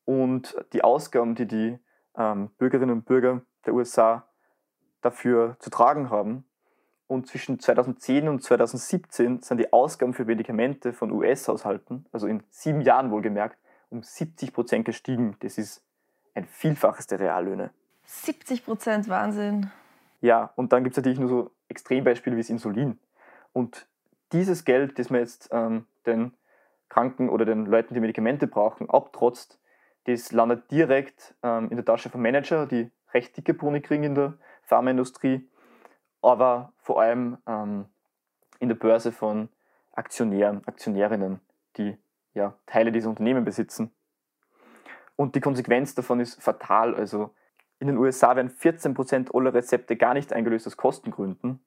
und 0.06 0.56
die 0.74 0.84
Ausgaben, 0.84 1.36
die 1.36 1.46
die 1.46 1.80
ähm, 2.18 2.50
Bürgerinnen 2.58 2.96
und 2.96 3.06
Bürger 3.06 3.42
der 3.66 3.74
USA 3.74 4.28
dafür 5.02 5.58
zu 5.60 5.70
tragen 5.70 6.10
haben. 6.10 6.46
Und 7.08 7.28
zwischen 7.28 7.60
2010 7.60 8.28
und 8.28 8.44
2017 8.44 9.42
sind 9.42 9.58
die 9.58 9.72
Ausgaben 9.72 10.14
für 10.14 10.26
Medikamente 10.26 10.92
von 10.92 11.12
US-Haushalten, 11.12 12.06
also 12.12 12.28
in 12.28 12.44
sieben 12.50 12.82
Jahren 12.82 13.12
wohlgemerkt, 13.12 13.58
um 13.90 14.04
70 14.04 14.54
Prozent 14.54 14.86
gestiegen. 14.86 15.38
Das 15.40 15.58
ist 15.58 15.82
ein 16.36 16.46
Vielfaches 16.46 17.08
der 17.08 17.20
Reallöhne. 17.20 17.72
70 18.06 18.66
Prozent 18.66 19.08
Wahnsinn. 19.08 19.72
Ja, 20.22 20.52
und 20.56 20.74
dann 20.74 20.84
gibt 20.84 20.94
es 20.94 20.98
natürlich 20.98 21.20
nur 21.20 21.30
so 21.30 21.52
Extrembeispiele 21.70 22.36
wie 22.36 22.42
das 22.42 22.50
Insulin. 22.50 23.00
Und 23.54 23.88
dieses 24.34 24.66
Geld, 24.66 25.00
das 25.00 25.10
man 25.10 25.22
jetzt 25.22 25.50
ähm, 25.52 25.86
den 26.06 26.34
Kranken 26.90 27.30
oder 27.30 27.46
den 27.46 27.66
Leuten, 27.66 27.94
die 27.94 28.00
Medikamente 28.00 28.48
brauchen, 28.48 28.90
abtrotzt, 28.90 29.60
das 30.06 30.32
landet 30.32 30.72
direkt 30.72 31.36
ähm, 31.44 31.70
in 31.70 31.78
der 31.78 31.86
Tasche 31.86 32.10
von 32.10 32.22
Manager, 32.22 32.66
die 32.66 32.90
recht 33.14 33.36
dicke 33.36 33.54
Boni 33.54 33.82
kriegen 33.82 34.04
in 34.04 34.16
der 34.16 34.34
Pharmaindustrie, 34.64 35.48
aber 36.22 36.74
vor 36.78 37.02
allem 37.02 37.38
ähm, 37.48 37.86
in 38.60 38.70
der 38.70 38.76
Börse 38.76 39.12
von 39.12 39.50
Aktionären, 39.94 40.66
Aktionärinnen, 40.68 41.40
die 41.78 41.98
ja, 42.34 42.54
Teile 42.66 42.92
dieser 42.92 43.10
Unternehmen 43.10 43.46
besitzen. 43.46 43.92
Und 45.16 45.36
die 45.36 45.42
Konsequenz 45.42 45.96
davon 45.96 46.20
ist 46.20 46.42
fatal. 46.42 46.96
Also 46.96 47.34
in 47.80 47.88
den 47.88 47.98
USA 47.98 48.36
werden 48.36 48.52
14% 48.52 49.36
aller 49.36 49.54
Rezepte 49.54 49.96
gar 49.96 50.14
nicht 50.14 50.32
eingelöst 50.34 50.68
aus 50.68 50.78
Kostengründen. 50.78 51.60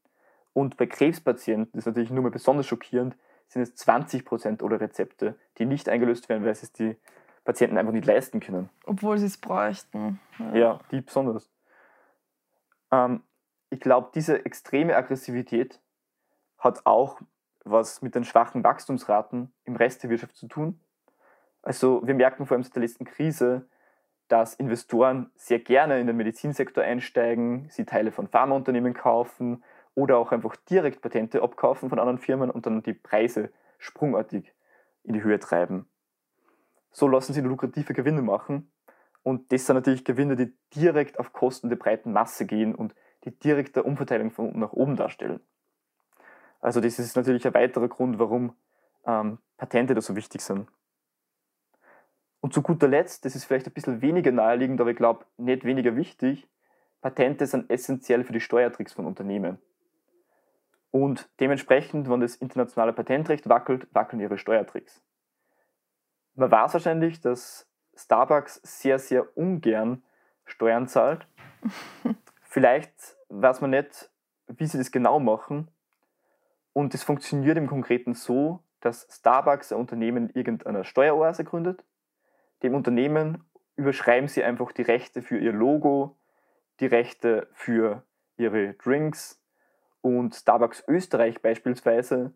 Und 0.52 0.76
bei 0.76 0.86
Krebspatienten, 0.86 1.72
das 1.72 1.80
ist 1.80 1.86
natürlich 1.86 2.10
nur 2.10 2.22
mal 2.22 2.30
besonders 2.30 2.66
schockierend, 2.66 3.16
sind 3.48 3.62
es 3.62 3.76
20% 3.76 4.64
aller 4.64 4.80
Rezepte, 4.80 5.36
die 5.58 5.66
nicht 5.66 5.88
eingelöst 5.88 6.28
werden, 6.28 6.44
weil 6.44 6.52
es 6.52 6.72
die 6.72 6.96
Patienten 7.44 7.78
einfach 7.78 7.92
nicht 7.92 8.06
leisten 8.06 8.40
können. 8.40 8.70
Obwohl 8.86 9.18
sie 9.18 9.26
es 9.26 9.38
bräuchten. 9.38 10.20
Ja, 10.38 10.54
ja 10.54 10.80
die 10.90 11.00
besonders. 11.00 11.50
Ähm, 12.92 13.22
ich 13.70 13.80
glaube, 13.80 14.10
diese 14.14 14.44
extreme 14.44 14.96
Aggressivität 14.96 15.80
hat 16.58 16.84
auch 16.84 17.20
was 17.64 18.02
mit 18.02 18.14
den 18.14 18.24
schwachen 18.24 18.64
Wachstumsraten 18.64 19.52
im 19.64 19.76
Rest 19.76 20.02
der 20.02 20.10
Wirtschaft 20.10 20.36
zu 20.36 20.48
tun. 20.48 20.80
Also 21.62 22.06
wir 22.06 22.14
merken 22.14 22.46
vor 22.46 22.56
allem 22.56 22.64
seit 22.64 22.74
der 22.74 22.82
letzten 22.82 23.04
Krise, 23.04 23.68
dass 24.28 24.54
Investoren 24.54 25.30
sehr 25.34 25.58
gerne 25.58 26.00
in 26.00 26.06
den 26.06 26.16
Medizinsektor 26.16 26.82
einsteigen, 26.82 27.68
sie 27.70 27.84
Teile 27.84 28.12
von 28.12 28.28
Pharmaunternehmen 28.28 28.94
kaufen 28.94 29.62
oder 29.94 30.18
auch 30.18 30.32
einfach 30.32 30.56
direkt 30.56 31.02
Patente 31.02 31.42
abkaufen 31.42 31.88
von 31.88 31.98
anderen 31.98 32.18
Firmen 32.18 32.50
und 32.50 32.66
dann 32.66 32.82
die 32.82 32.94
Preise 32.94 33.52
sprungartig 33.78 34.54
in 35.02 35.14
die 35.14 35.22
Höhe 35.22 35.38
treiben. 35.38 35.88
So 36.92 37.08
lassen 37.08 37.32
sie 37.32 37.40
lukrative 37.40 37.92
Gewinne 37.92 38.22
machen 38.22 38.72
und 39.22 39.52
das 39.52 39.66
sind 39.66 39.76
natürlich 39.76 40.04
Gewinne, 40.04 40.36
die 40.36 40.52
direkt 40.74 41.18
auf 41.18 41.32
Kosten 41.32 41.68
der 41.68 41.76
breiten 41.76 42.12
Masse 42.12 42.46
gehen 42.46 42.74
und 42.74 42.94
die 43.24 43.30
direkte 43.30 43.82
Umverteilung 43.82 44.30
von 44.30 44.46
unten 44.46 44.60
nach 44.60 44.72
oben 44.72 44.96
darstellen. 44.96 45.40
Also 46.60 46.80
das 46.80 46.98
ist 46.98 47.16
natürlich 47.16 47.46
ein 47.46 47.54
weiterer 47.54 47.88
Grund, 47.88 48.18
warum 48.18 48.54
ähm, 49.06 49.38
Patente 49.56 49.94
da 49.94 50.00
so 50.00 50.16
wichtig 50.16 50.42
sind. 50.42 50.68
Und 52.40 52.54
zu 52.54 52.62
guter 52.62 52.88
Letzt, 52.88 53.24
das 53.24 53.34
ist 53.34 53.44
vielleicht 53.44 53.66
ein 53.66 53.72
bisschen 53.72 54.00
weniger 54.00 54.32
naheliegend, 54.32 54.80
aber 54.80 54.90
ich 54.90 54.96
glaube 54.96 55.26
nicht 55.36 55.64
weniger 55.64 55.96
wichtig, 55.96 56.48
Patente 57.00 57.46
sind 57.46 57.70
essentiell 57.70 58.24
für 58.24 58.32
die 58.32 58.40
Steuertricks 58.40 58.92
von 58.92 59.06
Unternehmen. 59.06 59.58
Und 60.90 61.28
dementsprechend, 61.38 62.10
wenn 62.10 62.20
das 62.20 62.36
internationale 62.36 62.92
Patentrecht 62.92 63.48
wackelt, 63.48 63.86
wackeln 63.94 64.20
ihre 64.20 64.38
Steuertricks. 64.38 65.02
Man 66.34 66.50
weiß 66.50 66.72
wahrscheinlich, 66.74 67.20
dass 67.20 67.68
Starbucks 67.94 68.60
sehr, 68.62 68.98
sehr 68.98 69.36
ungern 69.36 70.02
Steuern 70.44 70.88
zahlt. 70.88 71.26
Vielleicht 72.50 73.16
weiß 73.28 73.60
man 73.60 73.70
nicht, 73.70 74.10
wie 74.48 74.66
sie 74.66 74.76
das 74.76 74.90
genau 74.90 75.20
machen. 75.20 75.70
Und 76.72 76.94
es 76.94 77.04
funktioniert 77.04 77.56
im 77.56 77.68
Konkreten 77.68 78.14
so, 78.14 78.64
dass 78.80 79.06
Starbucks 79.08 79.70
ein 79.70 79.78
Unternehmen 79.78 80.30
in 80.30 80.34
irgendeiner 80.34 80.82
Steueroase 80.82 81.44
gründet. 81.44 81.84
Dem 82.64 82.74
Unternehmen 82.74 83.48
überschreiben 83.76 84.26
sie 84.28 84.42
einfach 84.42 84.72
die 84.72 84.82
Rechte 84.82 85.22
für 85.22 85.38
ihr 85.38 85.52
Logo, 85.52 86.18
die 86.80 86.86
Rechte 86.86 87.46
für 87.52 88.02
ihre 88.36 88.74
Drinks 88.74 89.40
und 90.00 90.34
Starbucks 90.34 90.82
Österreich 90.88 91.40
beispielsweise 91.40 92.32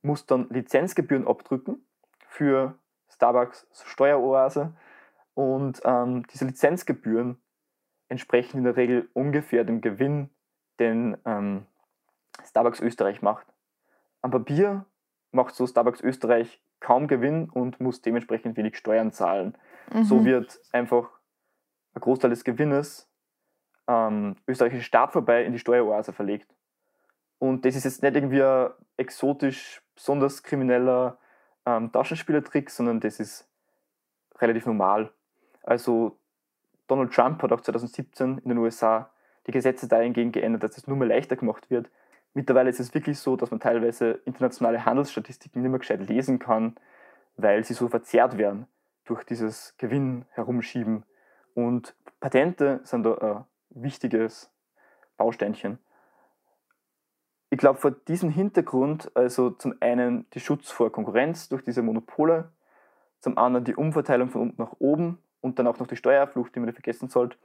muss 0.00 0.24
dann 0.24 0.48
Lizenzgebühren 0.48 1.28
abdrücken 1.28 1.86
für 2.26 2.78
Starbucks 3.10 3.66
Steueroase 3.84 4.74
und 5.34 5.82
ähm, 5.84 6.26
diese 6.32 6.46
Lizenzgebühren 6.46 7.38
entsprechen 8.08 8.58
in 8.58 8.64
der 8.64 8.76
Regel 8.76 9.08
ungefähr 9.12 9.64
dem 9.64 9.80
Gewinn, 9.80 10.30
den 10.78 11.16
ähm, 11.24 11.66
Starbucks 12.44 12.80
Österreich 12.80 13.22
macht. 13.22 13.46
Am 14.22 14.30
Papier 14.30 14.86
macht 15.30 15.54
so 15.54 15.66
Starbucks 15.66 16.00
Österreich 16.00 16.62
kaum 16.80 17.08
Gewinn 17.08 17.50
und 17.50 17.80
muss 17.80 18.02
dementsprechend 18.02 18.56
wenig 18.56 18.76
Steuern 18.76 19.12
zahlen. 19.12 19.56
Mhm. 19.92 20.04
So 20.04 20.24
wird 20.24 20.60
einfach 20.72 21.10
ein 21.94 22.00
Großteil 22.00 22.30
des 22.30 22.44
Gewinnes 22.44 23.10
ähm, 23.88 24.36
österreichische 24.46 24.84
Staat 24.84 25.12
vorbei 25.12 25.44
in 25.44 25.52
die 25.52 25.58
Steueroase 25.58 26.12
verlegt. 26.12 26.54
Und 27.38 27.64
das 27.64 27.76
ist 27.76 27.84
jetzt 27.84 28.02
nicht 28.02 28.14
irgendwie 28.14 28.42
ein 28.42 28.70
exotisch, 28.96 29.82
besonders 29.94 30.42
krimineller 30.42 31.18
ähm, 31.66 31.90
Taschenspielertrick, 31.90 32.70
sondern 32.70 33.00
das 33.00 33.20
ist 33.20 33.48
relativ 34.38 34.66
normal. 34.66 35.12
Also 35.62 36.17
Donald 36.88 37.12
Trump 37.12 37.42
hat 37.42 37.52
auch 37.52 37.60
2017 37.60 38.38
in 38.38 38.48
den 38.48 38.58
USA 38.58 39.10
die 39.46 39.52
Gesetze 39.52 39.88
dahingehend 39.88 40.32
geändert, 40.32 40.64
dass 40.64 40.76
es 40.76 40.86
nur 40.86 40.96
mehr 40.96 41.08
leichter 41.08 41.36
gemacht 41.36 41.70
wird. 41.70 41.90
Mittlerweile 42.34 42.70
ist 42.70 42.80
es 42.80 42.92
wirklich 42.94 43.18
so, 43.18 43.36
dass 43.36 43.50
man 43.50 43.60
teilweise 43.60 44.20
internationale 44.24 44.84
Handelsstatistiken 44.84 45.62
nicht 45.62 45.70
mehr 45.70 45.78
gescheit 45.78 46.06
lesen 46.06 46.38
kann, 46.38 46.76
weil 47.36 47.64
sie 47.64 47.74
so 47.74 47.88
verzerrt 47.88 48.36
werden 48.36 48.66
durch 49.04 49.24
dieses 49.24 49.74
Gewinn 49.78 50.24
herumschieben. 50.30 51.04
Und 51.54 51.94
Patente 52.20 52.80
sind 52.84 53.04
da 53.04 53.14
ein 53.18 53.44
wichtiges 53.70 54.50
Bausteinchen. 55.16 55.78
Ich 57.50 57.58
glaube, 57.58 57.78
vor 57.78 57.92
diesem 57.92 58.30
Hintergrund, 58.30 59.10
also 59.14 59.50
zum 59.50 59.74
einen 59.80 60.28
die 60.30 60.40
Schutz 60.40 60.70
vor 60.70 60.92
Konkurrenz 60.92 61.48
durch 61.48 61.64
diese 61.64 61.82
Monopole, 61.82 62.52
zum 63.20 63.38
anderen 63.38 63.64
die 63.64 63.74
Umverteilung 63.74 64.28
von 64.28 64.42
unten 64.42 64.62
nach 64.62 64.74
oben 64.78 65.18
und 65.40 65.58
dann 65.58 65.66
auch 65.66 65.78
noch 65.78 65.86
die 65.86 65.96
Steuerflucht, 65.96 66.54
die 66.54 66.60
man 66.60 66.66
nicht 66.66 66.76
vergessen 66.76 67.08
sollte, 67.08 67.36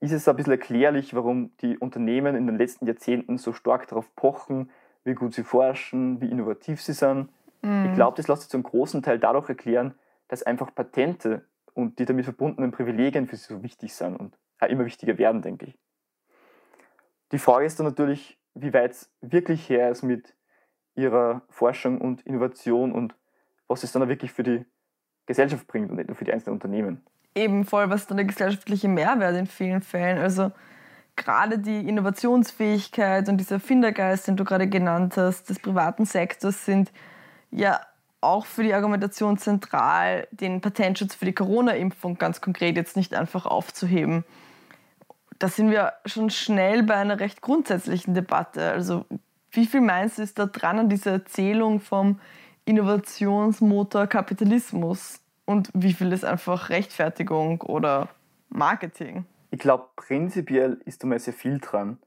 ist 0.00 0.12
es 0.12 0.28
ein 0.28 0.36
bisschen 0.36 0.52
erklärlich, 0.52 1.14
warum 1.14 1.56
die 1.58 1.78
Unternehmen 1.78 2.36
in 2.36 2.46
den 2.46 2.58
letzten 2.58 2.86
Jahrzehnten 2.86 3.38
so 3.38 3.52
stark 3.52 3.88
darauf 3.88 4.14
pochen, 4.16 4.70
wie 5.04 5.14
gut 5.14 5.34
sie 5.34 5.44
forschen, 5.44 6.20
wie 6.20 6.30
innovativ 6.30 6.82
sie 6.82 6.92
sind. 6.92 7.30
Mhm. 7.62 7.86
Ich 7.86 7.94
glaube, 7.94 8.16
das 8.16 8.28
lässt 8.28 8.42
sich 8.42 8.50
zum 8.50 8.62
großen 8.62 9.02
Teil 9.02 9.18
dadurch 9.18 9.48
erklären, 9.48 9.94
dass 10.28 10.42
einfach 10.42 10.74
Patente 10.74 11.46
und 11.74 11.98
die 11.98 12.04
damit 12.04 12.24
verbundenen 12.24 12.70
Privilegien 12.70 13.26
für 13.26 13.36
sie 13.36 13.54
so 13.54 13.62
wichtig 13.62 13.94
sind 13.94 14.16
und 14.16 14.36
auch 14.60 14.68
immer 14.68 14.84
wichtiger 14.84 15.18
werden, 15.18 15.42
denke 15.42 15.66
ich. 15.66 15.78
Die 17.32 17.38
Frage 17.38 17.66
ist 17.66 17.78
dann 17.78 17.86
natürlich, 17.86 18.38
wie 18.54 18.72
weit 18.72 18.92
es 18.92 19.12
wirklich 19.20 19.68
her 19.68 19.90
ist 19.90 20.02
mit 20.02 20.36
ihrer 20.94 21.42
Forschung 21.48 22.00
und 22.00 22.22
Innovation 22.22 22.92
und 22.92 23.14
was 23.66 23.82
es 23.82 23.92
dann 23.92 24.02
auch 24.02 24.08
wirklich 24.08 24.32
für 24.32 24.42
die 24.42 24.64
Gesellschaft 25.26 25.66
bringt 25.66 25.90
und 25.90 25.96
nicht 25.96 26.08
nur 26.08 26.16
für 26.16 26.24
die 26.24 26.32
einzelnen 26.32 26.54
Unternehmen. 26.54 27.02
Eben 27.34 27.64
voll, 27.64 27.90
was 27.90 28.06
dann 28.06 28.16
der 28.16 28.26
gesellschaftliche 28.26 28.88
Mehrwert 28.88 29.36
in 29.36 29.46
vielen 29.46 29.82
Fällen. 29.82 30.18
Also 30.18 30.52
gerade 31.16 31.58
die 31.58 31.88
Innovationsfähigkeit 31.88 33.28
und 33.28 33.38
dieser 33.38 33.60
Findergeist, 33.60 34.28
den 34.28 34.36
du 34.36 34.44
gerade 34.44 34.68
genannt 34.68 35.16
hast, 35.16 35.48
des 35.50 35.58
privaten 35.58 36.04
Sektors 36.04 36.64
sind 36.64 36.92
ja 37.50 37.80
auch 38.20 38.46
für 38.46 38.62
die 38.62 38.74
Argumentation 38.74 39.36
zentral, 39.36 40.26
den 40.30 40.60
Patentschutz 40.60 41.14
für 41.14 41.26
die 41.26 41.34
Corona-Impfung 41.34 42.16
ganz 42.18 42.40
konkret 42.40 42.76
jetzt 42.76 42.96
nicht 42.96 43.14
einfach 43.14 43.46
aufzuheben. 43.46 44.24
Da 45.38 45.48
sind 45.48 45.70
wir 45.70 45.92
schon 46.06 46.30
schnell 46.30 46.82
bei 46.82 46.94
einer 46.94 47.20
recht 47.20 47.42
grundsätzlichen 47.42 48.14
Debatte. 48.14 48.70
Also 48.70 49.04
wie 49.50 49.66
viel 49.66 49.80
meinst 49.80 50.18
du 50.18 50.22
ist 50.22 50.38
da 50.38 50.46
dran 50.46 50.78
an 50.78 50.88
dieser 50.88 51.12
Erzählung 51.12 51.80
vom 51.80 52.18
Innovationsmotor 52.66 54.06
Kapitalismus 54.06 55.20
und 55.44 55.70
wie 55.74 55.92
viel 55.92 56.12
ist 56.12 56.24
einfach 56.24 56.70
Rechtfertigung 56.70 57.60
oder 57.60 58.08
Marketing? 58.48 59.26
Ich 59.50 59.58
glaube, 59.58 59.88
prinzipiell 59.96 60.80
ist 60.84 61.02
da 61.02 61.06
mal 61.06 61.18
sehr 61.18 61.34
viel 61.34 61.58
dran. 61.58 61.98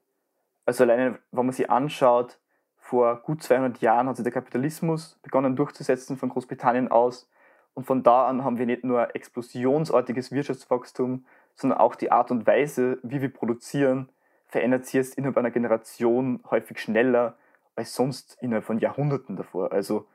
Also 0.65 0.83
alleine, 0.83 1.19
wenn 1.31 1.45
man 1.45 1.53
sich 1.53 1.69
anschaut, 1.69 2.39
vor 2.77 3.17
gut 3.21 3.43
200 3.43 3.81
Jahren 3.81 4.07
hat 4.07 4.15
sich 4.15 4.23
der 4.23 4.33
Kapitalismus 4.33 5.19
begonnen 5.21 5.55
durchzusetzen 5.55 6.17
von 6.17 6.29
Großbritannien 6.29 6.89
aus. 6.89 7.29
Und 7.73 7.85
von 7.85 8.01
da 8.01 8.27
an 8.27 8.43
haben 8.43 8.57
wir 8.57 8.65
nicht 8.65 8.83
nur 8.83 9.15
explosionsartiges 9.15 10.31
Wirtschaftswachstum, 10.31 11.25
sondern 11.53 11.79
auch 11.79 11.95
die 11.95 12.11
Art 12.11 12.31
und 12.31 12.47
Weise, 12.47 12.97
wie 13.03 13.21
wir 13.21 13.31
produzieren, 13.31 14.09
verändert 14.47 14.85
sich 14.85 14.93
jetzt 14.93 15.15
innerhalb 15.15 15.37
einer 15.37 15.51
Generation 15.51 16.39
häufig 16.49 16.79
schneller 16.79 17.37
als 17.75 17.93
sonst 17.93 18.37
innerhalb 18.41 18.65
von 18.65 18.79
Jahrhunderten 18.79 19.35
davor. 19.35 19.71
Also 19.71 20.07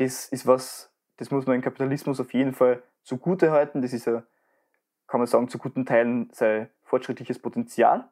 das 0.00 0.26
ist 0.28 0.46
was, 0.46 0.90
das 1.18 1.30
muss 1.30 1.46
man 1.46 1.56
im 1.56 1.62
Kapitalismus 1.62 2.20
auf 2.20 2.32
jeden 2.32 2.54
Fall 2.54 2.82
zugute 3.02 3.50
halten. 3.50 3.82
Das 3.82 3.92
ist 3.92 4.06
ja, 4.06 4.22
kann 5.06 5.20
man 5.20 5.26
sagen, 5.26 5.48
zu 5.48 5.58
guten 5.58 5.84
Teilen 5.84 6.30
sein 6.32 6.70
fortschrittliches 6.84 7.38
Potenzial. 7.38 8.08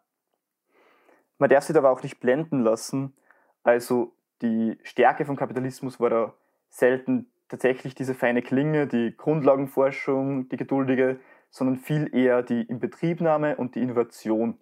Man 1.38 1.48
darf 1.48 1.64
sich 1.64 1.76
aber 1.76 1.90
auch 1.90 2.02
nicht 2.02 2.20
blenden 2.20 2.60
lassen. 2.60 3.14
Also 3.62 4.12
die 4.42 4.78
Stärke 4.82 5.24
vom 5.24 5.36
Kapitalismus 5.36 5.98
war 5.98 6.10
da 6.10 6.34
selten 6.68 7.30
tatsächlich 7.48 7.94
diese 7.94 8.14
feine 8.14 8.42
Klinge, 8.42 8.86
die 8.86 9.16
Grundlagenforschung, 9.16 10.50
die 10.50 10.58
geduldige, 10.58 11.20
sondern 11.50 11.76
viel 11.76 12.14
eher 12.14 12.42
die 12.42 12.62
Inbetriebnahme 12.62 13.56
und 13.56 13.74
die 13.74 13.80
Innovation. 13.80 14.58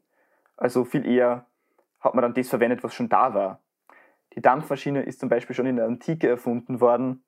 Also 0.57 0.85
viel 0.85 1.05
eher 1.05 1.47
hat 1.99 2.15
man 2.15 2.23
dann 2.23 2.35
das 2.35 2.49
verwendet, 2.49 2.85
was 2.85 2.95
schon 2.95 3.09
da 3.09 3.35
war. 3.35 3.61
Die 4.37 4.43
Dampfmaschine 4.43 5.03
ist 5.03 5.21
zum 5.21 5.29
Beispiel 5.29 5.57
schon 5.57 5.67
in 5.67 5.77
der 5.77 5.87
Antike 5.87 6.29
erfunden 6.29 6.81
worden. 6.81 7.25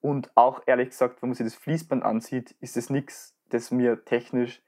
Und 0.00 0.30
auch 0.36 0.62
ehrlich 0.66 0.90
gesagt, 0.90 1.22
wenn 1.22 1.28
man 1.28 1.36
sich 1.36 1.46
das 1.46 1.54
Fließband 1.54 2.02
ansieht, 2.02 2.52
ist 2.60 2.76
es 2.76 2.90
nichts, 2.90 3.36
das 3.50 3.70
mir 3.70 4.04
technisch 4.04 4.62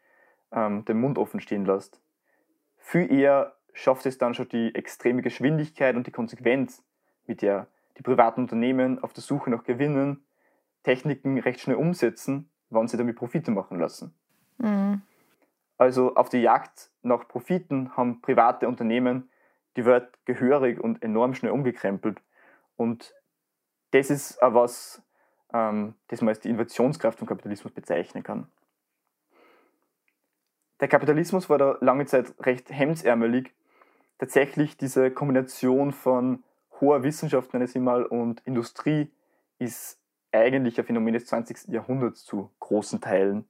ähm, 0.52 0.84
den 0.84 1.00
Mund 1.00 1.18
offen 1.18 1.40
stehen 1.40 1.64
lässt. 1.64 2.00
Viel 2.78 3.12
eher 3.12 3.56
schafft 3.72 4.06
es 4.06 4.18
dann 4.18 4.34
schon 4.34 4.48
die 4.48 4.74
extreme 4.74 5.22
Geschwindigkeit 5.22 5.96
und 5.96 6.06
die 6.06 6.10
Konsequenz, 6.12 6.84
mit 7.26 7.42
der 7.42 7.66
die 7.98 8.02
privaten 8.02 8.42
Unternehmen 8.42 9.02
auf 9.02 9.12
der 9.12 9.22
Suche 9.22 9.50
nach 9.50 9.64
Gewinnen 9.64 10.24
Techniken 10.82 11.38
recht 11.38 11.60
schnell 11.60 11.76
umsetzen, 11.76 12.50
wann 12.70 12.88
sie 12.88 12.96
damit 12.96 13.16
Profite 13.16 13.50
machen 13.50 13.78
lassen. 13.78 14.14
Mhm. 14.58 15.02
Also 15.78 16.14
auf 16.14 16.28
die 16.28 16.38
Jagd 16.38 16.90
nach 17.02 17.26
Profiten 17.28 17.96
haben 17.96 18.20
private 18.20 18.68
Unternehmen 18.68 19.30
die 19.76 19.84
Welt 19.84 20.08
gehörig 20.24 20.80
und 20.80 21.02
enorm 21.02 21.34
schnell 21.34 21.52
umgekrempelt. 21.52 22.20
Und 22.76 23.14
das 23.92 24.10
ist 24.10 24.42
auch 24.42 24.54
was, 24.54 25.02
ähm, 25.52 25.94
das 26.08 26.20
man 26.20 26.30
als 26.30 26.40
die 26.40 26.48
Innovationskraft 26.48 27.18
vom 27.18 27.28
Kapitalismus 27.28 27.72
bezeichnen 27.72 28.22
kann. 28.22 28.48
Der 30.80 30.88
Kapitalismus 30.88 31.48
war 31.48 31.58
da 31.58 31.78
lange 31.80 32.06
Zeit 32.06 32.34
recht 32.40 32.70
hemdsärmelig. 32.70 33.52
Tatsächlich 34.18 34.76
diese 34.76 35.10
Kombination 35.10 35.92
von 35.92 36.42
hoher 36.80 37.02
Wissenschaft, 37.02 37.52
nenne 37.52 37.66
ich 37.66 37.72
sie 37.72 37.78
mal, 37.78 38.04
und 38.04 38.40
Industrie 38.44 39.12
ist 39.58 40.00
eigentlich 40.32 40.78
ein 40.78 40.84
Phänomen 40.84 41.14
des 41.14 41.26
20. 41.26 41.68
Jahrhunderts 41.68 42.24
zu 42.24 42.50
großen 42.58 43.00
Teilen. 43.00 43.48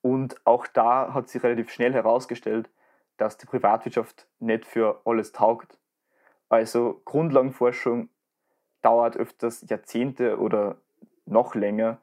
Und 0.00 0.40
auch 0.44 0.66
da 0.66 1.12
hat 1.12 1.28
sich 1.28 1.42
relativ 1.42 1.70
schnell 1.70 1.92
herausgestellt, 1.92 2.70
dass 3.16 3.36
die 3.36 3.46
Privatwirtschaft 3.46 4.26
nicht 4.38 4.64
für 4.64 5.00
alles 5.04 5.32
taugt. 5.32 5.78
Also 6.48 7.00
Grundlagenforschung 7.04 8.08
dauert 8.82 9.16
öfters 9.16 9.64
Jahrzehnte 9.68 10.38
oder 10.38 10.76
noch 11.26 11.54
länger, 11.54 11.98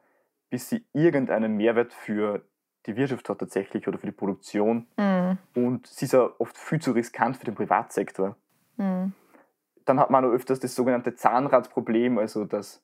bis 0.50 0.68
sie 0.68 0.84
irgendeinen 0.92 1.56
Mehrwert 1.56 1.92
für 1.92 2.42
die 2.86 2.96
Wirtschaft 2.96 3.28
hat 3.28 3.38
tatsächlich 3.38 3.86
oder 3.86 3.98
für 3.98 4.06
die 4.06 4.12
Produktion. 4.12 4.86
Mhm. 4.96 5.38
Und 5.54 5.86
sie 5.86 6.06
ist 6.06 6.12
ja 6.12 6.28
oft 6.38 6.58
viel 6.58 6.80
zu 6.80 6.92
riskant 6.92 7.36
für 7.36 7.44
den 7.44 7.54
Privatsektor. 7.54 8.36
Mhm. 8.76 9.12
Dann 9.84 10.00
hat 10.00 10.10
man 10.10 10.24
auch 10.24 10.30
öfters 10.30 10.60
das 10.60 10.74
sogenannte 10.74 11.14
Zahnradproblem, 11.14 12.18
also 12.18 12.44
dass 12.44 12.82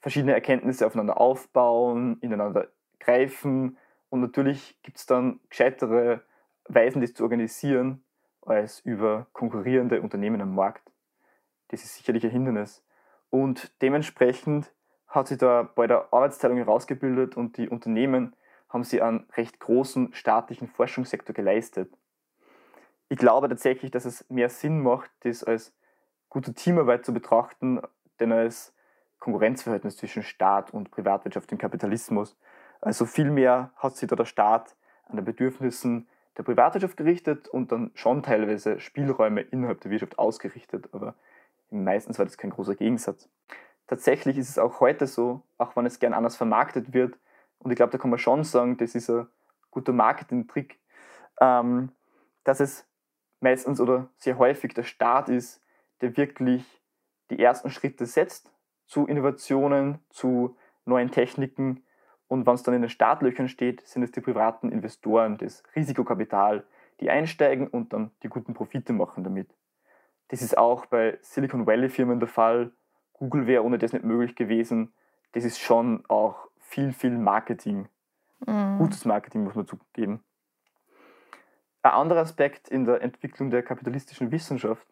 verschiedene 0.00 0.34
Erkenntnisse 0.34 0.86
aufeinander 0.86 1.20
aufbauen, 1.20 2.18
ineinander 2.20 2.68
greifen. 3.00 3.76
Und 4.10 4.20
natürlich 4.20 4.80
gibt 4.82 4.98
es 4.98 5.06
dann 5.06 5.40
gescheitere 5.50 6.22
Weisen, 6.68 7.00
das 7.00 7.14
zu 7.14 7.22
organisieren, 7.22 8.04
als 8.42 8.80
über 8.80 9.26
konkurrierende 9.32 10.00
Unternehmen 10.00 10.40
am 10.40 10.54
Markt. 10.54 10.90
Das 11.68 11.84
ist 11.84 11.96
sicherlich 11.96 12.24
ein 12.24 12.30
Hindernis. 12.30 12.84
Und 13.30 13.72
dementsprechend 13.82 14.72
hat 15.06 15.28
sich 15.28 15.38
da 15.38 15.62
bei 15.62 15.86
der 15.86 16.12
Arbeitsteilung 16.12 16.58
herausgebildet 16.58 17.36
und 17.36 17.56
die 17.56 17.68
Unternehmen 17.68 18.34
haben 18.68 18.84
sie 18.84 19.00
einen 19.00 19.26
recht 19.36 19.60
großen 19.60 20.12
staatlichen 20.12 20.68
Forschungssektor 20.68 21.34
geleistet. 21.34 21.92
Ich 23.08 23.18
glaube 23.18 23.48
tatsächlich, 23.48 23.90
dass 23.90 24.04
es 24.04 24.28
mehr 24.28 24.50
Sinn 24.50 24.82
macht, 24.82 25.10
das 25.20 25.42
als 25.42 25.74
gute 26.28 26.52
Teamarbeit 26.52 27.06
zu 27.06 27.14
betrachten, 27.14 27.80
denn 28.20 28.32
als 28.32 28.74
Konkurrenzverhältnis 29.18 29.96
zwischen 29.96 30.22
Staat 30.22 30.72
und 30.72 30.90
Privatwirtschaft 30.90 31.50
im 31.52 31.58
Kapitalismus. 31.58 32.38
Also 32.80 33.06
vielmehr 33.06 33.72
hat 33.76 33.96
sich 33.96 34.08
da 34.08 34.14
der 34.14 34.26
Staat 34.26 34.76
an 35.06 35.16
den 35.16 35.24
Bedürfnissen 35.24 36.06
der 36.38 36.44
Privatwirtschaft 36.44 36.96
gerichtet 36.96 37.48
und 37.48 37.72
dann 37.72 37.90
schon 37.94 38.22
teilweise 38.22 38.80
Spielräume 38.80 39.40
innerhalb 39.42 39.80
der 39.80 39.90
Wirtschaft 39.90 40.18
ausgerichtet, 40.18 40.88
aber 40.92 41.14
meistens 41.70 42.18
war 42.18 42.24
das 42.24 42.38
kein 42.38 42.50
großer 42.50 42.76
Gegensatz. 42.76 43.28
Tatsächlich 43.88 44.38
ist 44.38 44.48
es 44.48 44.58
auch 44.58 44.80
heute 44.80 45.06
so, 45.06 45.42
auch 45.58 45.74
wenn 45.76 45.84
es 45.84 45.98
gern 45.98 46.14
anders 46.14 46.36
vermarktet 46.36 46.94
wird, 46.94 47.18
und 47.58 47.72
ich 47.72 47.76
glaube, 47.76 47.90
da 47.90 47.98
kann 47.98 48.10
man 48.10 48.20
schon 48.20 48.44
sagen, 48.44 48.76
das 48.76 48.94
ist 48.94 49.10
ein 49.10 49.26
guter 49.72 49.92
Marketing-Trick, 49.92 50.78
ähm, 51.40 51.90
dass 52.44 52.60
es 52.60 52.86
meistens 53.40 53.80
oder 53.80 54.08
sehr 54.16 54.38
häufig 54.38 54.74
der 54.74 54.84
Staat 54.84 55.28
ist, 55.28 55.60
der 56.00 56.16
wirklich 56.16 56.64
die 57.30 57.40
ersten 57.40 57.70
Schritte 57.70 58.06
setzt 58.06 58.52
zu 58.86 59.06
Innovationen, 59.06 59.98
zu 60.08 60.56
neuen 60.84 61.10
Techniken, 61.10 61.84
und 62.28 62.46
wenn 62.46 62.54
es 62.54 62.62
dann 62.62 62.74
in 62.74 62.82
den 62.82 62.90
Startlöchern 62.90 63.48
steht, 63.48 63.86
sind 63.86 64.02
es 64.02 64.12
die 64.12 64.20
privaten 64.20 64.70
Investoren, 64.70 65.38
das 65.38 65.62
Risikokapital, 65.74 66.64
die 67.00 67.10
einsteigen 67.10 67.66
und 67.66 67.92
dann 67.92 68.10
die 68.22 68.28
guten 68.28 68.54
Profite 68.54 68.92
machen 68.92 69.24
damit. 69.24 69.48
Das 70.28 70.42
ist 70.42 70.58
auch 70.58 70.86
bei 70.86 71.18
Silicon 71.22 71.66
Valley 71.66 71.88
Firmen 71.88 72.20
der 72.20 72.28
Fall. 72.28 72.72
Google 73.14 73.46
wäre 73.46 73.64
ohne 73.64 73.78
das 73.78 73.92
nicht 73.92 74.04
möglich 74.04 74.36
gewesen. 74.36 74.92
Das 75.32 75.44
ist 75.44 75.58
schon 75.58 76.04
auch 76.08 76.48
viel, 76.60 76.92
viel 76.92 77.16
Marketing. 77.16 77.88
Mhm. 78.46 78.78
Gutes 78.78 79.04
Marketing 79.04 79.44
muss 79.44 79.54
man 79.54 79.66
zugeben. 79.66 80.22
Ein 81.82 81.92
anderer 81.92 82.20
Aspekt 82.20 82.68
in 82.68 82.84
der 82.84 83.00
Entwicklung 83.00 83.50
der 83.50 83.62
kapitalistischen 83.62 84.30
Wissenschaft 84.30 84.86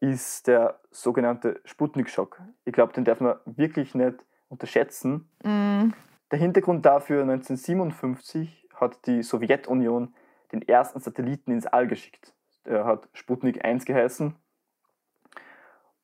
ist 0.00 0.48
der 0.48 0.80
sogenannte 0.90 1.60
Sputnik-Schock. 1.64 2.40
Ich 2.64 2.72
glaube, 2.72 2.92
den 2.92 3.04
darf 3.04 3.20
man 3.20 3.36
wirklich 3.44 3.94
nicht 3.94 4.24
unterschätzen. 4.48 5.28
Mhm. 5.44 5.94
Der 6.34 6.40
Hintergrund 6.40 6.84
dafür 6.84 7.22
1957 7.22 8.68
hat 8.74 9.06
die 9.06 9.22
Sowjetunion 9.22 10.12
den 10.50 10.62
ersten 10.62 10.98
Satelliten 10.98 11.52
ins 11.52 11.64
All 11.64 11.86
geschickt. 11.86 12.34
Er 12.64 12.84
hat 12.84 13.08
Sputnik 13.12 13.64
1 13.64 13.84
geheißen. 13.84 14.34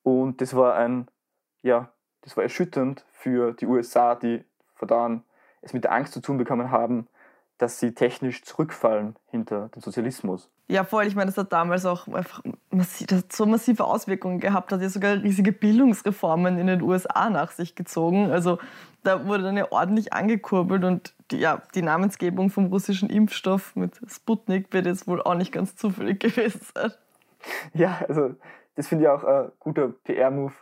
Und 0.04 0.40
das 0.40 0.54
war 0.54 0.76
ein, 0.76 1.10
ja, 1.62 1.92
das 2.20 2.36
war 2.36 2.44
erschütternd 2.44 3.04
für 3.10 3.54
die 3.54 3.66
USA, 3.66 4.14
die 4.14 4.44
an 4.88 5.24
es 5.62 5.72
mit 5.72 5.82
der 5.82 5.90
Angst 5.90 6.12
zu 6.12 6.20
tun 6.20 6.38
bekommen 6.38 6.70
haben, 6.70 7.08
dass 7.58 7.80
sie 7.80 7.92
technisch 7.92 8.44
zurückfallen 8.44 9.16
hinter 9.32 9.68
den 9.70 9.82
Sozialismus. 9.82 10.48
Ja, 10.70 10.84
voll. 10.84 11.04
Ich 11.08 11.16
meine, 11.16 11.26
das 11.26 11.36
hat 11.36 11.52
damals 11.52 11.84
auch 11.84 12.06
einfach 12.06 12.42
massiv, 12.70 13.08
das 13.08 13.24
so 13.32 13.44
massive 13.44 13.82
Auswirkungen 13.84 14.38
gehabt, 14.38 14.70
hat 14.70 14.80
ja 14.80 14.88
sogar 14.88 15.20
riesige 15.20 15.50
Bildungsreformen 15.50 16.58
in 16.58 16.68
den 16.68 16.80
USA 16.80 17.28
nach 17.28 17.50
sich 17.50 17.74
gezogen. 17.74 18.30
Also 18.30 18.58
da 19.02 19.26
wurde 19.26 19.42
dann 19.42 19.56
ja 19.56 19.66
ordentlich 19.72 20.12
angekurbelt 20.12 20.84
und 20.84 21.12
die, 21.32 21.38
ja, 21.38 21.60
die 21.74 21.82
Namensgebung 21.82 22.50
vom 22.50 22.66
russischen 22.66 23.10
Impfstoff 23.10 23.74
mit 23.74 24.00
Sputnik 24.06 24.72
wird 24.72 24.86
jetzt 24.86 25.08
wohl 25.08 25.20
auch 25.20 25.34
nicht 25.34 25.50
ganz 25.50 25.74
zufällig 25.74 26.20
gewesen 26.20 26.60
sein. 26.72 26.92
Ja, 27.74 28.02
also 28.08 28.36
das 28.76 28.86
finde 28.86 29.04
ich 29.04 29.10
auch 29.10 29.24
ein 29.24 29.50
guter 29.58 29.88
PR-Move 29.88 30.52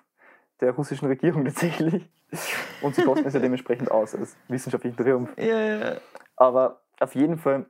der 0.62 0.72
russischen 0.72 1.06
Regierung 1.06 1.44
tatsächlich. 1.44 2.08
Und 2.80 2.94
sie 2.94 3.02
kosten 3.02 3.26
es 3.26 3.34
ja 3.34 3.40
dementsprechend 3.40 3.90
aus 3.90 4.14
als 4.14 4.36
wissenschaftlichen 4.48 4.96
Triumph. 4.96 5.30
Ja, 5.36 5.60
ja. 5.60 5.96
Aber 6.36 6.80
auf 6.98 7.14
jeden 7.14 7.36
Fall, 7.36 7.66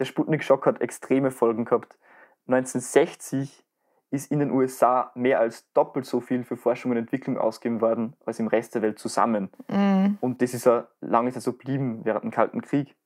der 0.00 0.06
Sputnik-Schock 0.06 0.66
hat 0.66 0.80
extreme 0.80 1.30
Folgen 1.30 1.66
gehabt. 1.66 1.98
1960 2.46 3.64
ist 4.10 4.30
in 4.32 4.40
den 4.40 4.50
USA 4.50 5.12
mehr 5.14 5.38
als 5.38 5.70
doppelt 5.72 6.04
so 6.04 6.20
viel 6.20 6.42
für 6.42 6.56
Forschung 6.56 6.90
und 6.90 6.96
Entwicklung 6.96 7.38
ausgegeben 7.38 7.80
worden 7.80 8.16
als 8.24 8.40
im 8.40 8.48
Rest 8.48 8.74
der 8.74 8.82
Welt 8.82 8.98
zusammen. 8.98 9.50
Mhm. 9.68 10.18
Und 10.20 10.42
das 10.42 10.54
ist 10.54 10.64
ja 10.64 10.88
lange 11.00 11.30
Zeit 11.32 11.42
so 11.42 11.52
geblieben 11.52 12.00
während 12.04 12.24
dem 12.24 12.30
Kalten 12.32 12.62
Krieg. 12.62 12.96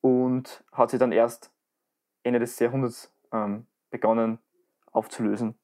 Und 0.00 0.64
hat 0.72 0.90
sich 0.90 0.98
dann 0.98 1.12
erst 1.12 1.52
Ende 2.24 2.40
des 2.40 2.58
Jahrhunderts 2.58 3.14
ähm, 3.32 3.66
begonnen 3.90 4.38
aufzulösen. 4.90 5.54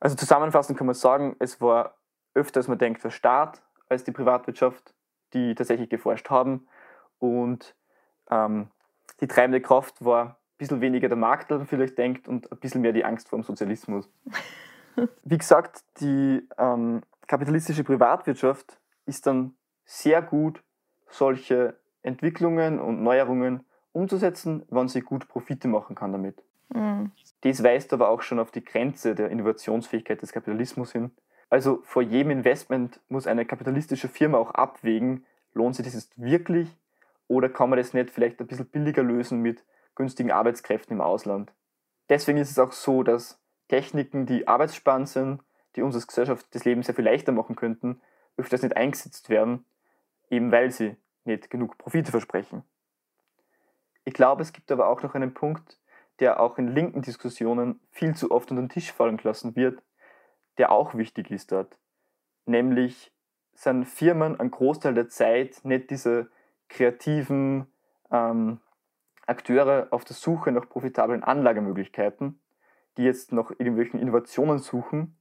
Also 0.00 0.16
zusammenfassend 0.16 0.78
kann 0.78 0.86
man 0.86 0.94
sagen, 0.94 1.36
es 1.40 1.60
war 1.60 1.96
öfter, 2.34 2.60
als 2.60 2.68
man 2.68 2.78
denkt, 2.78 3.02
der 3.04 3.10
Staat 3.10 3.62
als 3.88 4.04
die 4.04 4.12
Privatwirtschaft, 4.12 4.94
die 5.32 5.54
tatsächlich 5.54 5.90
geforscht 5.90 6.30
haben. 6.30 6.68
Und 7.18 7.76
ähm, 8.30 8.70
die 9.20 9.28
treibende 9.28 9.60
Kraft 9.60 10.04
war 10.04 10.24
ein 10.24 10.34
bisschen 10.58 10.80
weniger 10.80 11.08
der 11.08 11.16
Markt, 11.16 11.50
als 11.50 11.58
man 11.58 11.66
vielleicht 11.66 11.98
denkt, 11.98 12.28
und 12.28 12.50
ein 12.50 12.58
bisschen 12.58 12.80
mehr 12.80 12.92
die 12.92 13.04
Angst 13.04 13.28
vor 13.28 13.38
dem 13.38 13.44
Sozialismus. 13.44 14.10
Wie 15.24 15.38
gesagt, 15.38 15.84
die 16.00 16.48
ähm, 16.58 17.02
kapitalistische 17.26 17.84
Privatwirtschaft 17.84 18.78
ist 19.04 19.26
dann 19.26 19.54
sehr 19.84 20.22
gut, 20.22 20.62
solche 21.08 21.76
Entwicklungen 22.02 22.80
und 22.80 23.02
Neuerungen 23.02 23.64
umzusetzen, 23.92 24.64
wenn 24.70 24.88
sie 24.88 25.00
gut 25.00 25.28
Profite 25.28 25.68
machen 25.68 25.94
kann 25.96 26.12
damit. 26.12 26.42
Mhm. 26.74 27.12
Das 27.42 27.62
weist 27.62 27.92
aber 27.92 28.08
auch 28.08 28.22
schon 28.22 28.38
auf 28.38 28.50
die 28.50 28.64
Grenze 28.64 29.14
der 29.14 29.30
Innovationsfähigkeit 29.30 30.20
des 30.22 30.32
Kapitalismus 30.32 30.92
hin. 30.92 31.10
Also 31.48 31.80
vor 31.84 32.02
jedem 32.02 32.30
Investment 32.30 33.00
muss 33.08 33.26
eine 33.26 33.46
kapitalistische 33.46 34.08
Firma 34.08 34.38
auch 34.38 34.50
abwägen, 34.52 35.24
lohnt 35.54 35.76
sich 35.76 35.84
das 35.84 35.94
jetzt 35.94 36.20
wirklich 36.20 36.76
oder 37.28 37.48
kann 37.48 37.70
man 37.70 37.78
das 37.78 37.94
nicht 37.94 38.10
vielleicht 38.10 38.40
ein 38.40 38.46
bisschen 38.46 38.68
billiger 38.68 39.02
lösen 39.02 39.40
mit 39.40 39.64
günstigen 39.94 40.30
Arbeitskräften 40.30 40.96
im 40.96 41.00
Ausland. 41.00 41.52
Deswegen 42.08 42.38
ist 42.38 42.50
es 42.50 42.58
auch 42.58 42.72
so, 42.72 43.02
dass 43.02 43.40
Techniken, 43.68 44.26
die 44.26 44.46
arbeitsspannend 44.46 45.08
sind, 45.08 45.42
die 45.74 45.82
uns 45.82 45.94
als 45.94 46.06
Gesellschaft 46.06 46.46
das 46.52 46.64
Leben 46.64 46.82
sehr 46.82 46.94
viel 46.94 47.04
leichter 47.04 47.32
machen 47.32 47.56
könnten, 47.56 48.00
öfters 48.36 48.62
nicht 48.62 48.76
eingesetzt 48.76 49.28
werden, 49.28 49.64
eben 50.30 50.52
weil 50.52 50.70
sie 50.70 50.96
nicht 51.24 51.50
genug 51.50 51.76
Profite 51.78 52.10
versprechen. 52.10 52.62
Ich 54.04 54.14
glaube, 54.14 54.42
es 54.42 54.52
gibt 54.52 54.70
aber 54.70 54.88
auch 54.88 55.02
noch 55.02 55.14
einen 55.14 55.34
Punkt, 55.34 55.80
der 56.20 56.40
auch 56.40 56.58
in 56.58 56.68
linken 56.68 57.02
Diskussionen 57.02 57.80
viel 57.90 58.14
zu 58.14 58.30
oft 58.30 58.50
unter 58.50 58.62
den 58.62 58.68
Tisch 58.68 58.92
fallen 58.92 59.16
gelassen 59.16 59.56
wird, 59.56 59.82
der 60.58 60.70
auch 60.70 60.94
wichtig 60.94 61.30
ist 61.30 61.52
dort. 61.52 61.76
Nämlich 62.46 63.12
sind 63.54 63.84
Firmen 63.86 64.38
einen 64.38 64.50
Großteil 64.50 64.94
der 64.94 65.08
Zeit 65.08 65.60
nicht 65.64 65.90
diese 65.90 66.30
kreativen 66.68 67.66
ähm, 68.10 68.60
Akteure 69.26 69.88
auf 69.90 70.04
der 70.04 70.16
Suche 70.16 70.52
nach 70.52 70.68
profitablen 70.68 71.22
Anlagemöglichkeiten, 71.22 72.40
die 72.96 73.04
jetzt 73.04 73.32
nach 73.32 73.50
irgendwelchen 73.50 74.00
Innovationen 74.00 74.58
suchen, 74.58 75.18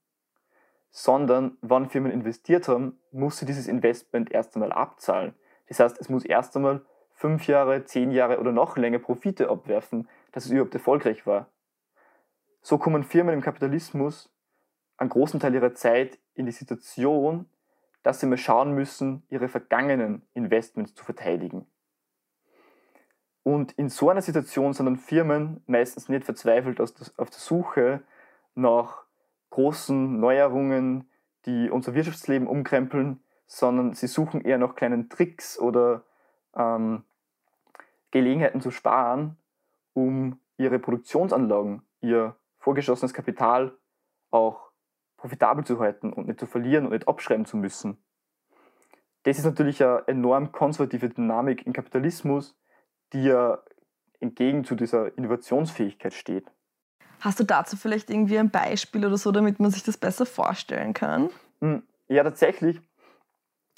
sondern 0.92 1.58
wann 1.62 1.90
Firmen 1.90 2.12
investiert 2.12 2.68
haben, 2.68 3.00
muss 3.12 3.38
sie 3.38 3.46
dieses 3.46 3.68
Investment 3.68 4.32
erst 4.32 4.56
einmal 4.56 4.72
abzahlen. 4.72 5.34
Das 5.68 5.80
heißt, 5.80 6.00
es 6.00 6.10
muss 6.10 6.24
erst 6.24 6.56
einmal 6.56 6.86
fünf 7.12 7.48
Jahre, 7.48 7.86
zehn 7.86 8.12
Jahre 8.12 8.40
oder 8.40 8.52
noch 8.52 8.78
länger 8.78 9.00
Profite 9.00 9.50
abwerfen, 9.50 10.08
dass 10.32 10.46
es 10.46 10.52
überhaupt 10.52 10.74
erfolgreich 10.74 11.26
war. 11.26 11.50
So 12.62 12.78
kommen 12.78 13.04
Firmen 13.04 13.34
im 13.34 13.42
Kapitalismus 13.42 14.32
einen 14.98 15.10
großen 15.10 15.40
Teil 15.40 15.54
ihrer 15.54 15.74
Zeit 15.74 16.20
in 16.34 16.46
die 16.46 16.52
Situation, 16.52 17.50
dass 18.06 18.20
sie 18.20 18.28
mal 18.28 18.38
schauen 18.38 18.74
müssen, 18.74 19.24
ihre 19.30 19.48
vergangenen 19.48 20.22
Investments 20.36 20.94
zu 20.94 21.04
verteidigen. 21.04 21.66
Und 23.42 23.72
in 23.74 23.90
so 23.90 24.12
einer 24.12 24.22
Situation 24.22 24.74
sind 24.74 24.86
dann 24.86 24.98
Firmen 24.98 25.64
meistens 25.66 26.08
nicht 26.08 26.24
verzweifelt 26.24 26.80
auf 26.80 26.94
der 26.94 27.40
Suche 27.40 28.04
nach 28.54 29.06
großen 29.50 30.20
Neuerungen, 30.20 31.10
die 31.48 31.72
unser 31.72 31.96
Wirtschaftsleben 31.96 32.48
umkrempeln, 32.48 33.24
sondern 33.48 33.94
sie 33.94 34.08
suchen 34.08 34.42
eher 34.42 34.60
nach 34.60 34.76
kleinen 34.76 35.10
Tricks 35.10 35.58
oder 35.58 36.04
ähm, 36.56 37.06
Gelegenheiten 38.12 38.62
zu 38.62 38.70
sparen, 38.70 39.36
um 39.94 40.40
ihre 40.58 40.78
Produktionsanlagen, 40.78 41.82
ihr 42.02 42.36
vorgeschossenes 42.60 43.16
Kapital 43.16 43.76
auch 44.30 44.65
profitabel 45.18 45.66
zu 45.66 45.80
halten 45.80 46.14
und 46.14 46.28
nicht 46.28 46.40
zu 46.40 46.46
verlieren 46.46 46.86
und 46.86 46.92
nicht 46.92 47.08
abschreiben 47.08 47.46
zu 47.46 47.58
müssen. 47.58 47.98
Das 49.24 49.40
ist 49.40 49.46
natürlich 49.46 49.84
eine 49.84 50.04
enorm 50.08 50.52
konservative 50.52 51.10
Dynamik 51.10 51.66
im 51.66 51.74
Kapitalismus, 51.74 52.56
die 53.12 53.24
ja 53.24 53.60
entgegen 54.20 54.64
zu 54.64 54.76
dieser 54.76 55.18
Innovationsfähigkeit 55.18 56.14
steht. 56.14 56.46
Hast 57.22 57.40
du 57.40 57.44
dazu 57.44 57.76
vielleicht 57.76 58.10
irgendwie 58.10 58.38
ein 58.38 58.52
Beispiel 58.52 59.06
oder 59.06 59.18
so, 59.18 59.32
damit 59.32 59.60
man 59.60 59.72
sich 59.72 59.84
das 59.84 59.98
besser 59.98 60.26
vorstellen 60.26 60.94
kann? 60.94 61.30
Hm, 61.60 61.84
ja, 62.08 62.24
tatsächlich. 62.24 62.80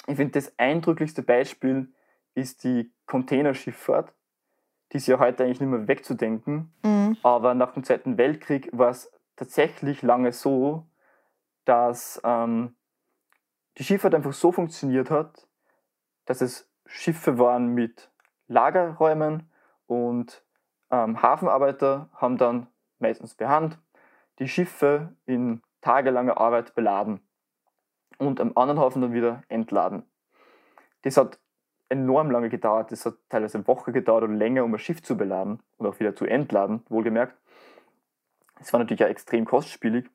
Ich 0.06 0.16
finde, 0.16 0.32
das 0.32 0.52
eindrücklichste 0.58 1.22
Beispiel 1.22 1.92
ist 2.34 2.64
die 2.64 2.92
Containerschifffahrt. 3.06 4.12
Die 4.92 4.98
ist 4.98 5.06
ja 5.06 5.18
heute 5.18 5.44
eigentlich 5.44 5.60
nicht 5.60 5.70
mehr 5.70 5.88
wegzudenken. 5.88 6.72
Mhm. 6.82 7.16
Aber 7.22 7.54
nach 7.54 7.72
dem 7.72 7.84
Zweiten 7.84 8.18
Weltkrieg 8.18 8.68
war 8.72 8.90
es 8.90 9.10
tatsächlich 9.36 10.02
lange 10.02 10.32
so, 10.32 10.87
dass 11.68 12.18
ähm, 12.24 12.74
die 13.76 13.84
Schifffahrt 13.84 14.14
einfach 14.14 14.32
so 14.32 14.52
funktioniert 14.52 15.10
hat, 15.10 15.46
dass 16.24 16.40
es 16.40 16.66
Schiffe 16.86 17.38
waren 17.38 17.74
mit 17.74 18.10
Lagerräumen 18.46 19.50
und 19.86 20.42
ähm, 20.90 21.20
Hafenarbeiter 21.20 22.08
haben 22.14 22.38
dann 22.38 22.68
meistens 22.98 23.34
per 23.34 23.50
Hand 23.50 23.78
die 24.38 24.48
Schiffe 24.48 25.14
in 25.26 25.60
tagelanger 25.82 26.38
Arbeit 26.38 26.74
beladen 26.74 27.20
und 28.16 28.40
am 28.40 28.52
anderen 28.56 28.80
Hafen 28.80 29.02
dann 29.02 29.12
wieder 29.12 29.42
entladen. 29.48 30.04
Das 31.02 31.18
hat 31.18 31.38
enorm 31.90 32.30
lange 32.30 32.48
gedauert. 32.48 32.92
Das 32.92 33.04
hat 33.04 33.16
teilweise 33.28 33.58
eine 33.58 33.66
Woche 33.66 33.92
gedauert 33.92 34.24
oder 34.24 34.32
länger, 34.32 34.64
um 34.64 34.72
ein 34.72 34.78
Schiff 34.78 35.02
zu 35.02 35.18
beladen 35.18 35.62
und 35.76 35.86
auch 35.86 36.00
wieder 36.00 36.16
zu 36.16 36.24
entladen, 36.24 36.82
wohlgemerkt. 36.88 37.36
Es 38.58 38.72
war 38.72 38.80
natürlich 38.80 39.04
auch 39.04 39.08
extrem 39.08 39.44
kostspielig 39.44 40.10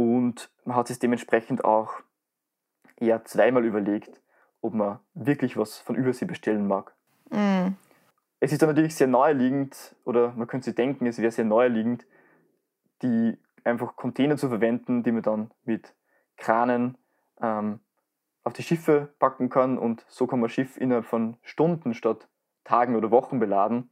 und 0.00 0.50
man 0.64 0.76
hat 0.76 0.88
sich 0.88 0.98
dementsprechend 0.98 1.62
auch 1.62 1.92
eher 2.96 3.22
zweimal 3.26 3.66
überlegt, 3.66 4.22
ob 4.62 4.72
man 4.72 4.98
wirklich 5.12 5.58
was 5.58 5.76
von 5.76 5.94
Übersee 5.94 6.24
bestellen 6.24 6.66
mag. 6.66 6.94
Mhm. 7.30 7.76
Es 8.40 8.50
ist 8.50 8.62
dann 8.62 8.70
natürlich 8.70 8.94
sehr 8.94 9.08
naheliegend, 9.08 9.94
oder 10.06 10.32
man 10.32 10.46
könnte 10.46 10.64
sich 10.64 10.74
denken, 10.74 11.04
es 11.04 11.18
wäre 11.18 11.30
sehr 11.30 11.44
naheliegend, 11.44 12.06
die 13.02 13.36
einfach 13.62 13.94
Container 13.94 14.38
zu 14.38 14.48
verwenden, 14.48 15.02
die 15.02 15.12
man 15.12 15.20
dann 15.20 15.50
mit 15.64 15.94
Kranen 16.38 16.96
ähm, 17.42 17.80
auf 18.42 18.54
die 18.54 18.62
Schiffe 18.62 19.12
packen 19.18 19.50
kann 19.50 19.76
und 19.76 20.06
so 20.08 20.26
kann 20.26 20.40
man 20.40 20.48
ein 20.48 20.50
Schiff 20.50 20.78
innerhalb 20.78 21.04
von 21.04 21.36
Stunden 21.42 21.92
statt 21.92 22.26
Tagen 22.64 22.96
oder 22.96 23.10
Wochen 23.10 23.38
beladen. 23.38 23.90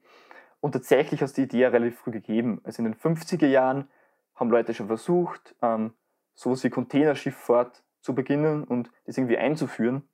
Und 0.61 0.73
tatsächlich 0.73 1.21
hat 1.21 1.29
es 1.29 1.35
die 1.35 1.43
Idee 1.43 1.67
relativ 1.67 1.99
früh 1.99 2.13
gegeben. 2.13 2.63
Also 2.65 2.83
in 2.83 2.91
den 2.91 2.95
50er 2.95 3.47
Jahren 3.47 3.91
haben 4.35 4.51
Leute 4.51 4.73
schon 4.73 4.87
versucht, 4.87 5.55
ähm, 5.61 5.93
sowas 6.39 6.63
wie 6.63 6.71
Containerschifffahrt 6.71 7.83
zu 8.01 8.15
beginnen 8.15 8.63
und 8.63 8.93
das 9.07 9.19
irgendwie 9.19 9.39
einzuführen. 9.39 10.09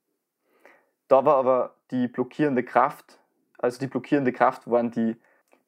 Da 1.07 1.23
war 1.23 1.35
aber 1.35 1.75
die 1.91 2.07
blockierende 2.07 2.63
Kraft, 2.63 3.19
also 3.59 3.79
die 3.79 3.85
blockierende 3.85 4.33
Kraft 4.33 4.69
waren 4.69 4.89
die, 4.89 5.17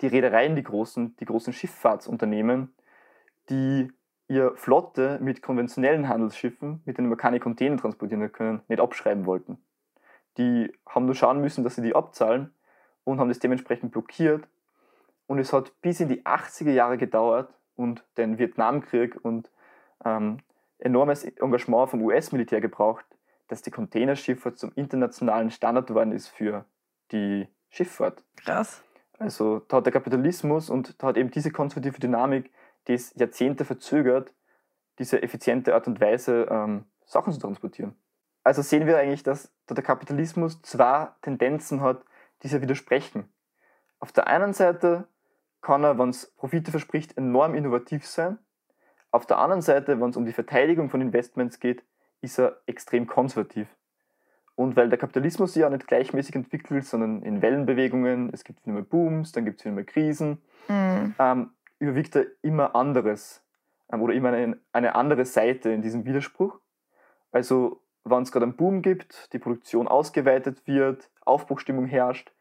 die 0.02 0.08
Reedereien, 0.08 0.56
die 0.56 0.64
großen, 0.64 1.16
die 1.18 1.26
großen 1.26 1.54
Schifffahrtsunternehmen, 1.54 2.74
die 3.50 3.92
ihr 4.28 4.56
Flotte 4.56 5.20
mit 5.22 5.44
konventionellen 5.44 6.10
Handelsschiffen, 6.10 6.82
mit 6.86 6.98
denen 6.98 7.10
man 7.10 7.20
keine 7.20 7.40
Container 7.40 7.78
transportieren 7.78 8.32
können, 8.32 8.62
nicht 8.68 8.82
abschreiben 8.82 9.28
wollten. 9.28 9.60
Die 10.40 10.74
haben 10.88 11.06
nur 11.06 11.16
schauen 11.16 11.40
müssen, 11.40 11.64
dass 11.64 11.76
sie 11.76 11.84
die 11.84 11.96
abzahlen 11.96 12.52
und 13.04 13.20
haben 13.20 13.30
das 13.30 13.40
dementsprechend 13.40 13.92
blockiert. 13.92 14.48
Und 15.28 15.38
es 15.38 15.54
hat 15.54 15.80
bis 15.82 16.00
in 16.00 16.10
die 16.10 16.26
80er 16.26 16.72
Jahre 16.72 16.98
gedauert 16.98 17.54
und 17.76 18.04
den 18.18 18.40
Vietnamkrieg 18.40 19.24
und 19.24 19.52
ähm, 20.06 20.40
enormes 20.80 21.24
Engagement 21.24 21.90
vom 21.90 22.02
US-Militär 22.02 22.62
gebraucht, 22.62 23.06
dass 23.48 23.62
die 23.62 23.72
Containerschifffahrt 23.72 24.58
zum 24.58 24.72
internationalen 24.76 25.52
Standard 25.52 25.88
geworden 25.88 26.12
ist 26.12 26.28
für 26.28 26.66
die 27.12 27.48
Schifffahrt. 27.70 28.24
Krass. 28.36 28.84
Also 29.20 29.60
da 29.60 29.78
hat 29.78 29.86
der 29.86 29.94
Kapitalismus 29.94 30.70
und 30.70 31.02
da 31.02 31.08
hat 31.08 31.18
eben 31.18 31.32
diese 31.32 31.52
konservative 31.52 32.00
Dynamik, 32.00 32.52
die 32.88 32.94
es 32.94 33.14
Jahrzehnte 33.16 33.66
verzögert, 33.66 34.34
diese 35.00 35.22
effiziente 35.22 35.74
Art 35.74 35.88
und 35.88 36.00
Weise, 36.00 36.48
ähm, 36.50 36.86
Sachen 37.06 37.34
zu 37.34 37.40
transportieren. 37.40 37.96
Also 38.44 38.62
sehen 38.62 38.86
wir 38.86 38.98
eigentlich, 38.98 39.24
dass 39.24 39.52
der 39.70 39.84
Kapitalismus 39.84 40.62
zwei 40.62 41.10
Tendenzen 41.22 41.82
hat, 41.82 42.04
die 42.44 42.48
sich 42.48 42.62
widersprechen. 42.62 43.30
Auf 44.00 44.12
der 44.12 44.28
einen 44.28 44.54
Seite 44.54 45.08
kann 45.62 45.84
er, 45.84 45.98
wenn 45.98 46.10
es 46.10 46.32
Profite 46.36 46.72
verspricht, 46.72 47.18
enorm 47.18 47.56
innovativ 47.56 48.06
sein. 48.06 48.40
Auf 49.18 49.26
der 49.26 49.40
anderen 49.40 49.64
Seite, 49.64 50.00
wenn 50.00 50.12
es 50.12 50.16
um 50.16 50.26
die 50.26 50.32
Verteidigung 50.32 50.92
von 50.92 51.02
Investments 51.02 51.60
geht, 51.60 51.84
ist 52.22 52.38
er 52.38 52.62
extrem 52.68 53.08
konservativ. 53.08 53.68
Und 54.54 54.76
weil 54.76 54.90
der 54.90 55.00
Kapitalismus 55.00 55.54
sich 55.54 55.62
ja 55.62 55.72
nicht 55.72 55.88
gleichmäßig 55.88 56.36
entwickelt, 56.36 56.86
sondern 56.86 57.24
in 57.24 57.42
Wellenbewegungen, 57.42 58.30
es 58.32 58.44
gibt 58.44 58.64
wieder 58.64 58.76
mal 58.76 58.84
Booms, 58.84 59.32
dann 59.32 59.44
gibt 59.44 59.58
es 59.58 59.66
wieder 59.66 59.74
mal 59.74 59.86
Krisen, 59.86 60.44
mhm. 60.68 61.16
ähm, 61.18 61.50
überwiegt 61.80 62.16
er 62.16 62.28
immer 62.44 62.76
anderes 62.76 63.44
ähm, 63.92 64.04
oder 64.04 64.14
immer 64.14 64.30
eine, 64.30 64.60
eine 64.72 64.94
andere 64.94 65.26
Seite 65.26 65.72
in 65.72 65.82
diesem 65.82 66.06
Widerspruch. 66.06 66.60
Also 67.32 67.82
wenn 68.04 68.22
es 68.22 68.32
gerade 68.32 68.46
einen 68.46 68.56
Boom 68.56 68.84
gibt, 68.84 69.34
die 69.34 69.40
Produktion 69.40 69.88
ausgeweitet 69.88 70.68
wird, 70.68 71.10
Aufbruchstimmung 71.22 71.88
herrscht, 71.88 72.32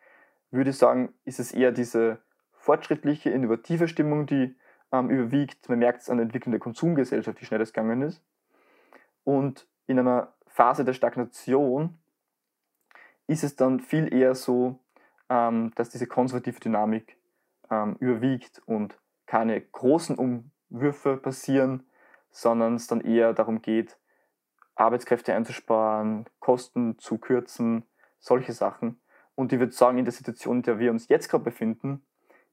würde 0.51 0.69
ich 0.69 0.77
sagen, 0.77 1.15
ist 1.25 1.41
es 1.41 1.53
eher 1.53 1.73
diese 1.73 2.19
fortschrittliche, 2.53 3.31
innovative 3.31 3.89
Stimmung, 3.89 4.27
die 4.27 4.55
ähm, 4.93 5.11
überwiegt. 5.11 5.69
Man 5.69 5.79
merkt 5.79 6.03
es 6.03 6.11
an 6.11 6.19
der 6.19 6.25
Entwicklung 6.25 6.53
der 6.53 6.61
Konsumgesellschaft, 6.61 7.41
wie 7.41 7.45
schnell 7.45 7.61
das 7.61 7.73
gegangen 7.73 8.03
ist. 8.03 8.23
Und 9.25 9.69
in 9.87 9.99
einer 9.99 10.35
Phase 10.47 10.85
der 10.85 10.93
Stagnation 10.93 11.99
ist 13.27 13.45
es 13.45 13.57
dann 13.57 13.81
viel 13.81 14.13
eher 14.13 14.35
so, 14.35 14.79
ähm, 15.29 15.73
dass 15.75 15.91
diese 15.91 16.07
konservative 16.07 16.61
Dynamik 16.61 17.19
ähm, 17.71 17.97
überwiegt 17.99 18.63
und 18.67 18.99
keine 19.27 19.61
großen 19.61 20.17
Umwürfe 20.17 21.17
passieren, 21.17 21.85
sondern 22.31 22.75
es 22.75 22.87
dann 22.87 23.01
eher 23.01 23.33
darum 23.33 23.63
geht, 23.63 23.99
Arbeitskräfte 24.77 25.35
einzusparen, 25.35 26.27
Kosten 26.39 26.99
zu 26.99 27.19
kürzen, 27.19 27.85
solche 28.19 28.53
Sachen. 28.53 29.01
Und 29.35 29.53
ich 29.53 29.59
würde 29.59 29.73
sagen, 29.73 29.99
in 29.99 30.05
der 30.05 30.13
Situation, 30.13 30.59
in 30.59 30.63
der 30.63 30.79
wir 30.79 30.91
uns 30.91 31.09
jetzt 31.09 31.29
gerade 31.29 31.45
befinden, 31.45 32.05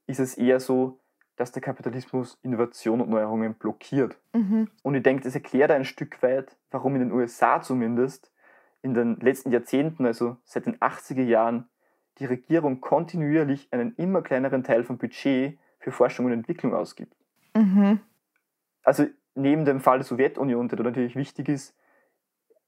ist 0.06 0.20
es 0.20 0.36
eher 0.36 0.58
so, 0.60 1.00
dass 1.36 1.52
der 1.52 1.62
Kapitalismus 1.62 2.38
Innovation 2.42 3.00
und 3.00 3.10
Neuerungen 3.10 3.54
blockiert. 3.54 4.16
Mhm. 4.32 4.68
Und 4.82 4.94
ich 4.94 5.02
denke, 5.02 5.24
das 5.24 5.34
erklärt 5.34 5.70
ein 5.70 5.84
Stück 5.84 6.22
weit, 6.22 6.56
warum 6.70 6.94
in 6.94 7.00
den 7.00 7.12
USA 7.12 7.60
zumindest 7.60 8.30
in 8.82 8.94
den 8.94 9.16
letzten 9.16 9.50
Jahrzehnten, 9.50 10.04
also 10.06 10.36
seit 10.44 10.66
den 10.66 10.76
80er 10.78 11.22
Jahren, 11.22 11.68
die 12.18 12.26
Regierung 12.26 12.80
kontinuierlich 12.80 13.68
einen 13.72 13.94
immer 13.96 14.22
kleineren 14.22 14.62
Teil 14.62 14.84
vom 14.84 14.98
Budget 14.98 15.58
für 15.78 15.90
Forschung 15.90 16.26
und 16.26 16.32
Entwicklung 16.32 16.74
ausgibt. 16.74 17.16
Mhm. 17.56 18.00
Also 18.82 19.06
neben 19.34 19.64
dem 19.64 19.80
Fall 19.80 19.98
der 19.98 20.04
Sowjetunion, 20.04 20.68
der 20.68 20.82
natürlich 20.82 21.16
wichtig 21.16 21.48
ist, 21.48 21.74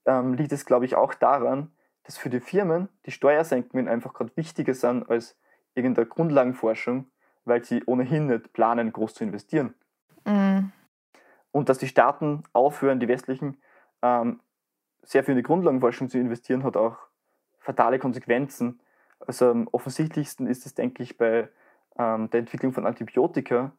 ähm, 0.07 0.35
liegt 0.35 0.53
es, 0.53 0.65
glaube 0.65 0.85
ich, 0.85 0.97
auch 0.97 1.15
daran, 1.15 1.71
dass 2.05 2.17
für 2.17 2.31
die 2.31 2.41
Firmen 2.41 2.89
die 3.05 3.11
Steuersenkungen 3.11 3.89
einfach 3.89 4.15
gerade 4.15 4.37
wichtiger 4.37 4.75
sind 4.75 5.09
als 5.11 5.37
irgendeine 5.75 6.07
Grundlagenforschung, 6.07 7.11
weil 7.47 7.65
sie 7.65 7.83
ohnehin 7.87 8.27
nicht 8.27 8.53
planen, 8.53 8.93
groß 8.93 9.15
zu 9.15 9.25
investieren. 9.25 9.75
Mhm. 10.27 10.73
Und 11.53 11.69
dass 11.69 11.79
die 11.79 11.89
Staaten 11.89 12.43
aufhören, 12.53 13.01
die 13.01 13.09
westlichen, 13.09 13.57
ähm, 14.03 14.41
sehr 15.03 15.25
viel 15.25 15.33
in 15.33 15.39
die 15.39 15.43
Grundlagenforschung 15.43 16.11
zu 16.11 16.19
investieren, 16.19 16.65
hat 16.65 16.77
auch 16.77 16.99
fatale 17.61 17.99
Konsequenzen. 17.99 18.81
Also 19.21 19.51
am 19.51 19.69
offensichtlichsten 19.69 20.47
ist 20.47 20.67
es, 20.67 20.75
denke 20.75 21.03
ich, 21.03 21.17
bei 21.17 21.49
ähm, 21.99 22.29
der 22.31 22.41
Entwicklung 22.41 22.73
von 22.73 22.87
Antibiotika. 22.87 23.73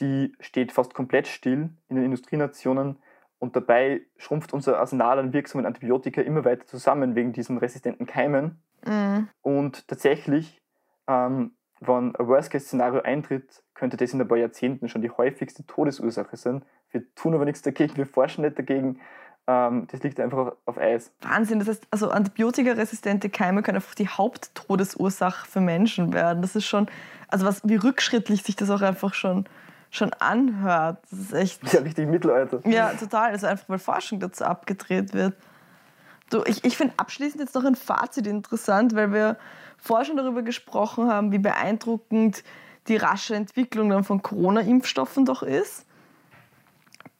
Die 0.00 0.36
steht 0.40 0.72
fast 0.72 0.94
komplett 0.94 1.26
still 1.26 1.70
in 1.88 1.96
den 1.96 2.04
Industrienationen 2.04 2.98
und 3.38 3.56
dabei 3.56 4.02
schrumpft 4.16 4.52
unser 4.52 4.78
Arsenal 4.78 5.18
an 5.18 5.32
wirksamen 5.32 5.66
Antibiotika 5.66 6.20
immer 6.20 6.44
weiter 6.44 6.66
zusammen 6.66 7.14
wegen 7.14 7.32
diesen 7.32 7.58
resistenten 7.58 8.06
Keimen. 8.06 8.60
Mhm. 8.86 9.28
Und 9.42 9.88
tatsächlich, 9.88 10.62
ähm, 11.06 11.52
wenn 11.88 12.14
ein 12.14 12.26
Worst-Case-Szenario 12.26 13.02
eintritt, 13.02 13.62
könnte 13.74 13.96
das 13.96 14.12
in 14.12 14.20
ein 14.20 14.28
paar 14.28 14.38
Jahrzehnten 14.38 14.88
schon 14.88 15.02
die 15.02 15.10
häufigste 15.10 15.66
Todesursache 15.66 16.36
sein. 16.36 16.62
Wir 16.90 17.02
tun 17.14 17.34
aber 17.34 17.44
nichts 17.44 17.62
dagegen, 17.62 17.96
wir 17.96 18.06
forschen 18.06 18.44
nicht 18.44 18.58
dagegen, 18.58 19.00
ähm, 19.48 19.86
das 19.90 20.02
liegt 20.02 20.18
einfach 20.18 20.52
auf 20.64 20.78
Eis. 20.78 21.12
Wahnsinn, 21.20 21.60
das 21.60 21.68
heißt, 21.68 21.86
also 21.90 22.10
antibiotikaresistente 22.10 23.30
Keime 23.30 23.62
können 23.62 23.76
einfach 23.76 23.94
die 23.94 24.08
Haupttodesursache 24.08 25.46
für 25.46 25.60
Menschen 25.60 26.12
werden. 26.12 26.42
Das 26.42 26.56
ist 26.56 26.66
schon, 26.66 26.88
also 27.28 27.46
was, 27.46 27.60
wie 27.64 27.76
rückschrittlich 27.76 28.42
sich 28.42 28.56
das 28.56 28.70
auch 28.70 28.82
einfach 28.82 29.14
schon, 29.14 29.46
schon 29.90 30.12
anhört. 30.14 30.98
Das 31.10 31.18
ist 31.20 31.32
echt. 31.32 31.72
Ja, 31.72 31.80
richtig 31.80 32.08
Mittelalter. 32.08 32.60
Ja, 32.64 32.90
total. 32.94 33.30
Also 33.30 33.46
einfach, 33.46 33.68
weil 33.68 33.78
Forschung 33.78 34.18
dazu 34.18 34.44
abgedreht 34.44 35.14
wird. 35.14 35.34
Du, 36.30 36.42
ich, 36.44 36.64
ich 36.64 36.76
finde 36.76 36.94
abschließend 36.96 37.40
jetzt 37.40 37.54
noch 37.54 37.64
ein 37.64 37.76
Fazit 37.76 38.26
interessant, 38.26 38.96
weil 38.96 39.12
wir 39.12 39.36
vorher 39.86 40.04
schon 40.04 40.16
darüber 40.16 40.42
gesprochen 40.42 41.08
haben, 41.08 41.32
wie 41.32 41.38
beeindruckend 41.38 42.42
die 42.88 42.96
rasche 42.96 43.34
Entwicklung 43.34 43.90
dann 43.90 44.04
von 44.04 44.22
Corona-Impfstoffen 44.22 45.24
doch 45.24 45.42
ist 45.42 45.86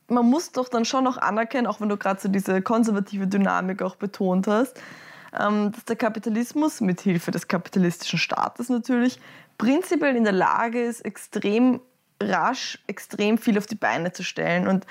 man 0.08 0.26
muss 0.26 0.52
doch 0.52 0.68
dann 0.68 0.84
schon 0.84 1.04
noch 1.04 1.18
anerkennen, 1.18 1.66
auch 1.66 1.80
wenn 1.80 1.88
du 1.88 1.96
gerade 1.96 2.20
so 2.20 2.28
diese 2.28 2.62
konservative 2.62 3.26
Dynamik 3.26 3.82
auch 3.82 3.96
betont 3.96 4.46
hast, 4.46 4.80
ähm, 5.38 5.72
dass 5.72 5.84
der 5.84 5.96
Kapitalismus 5.96 6.80
mit 6.80 7.00
Hilfe 7.00 7.30
des 7.30 7.48
kapitalistischen 7.48 8.18
Staates 8.18 8.68
natürlich 8.68 9.18
prinzipiell 9.58 10.16
in 10.16 10.24
der 10.24 10.32
Lage 10.32 10.82
ist, 10.82 11.04
extrem 11.04 11.80
rasch 12.22 12.78
extrem 12.86 13.36
viel 13.36 13.58
auf 13.58 13.66
die 13.66 13.74
Beine 13.74 14.12
zu 14.12 14.22
stellen. 14.22 14.68
Und 14.68 14.86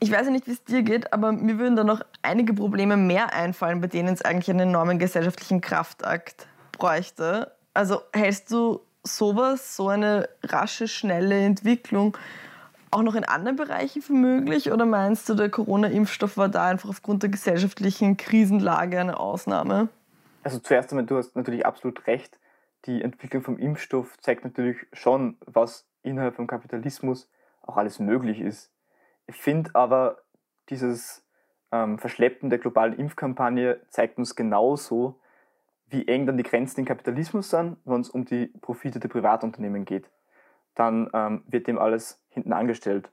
ich 0.00 0.12
weiß 0.12 0.26
ja 0.26 0.30
nicht, 0.30 0.46
wie 0.46 0.52
es 0.52 0.64
dir 0.64 0.82
geht, 0.82 1.12
aber 1.12 1.32
mir 1.32 1.58
würden 1.58 1.76
da 1.76 1.84
noch 1.84 2.02
einige 2.20 2.52
Probleme 2.52 2.96
mehr 2.96 3.32
einfallen, 3.32 3.80
bei 3.80 3.86
denen 3.86 4.12
es 4.12 4.22
eigentlich 4.22 4.50
einen 4.50 4.68
enormen 4.68 4.98
gesellschaftlichen 4.98 5.60
Kraftakt 5.60 6.46
bräuchte. 6.78 7.52
Also 7.74 8.00
hältst 8.12 8.50
du 8.50 8.80
sowas, 9.04 9.76
so 9.76 9.88
eine 9.88 10.28
rasche, 10.42 10.88
schnelle 10.88 11.38
Entwicklung 11.38 12.16
auch 12.90 13.02
noch 13.02 13.14
in 13.14 13.24
anderen 13.24 13.56
Bereichen 13.56 14.02
für 14.02 14.12
möglich 14.12 14.72
oder 14.72 14.86
meinst 14.86 15.28
du, 15.28 15.34
der 15.34 15.50
Corona-Impfstoff 15.50 16.36
war 16.36 16.48
da 16.48 16.68
einfach 16.68 16.88
aufgrund 16.88 17.22
der 17.22 17.30
gesellschaftlichen 17.30 18.16
Krisenlage 18.16 18.98
eine 18.98 19.20
Ausnahme? 19.20 19.88
Also 20.42 20.58
zuerst 20.58 20.90
einmal, 20.90 21.04
du 21.04 21.16
hast 21.16 21.36
natürlich 21.36 21.66
absolut 21.66 22.06
recht. 22.06 22.38
Die 22.86 23.02
Entwicklung 23.02 23.42
vom 23.42 23.58
Impfstoff 23.58 24.18
zeigt 24.20 24.44
natürlich 24.44 24.78
schon, 24.92 25.36
was 25.44 25.86
innerhalb 26.02 26.36
vom 26.36 26.46
Kapitalismus 26.46 27.30
auch 27.62 27.76
alles 27.76 27.98
möglich 27.98 28.40
ist. 28.40 28.72
Ich 29.26 29.36
finde 29.36 29.70
aber, 29.74 30.22
dieses 30.70 31.26
ähm, 31.72 31.98
Verschleppen 31.98 32.48
der 32.48 32.58
globalen 32.58 32.94
Impfkampagne 32.94 33.80
zeigt 33.90 34.16
uns 34.16 34.36
genauso, 34.36 35.20
wie 35.90 36.06
eng 36.06 36.26
dann 36.26 36.36
die 36.36 36.42
Grenzen 36.42 36.80
im 36.80 36.86
Kapitalismus 36.86 37.50
sind, 37.50 37.76
wenn 37.84 38.00
es 38.00 38.10
um 38.10 38.24
die 38.24 38.46
Profite 38.60 39.00
der 39.00 39.08
Privatunternehmen 39.08 39.84
geht 39.84 40.10
dann 40.78 41.10
ähm, 41.12 41.42
wird 41.48 41.66
dem 41.66 41.78
alles 41.78 42.22
hinten 42.28 42.52
angestellt. 42.52 43.10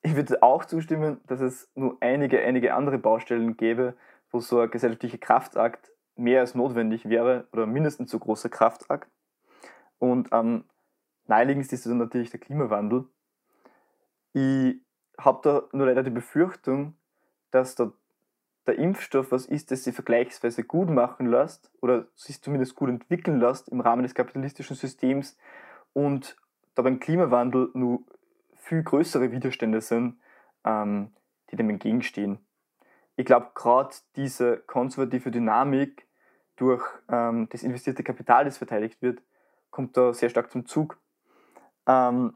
Ich 0.00 0.16
würde 0.16 0.42
auch 0.42 0.64
zustimmen, 0.64 1.20
dass 1.26 1.40
es 1.40 1.70
nur 1.74 1.98
einige, 2.00 2.40
einige 2.40 2.74
andere 2.74 2.98
Baustellen 2.98 3.56
gäbe, 3.56 3.94
wo 4.30 4.40
so 4.40 4.60
ein 4.60 4.70
gesellschaftlicher 4.70 5.18
Kraftakt 5.18 5.92
mehr 6.16 6.40
als 6.40 6.54
notwendig 6.54 7.08
wäre 7.08 7.46
oder 7.52 7.66
mindestens 7.66 8.10
so 8.10 8.18
großer 8.18 8.48
Kraftakt. 8.48 9.10
Und 9.98 10.32
am 10.32 10.64
naheliegendsten 11.26 11.76
ist 11.76 11.86
dann 11.86 11.98
natürlich 11.98 12.30
der 12.30 12.40
Klimawandel. 12.40 13.04
Ich 14.32 14.76
habe 15.18 15.40
da 15.42 15.76
nur 15.76 15.86
leider 15.86 16.02
die 16.02 16.10
Befürchtung, 16.10 16.94
dass 17.50 17.74
da 17.74 17.92
der 18.68 18.78
Impfstoff 18.78 19.32
was 19.32 19.46
ist, 19.46 19.70
das 19.70 19.84
sich 19.84 19.94
vergleichsweise 19.94 20.62
gut 20.62 20.90
machen 20.90 21.26
lässt 21.26 21.70
oder 21.80 22.06
sich 22.14 22.40
zumindest 22.40 22.76
gut 22.76 22.88
entwickeln 22.88 23.40
lässt 23.40 23.68
im 23.68 23.80
Rahmen 23.80 24.02
des 24.02 24.14
kapitalistischen 24.14 24.76
Systems, 24.76 25.36
und 25.92 26.36
da 26.74 26.82
beim 26.82 27.00
Klimawandel 27.00 27.70
nur 27.74 28.02
viel 28.54 28.82
größere 28.82 29.32
Widerstände 29.32 29.80
sind, 29.80 30.20
ähm, 30.64 31.10
die 31.50 31.56
dem 31.56 31.70
entgegenstehen. 31.70 32.38
Ich 33.16 33.26
glaube, 33.26 33.48
gerade 33.54 33.96
diese 34.14 34.58
konservative 34.58 35.32
Dynamik 35.32 36.06
durch 36.56 36.84
ähm, 37.08 37.48
das 37.50 37.64
investierte 37.64 38.04
Kapital, 38.04 38.44
das 38.44 38.58
verteidigt 38.58 39.02
wird, 39.02 39.22
kommt 39.70 39.96
da 39.96 40.12
sehr 40.12 40.28
stark 40.28 40.52
zum 40.52 40.66
Zug. 40.66 40.98
Ähm, 41.86 42.34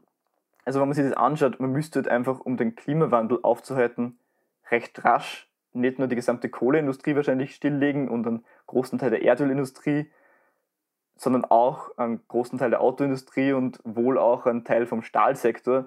also 0.65 0.81
wenn 0.81 0.87
man 0.87 0.95
sich 0.95 1.05
das 1.05 1.13
anschaut, 1.13 1.59
man 1.59 1.71
müsste 1.71 1.99
halt 1.99 2.07
einfach, 2.09 2.41
um 2.41 2.57
den 2.57 2.75
Klimawandel 2.75 3.39
aufzuhalten, 3.43 4.19
recht 4.71 5.05
rasch 5.05 5.49
nicht 5.73 5.99
nur 5.99 6.07
die 6.07 6.15
gesamte 6.15 6.49
Kohleindustrie 6.49 7.15
wahrscheinlich 7.15 7.55
stilllegen 7.55 8.09
und 8.09 8.25
einen 8.27 8.45
großen 8.67 8.99
Teil 8.99 9.09
der 9.09 9.23
Erdölindustrie, 9.23 10.09
sondern 11.15 11.45
auch 11.45 11.97
einen 11.97 12.21
großen 12.27 12.59
Teil 12.59 12.69
der 12.69 12.81
Autoindustrie 12.81 13.53
und 13.53 13.79
wohl 13.83 14.17
auch 14.17 14.45
einen 14.45 14.63
Teil 14.63 14.85
vom 14.85 15.01
Stahlsektor. 15.01 15.85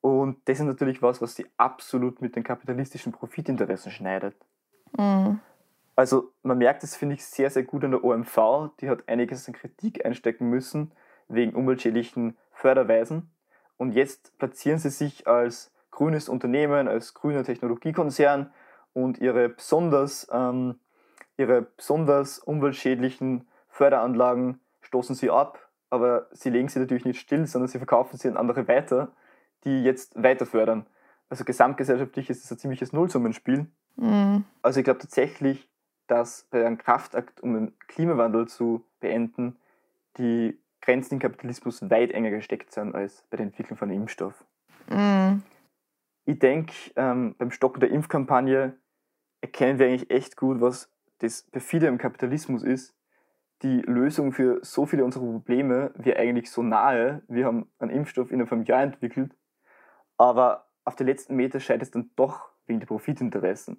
Und 0.00 0.36
das 0.44 0.60
ist 0.60 0.66
natürlich 0.66 1.02
was, 1.02 1.22
was 1.22 1.34
sie 1.34 1.46
absolut 1.56 2.20
mit 2.20 2.36
den 2.36 2.42
kapitalistischen 2.42 3.12
Profitinteressen 3.12 3.90
schneidet. 3.90 4.36
Mhm. 4.96 5.40
Also 5.96 6.32
man 6.42 6.58
merkt 6.58 6.82
es, 6.82 6.96
finde 6.96 7.14
ich, 7.14 7.24
sehr, 7.24 7.50
sehr 7.50 7.62
gut 7.62 7.84
an 7.84 7.92
der 7.92 8.04
OMV. 8.04 8.70
Die 8.80 8.90
hat 8.90 9.08
einiges 9.08 9.46
an 9.46 9.54
Kritik 9.54 10.04
einstecken 10.04 10.50
müssen, 10.50 10.92
wegen 11.28 11.54
umweltschädlichen 11.54 12.36
Förderweisen. 12.52 13.30
Und 13.76 13.92
jetzt 13.92 14.36
platzieren 14.38 14.78
sie 14.78 14.90
sich 14.90 15.26
als 15.26 15.72
grünes 15.90 16.28
Unternehmen, 16.28 16.88
als 16.88 17.14
grüner 17.14 17.44
Technologiekonzern 17.44 18.52
und 18.94 19.18
ihre 19.18 19.50
besonders, 19.50 20.26
ähm, 20.32 20.80
ihre 21.36 21.62
besonders 21.62 22.38
umweltschädlichen 22.38 23.46
Förderanlagen 23.68 24.60
stoßen 24.80 25.14
sie 25.14 25.30
ab, 25.30 25.58
aber 25.90 26.28
sie 26.32 26.50
legen 26.50 26.68
sie 26.68 26.78
natürlich 26.78 27.04
nicht 27.04 27.20
still, 27.20 27.46
sondern 27.46 27.68
sie 27.68 27.78
verkaufen 27.78 28.16
sie 28.16 28.28
an 28.28 28.36
andere 28.36 28.66
weiter, 28.66 29.12
die 29.64 29.82
jetzt 29.82 30.20
weiter 30.22 30.46
fördern. 30.46 30.86
Also 31.28 31.44
gesamtgesellschaftlich 31.44 32.30
ist 32.30 32.44
es 32.44 32.50
ein 32.50 32.58
ziemliches 32.58 32.92
Nullsummenspiel. 32.92 33.66
Mhm. 33.96 34.44
Also 34.62 34.80
ich 34.80 34.84
glaube 34.84 35.00
tatsächlich, 35.00 35.68
dass 36.06 36.46
bei 36.50 36.64
einem 36.64 36.78
Kraftakt, 36.78 37.40
um 37.40 37.54
den 37.54 37.78
Klimawandel 37.88 38.46
zu 38.46 38.84
beenden, 39.00 39.56
die 40.18 40.58
Grenzen 40.80 41.14
im 41.14 41.20
Kapitalismus 41.20 41.88
weit 41.90 42.12
enger 42.12 42.30
gesteckt 42.30 42.72
sind 42.72 42.94
als 42.94 43.24
bei 43.30 43.38
der 43.38 43.46
Entwicklung 43.46 43.78
von 43.78 43.90
Impfstoff. 43.90 44.44
Mhm. 44.88 45.42
Ich 46.26 46.38
denke, 46.38 46.74
ähm, 46.96 47.34
beim 47.38 47.50
Stoppen 47.50 47.80
der 47.80 47.90
Impfkampagne 47.90 48.76
erkennen 49.44 49.78
wir 49.78 49.86
eigentlich 49.86 50.10
echt 50.10 50.38
gut, 50.38 50.62
was 50.62 50.90
das 51.18 51.42
perfide 51.42 51.86
im 51.86 51.98
Kapitalismus 51.98 52.62
ist. 52.62 52.94
Die 53.62 53.82
Lösung 53.82 54.32
für 54.32 54.58
so 54.62 54.86
viele 54.86 55.04
unserer 55.04 55.24
Probleme 55.24 55.92
wäre 55.96 56.18
eigentlich 56.18 56.50
so 56.50 56.62
nahe. 56.62 57.22
Wir 57.28 57.44
haben 57.44 57.68
einen 57.78 57.90
Impfstoff 57.90 58.30
innerhalb 58.30 58.48
von 58.48 58.58
einem 58.58 58.66
Jahr 58.66 58.82
entwickelt, 58.82 59.36
aber 60.16 60.66
auf 60.84 60.96
den 60.96 61.06
letzten 61.06 61.36
Meter 61.36 61.60
scheitert 61.60 61.82
es 61.82 61.90
dann 61.90 62.10
doch 62.16 62.48
wegen 62.66 62.80
der 62.80 62.86
Profitinteressen. 62.86 63.76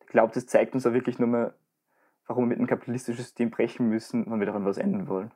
Ich 0.00 0.06
glaube, 0.06 0.32
das 0.32 0.46
zeigt 0.46 0.74
uns 0.74 0.86
auch 0.86 0.94
wirklich 0.94 1.18
nochmal, 1.18 1.54
warum 2.26 2.44
wir 2.44 2.48
mit 2.48 2.58
dem 2.58 2.66
kapitalistischen 2.66 3.22
System 3.22 3.50
brechen 3.50 3.90
müssen, 3.90 4.30
wenn 4.30 4.40
wir 4.40 4.46
daran 4.46 4.64
was 4.64 4.78
ändern 4.78 5.08
wollen. 5.08 5.30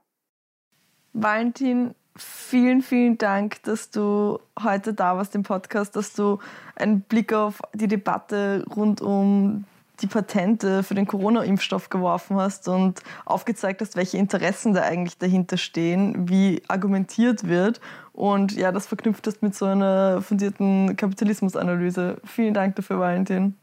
Valentin, 1.13 1.95
vielen, 2.17 2.83
vielen 2.83 3.19
Dank, 3.19 3.63
dass 3.63 3.91
du 3.91 4.41
heute 4.63 4.95
da 4.95 5.17
warst 5.17 5.35
im 5.35 5.43
Podcast, 5.43 5.97
dass 5.97 6.13
du 6.13 6.39
einen 6.75 7.03
Blick 7.03 7.33
auf 7.33 7.61
die 7.75 7.89
Debatte 7.89 8.65
rund 8.75 9.01
um 9.01 9.65
die 10.01 10.07
Patente 10.07 10.83
für 10.83 10.95
den 10.95 11.07
Corona-Impfstoff 11.07 11.89
geworfen 11.89 12.37
hast 12.37 12.69
und 12.69 13.01
aufgezeigt 13.25 13.81
hast, 13.81 13.97
welche 13.97 14.19
Interessen 14.19 14.75
da 14.75 14.83
eigentlich 14.83 15.19
dahinter 15.19 15.57
stehen, 15.57 16.29
wie 16.29 16.63
argumentiert 16.69 17.49
wird 17.49 17.81
und 18.13 18.53
ja, 18.53 18.73
das 18.73 18.87
verknüpft 18.87 19.27
hast 19.27 19.43
mit 19.43 19.55
so 19.55 19.67
einer 19.67 20.21
fundierten 20.21 20.97
Kapitalismusanalyse. 20.97 22.19
Vielen 22.25 22.55
Dank 22.55 22.77
dafür, 22.77 22.99
Valentin. 22.99 23.55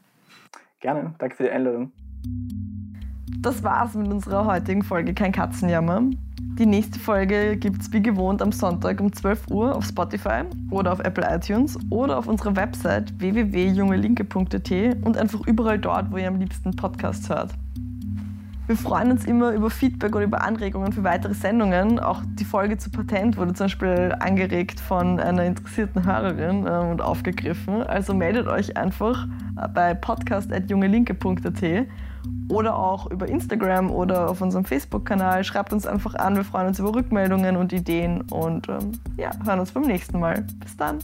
Gerne, 0.80 1.14
danke 1.18 1.36
für 1.36 1.44
die 1.44 1.50
Einladung. 1.50 1.92
Das 3.38 3.62
war's 3.62 3.94
mit 3.94 4.08
unserer 4.08 4.44
heutigen 4.44 4.82
Folge 4.82 5.14
Kein 5.14 5.32
Katzenjammer. 5.32 6.02
Die 6.56 6.66
nächste 6.66 7.00
Folge 7.00 7.56
gibt 7.56 7.82
es 7.82 7.92
wie 7.92 8.00
gewohnt 8.00 8.40
am 8.40 8.52
Sonntag 8.52 9.00
um 9.00 9.12
12 9.12 9.48
Uhr 9.50 9.74
auf 9.74 9.84
Spotify 9.84 10.42
oder 10.70 10.92
auf 10.92 11.00
Apple 11.00 11.26
iTunes 11.28 11.76
oder 11.90 12.16
auf 12.16 12.28
unserer 12.28 12.54
Website 12.54 13.12
www.jungelinke.at 13.18 14.70
und 15.04 15.16
einfach 15.16 15.44
überall 15.48 15.80
dort, 15.80 16.12
wo 16.12 16.16
ihr 16.16 16.28
am 16.28 16.38
liebsten 16.38 16.70
Podcasts 16.76 17.28
hört. 17.28 17.50
Wir 18.68 18.76
freuen 18.76 19.10
uns 19.10 19.24
immer 19.24 19.50
über 19.50 19.68
Feedback 19.68 20.14
oder 20.14 20.26
über 20.26 20.42
Anregungen 20.44 20.92
für 20.92 21.02
weitere 21.02 21.34
Sendungen. 21.34 21.98
Auch 21.98 22.22
die 22.24 22.44
Folge 22.44 22.78
zu 22.78 22.88
Patent 22.88 23.36
wurde 23.36 23.52
zum 23.54 23.64
Beispiel 23.64 24.14
angeregt 24.20 24.78
von 24.78 25.18
einer 25.18 25.44
interessierten 25.44 26.06
Hörerin 26.06 26.68
äh, 26.68 26.70
und 26.70 27.02
aufgegriffen. 27.02 27.82
Also 27.82 28.14
meldet 28.14 28.46
euch 28.46 28.76
einfach 28.76 29.26
bei 29.74 29.92
podcast.jungelinke.at 29.94 31.88
oder 32.48 32.76
auch 32.76 33.10
über 33.10 33.28
Instagram 33.28 33.90
oder 33.90 34.30
auf 34.30 34.40
unserem 34.40 34.64
Facebook-Kanal. 34.64 35.44
Schreibt 35.44 35.72
uns 35.72 35.86
einfach 35.86 36.14
an. 36.14 36.36
Wir 36.36 36.44
freuen 36.44 36.68
uns 36.68 36.78
über 36.78 36.94
Rückmeldungen 36.94 37.56
und 37.56 37.72
Ideen 37.72 38.22
und 38.22 38.68
ähm, 38.68 38.92
ja, 39.16 39.30
hören 39.44 39.60
uns 39.60 39.72
beim 39.72 39.84
nächsten 39.84 40.20
Mal. 40.20 40.46
Bis 40.60 40.76
dann. 40.76 40.98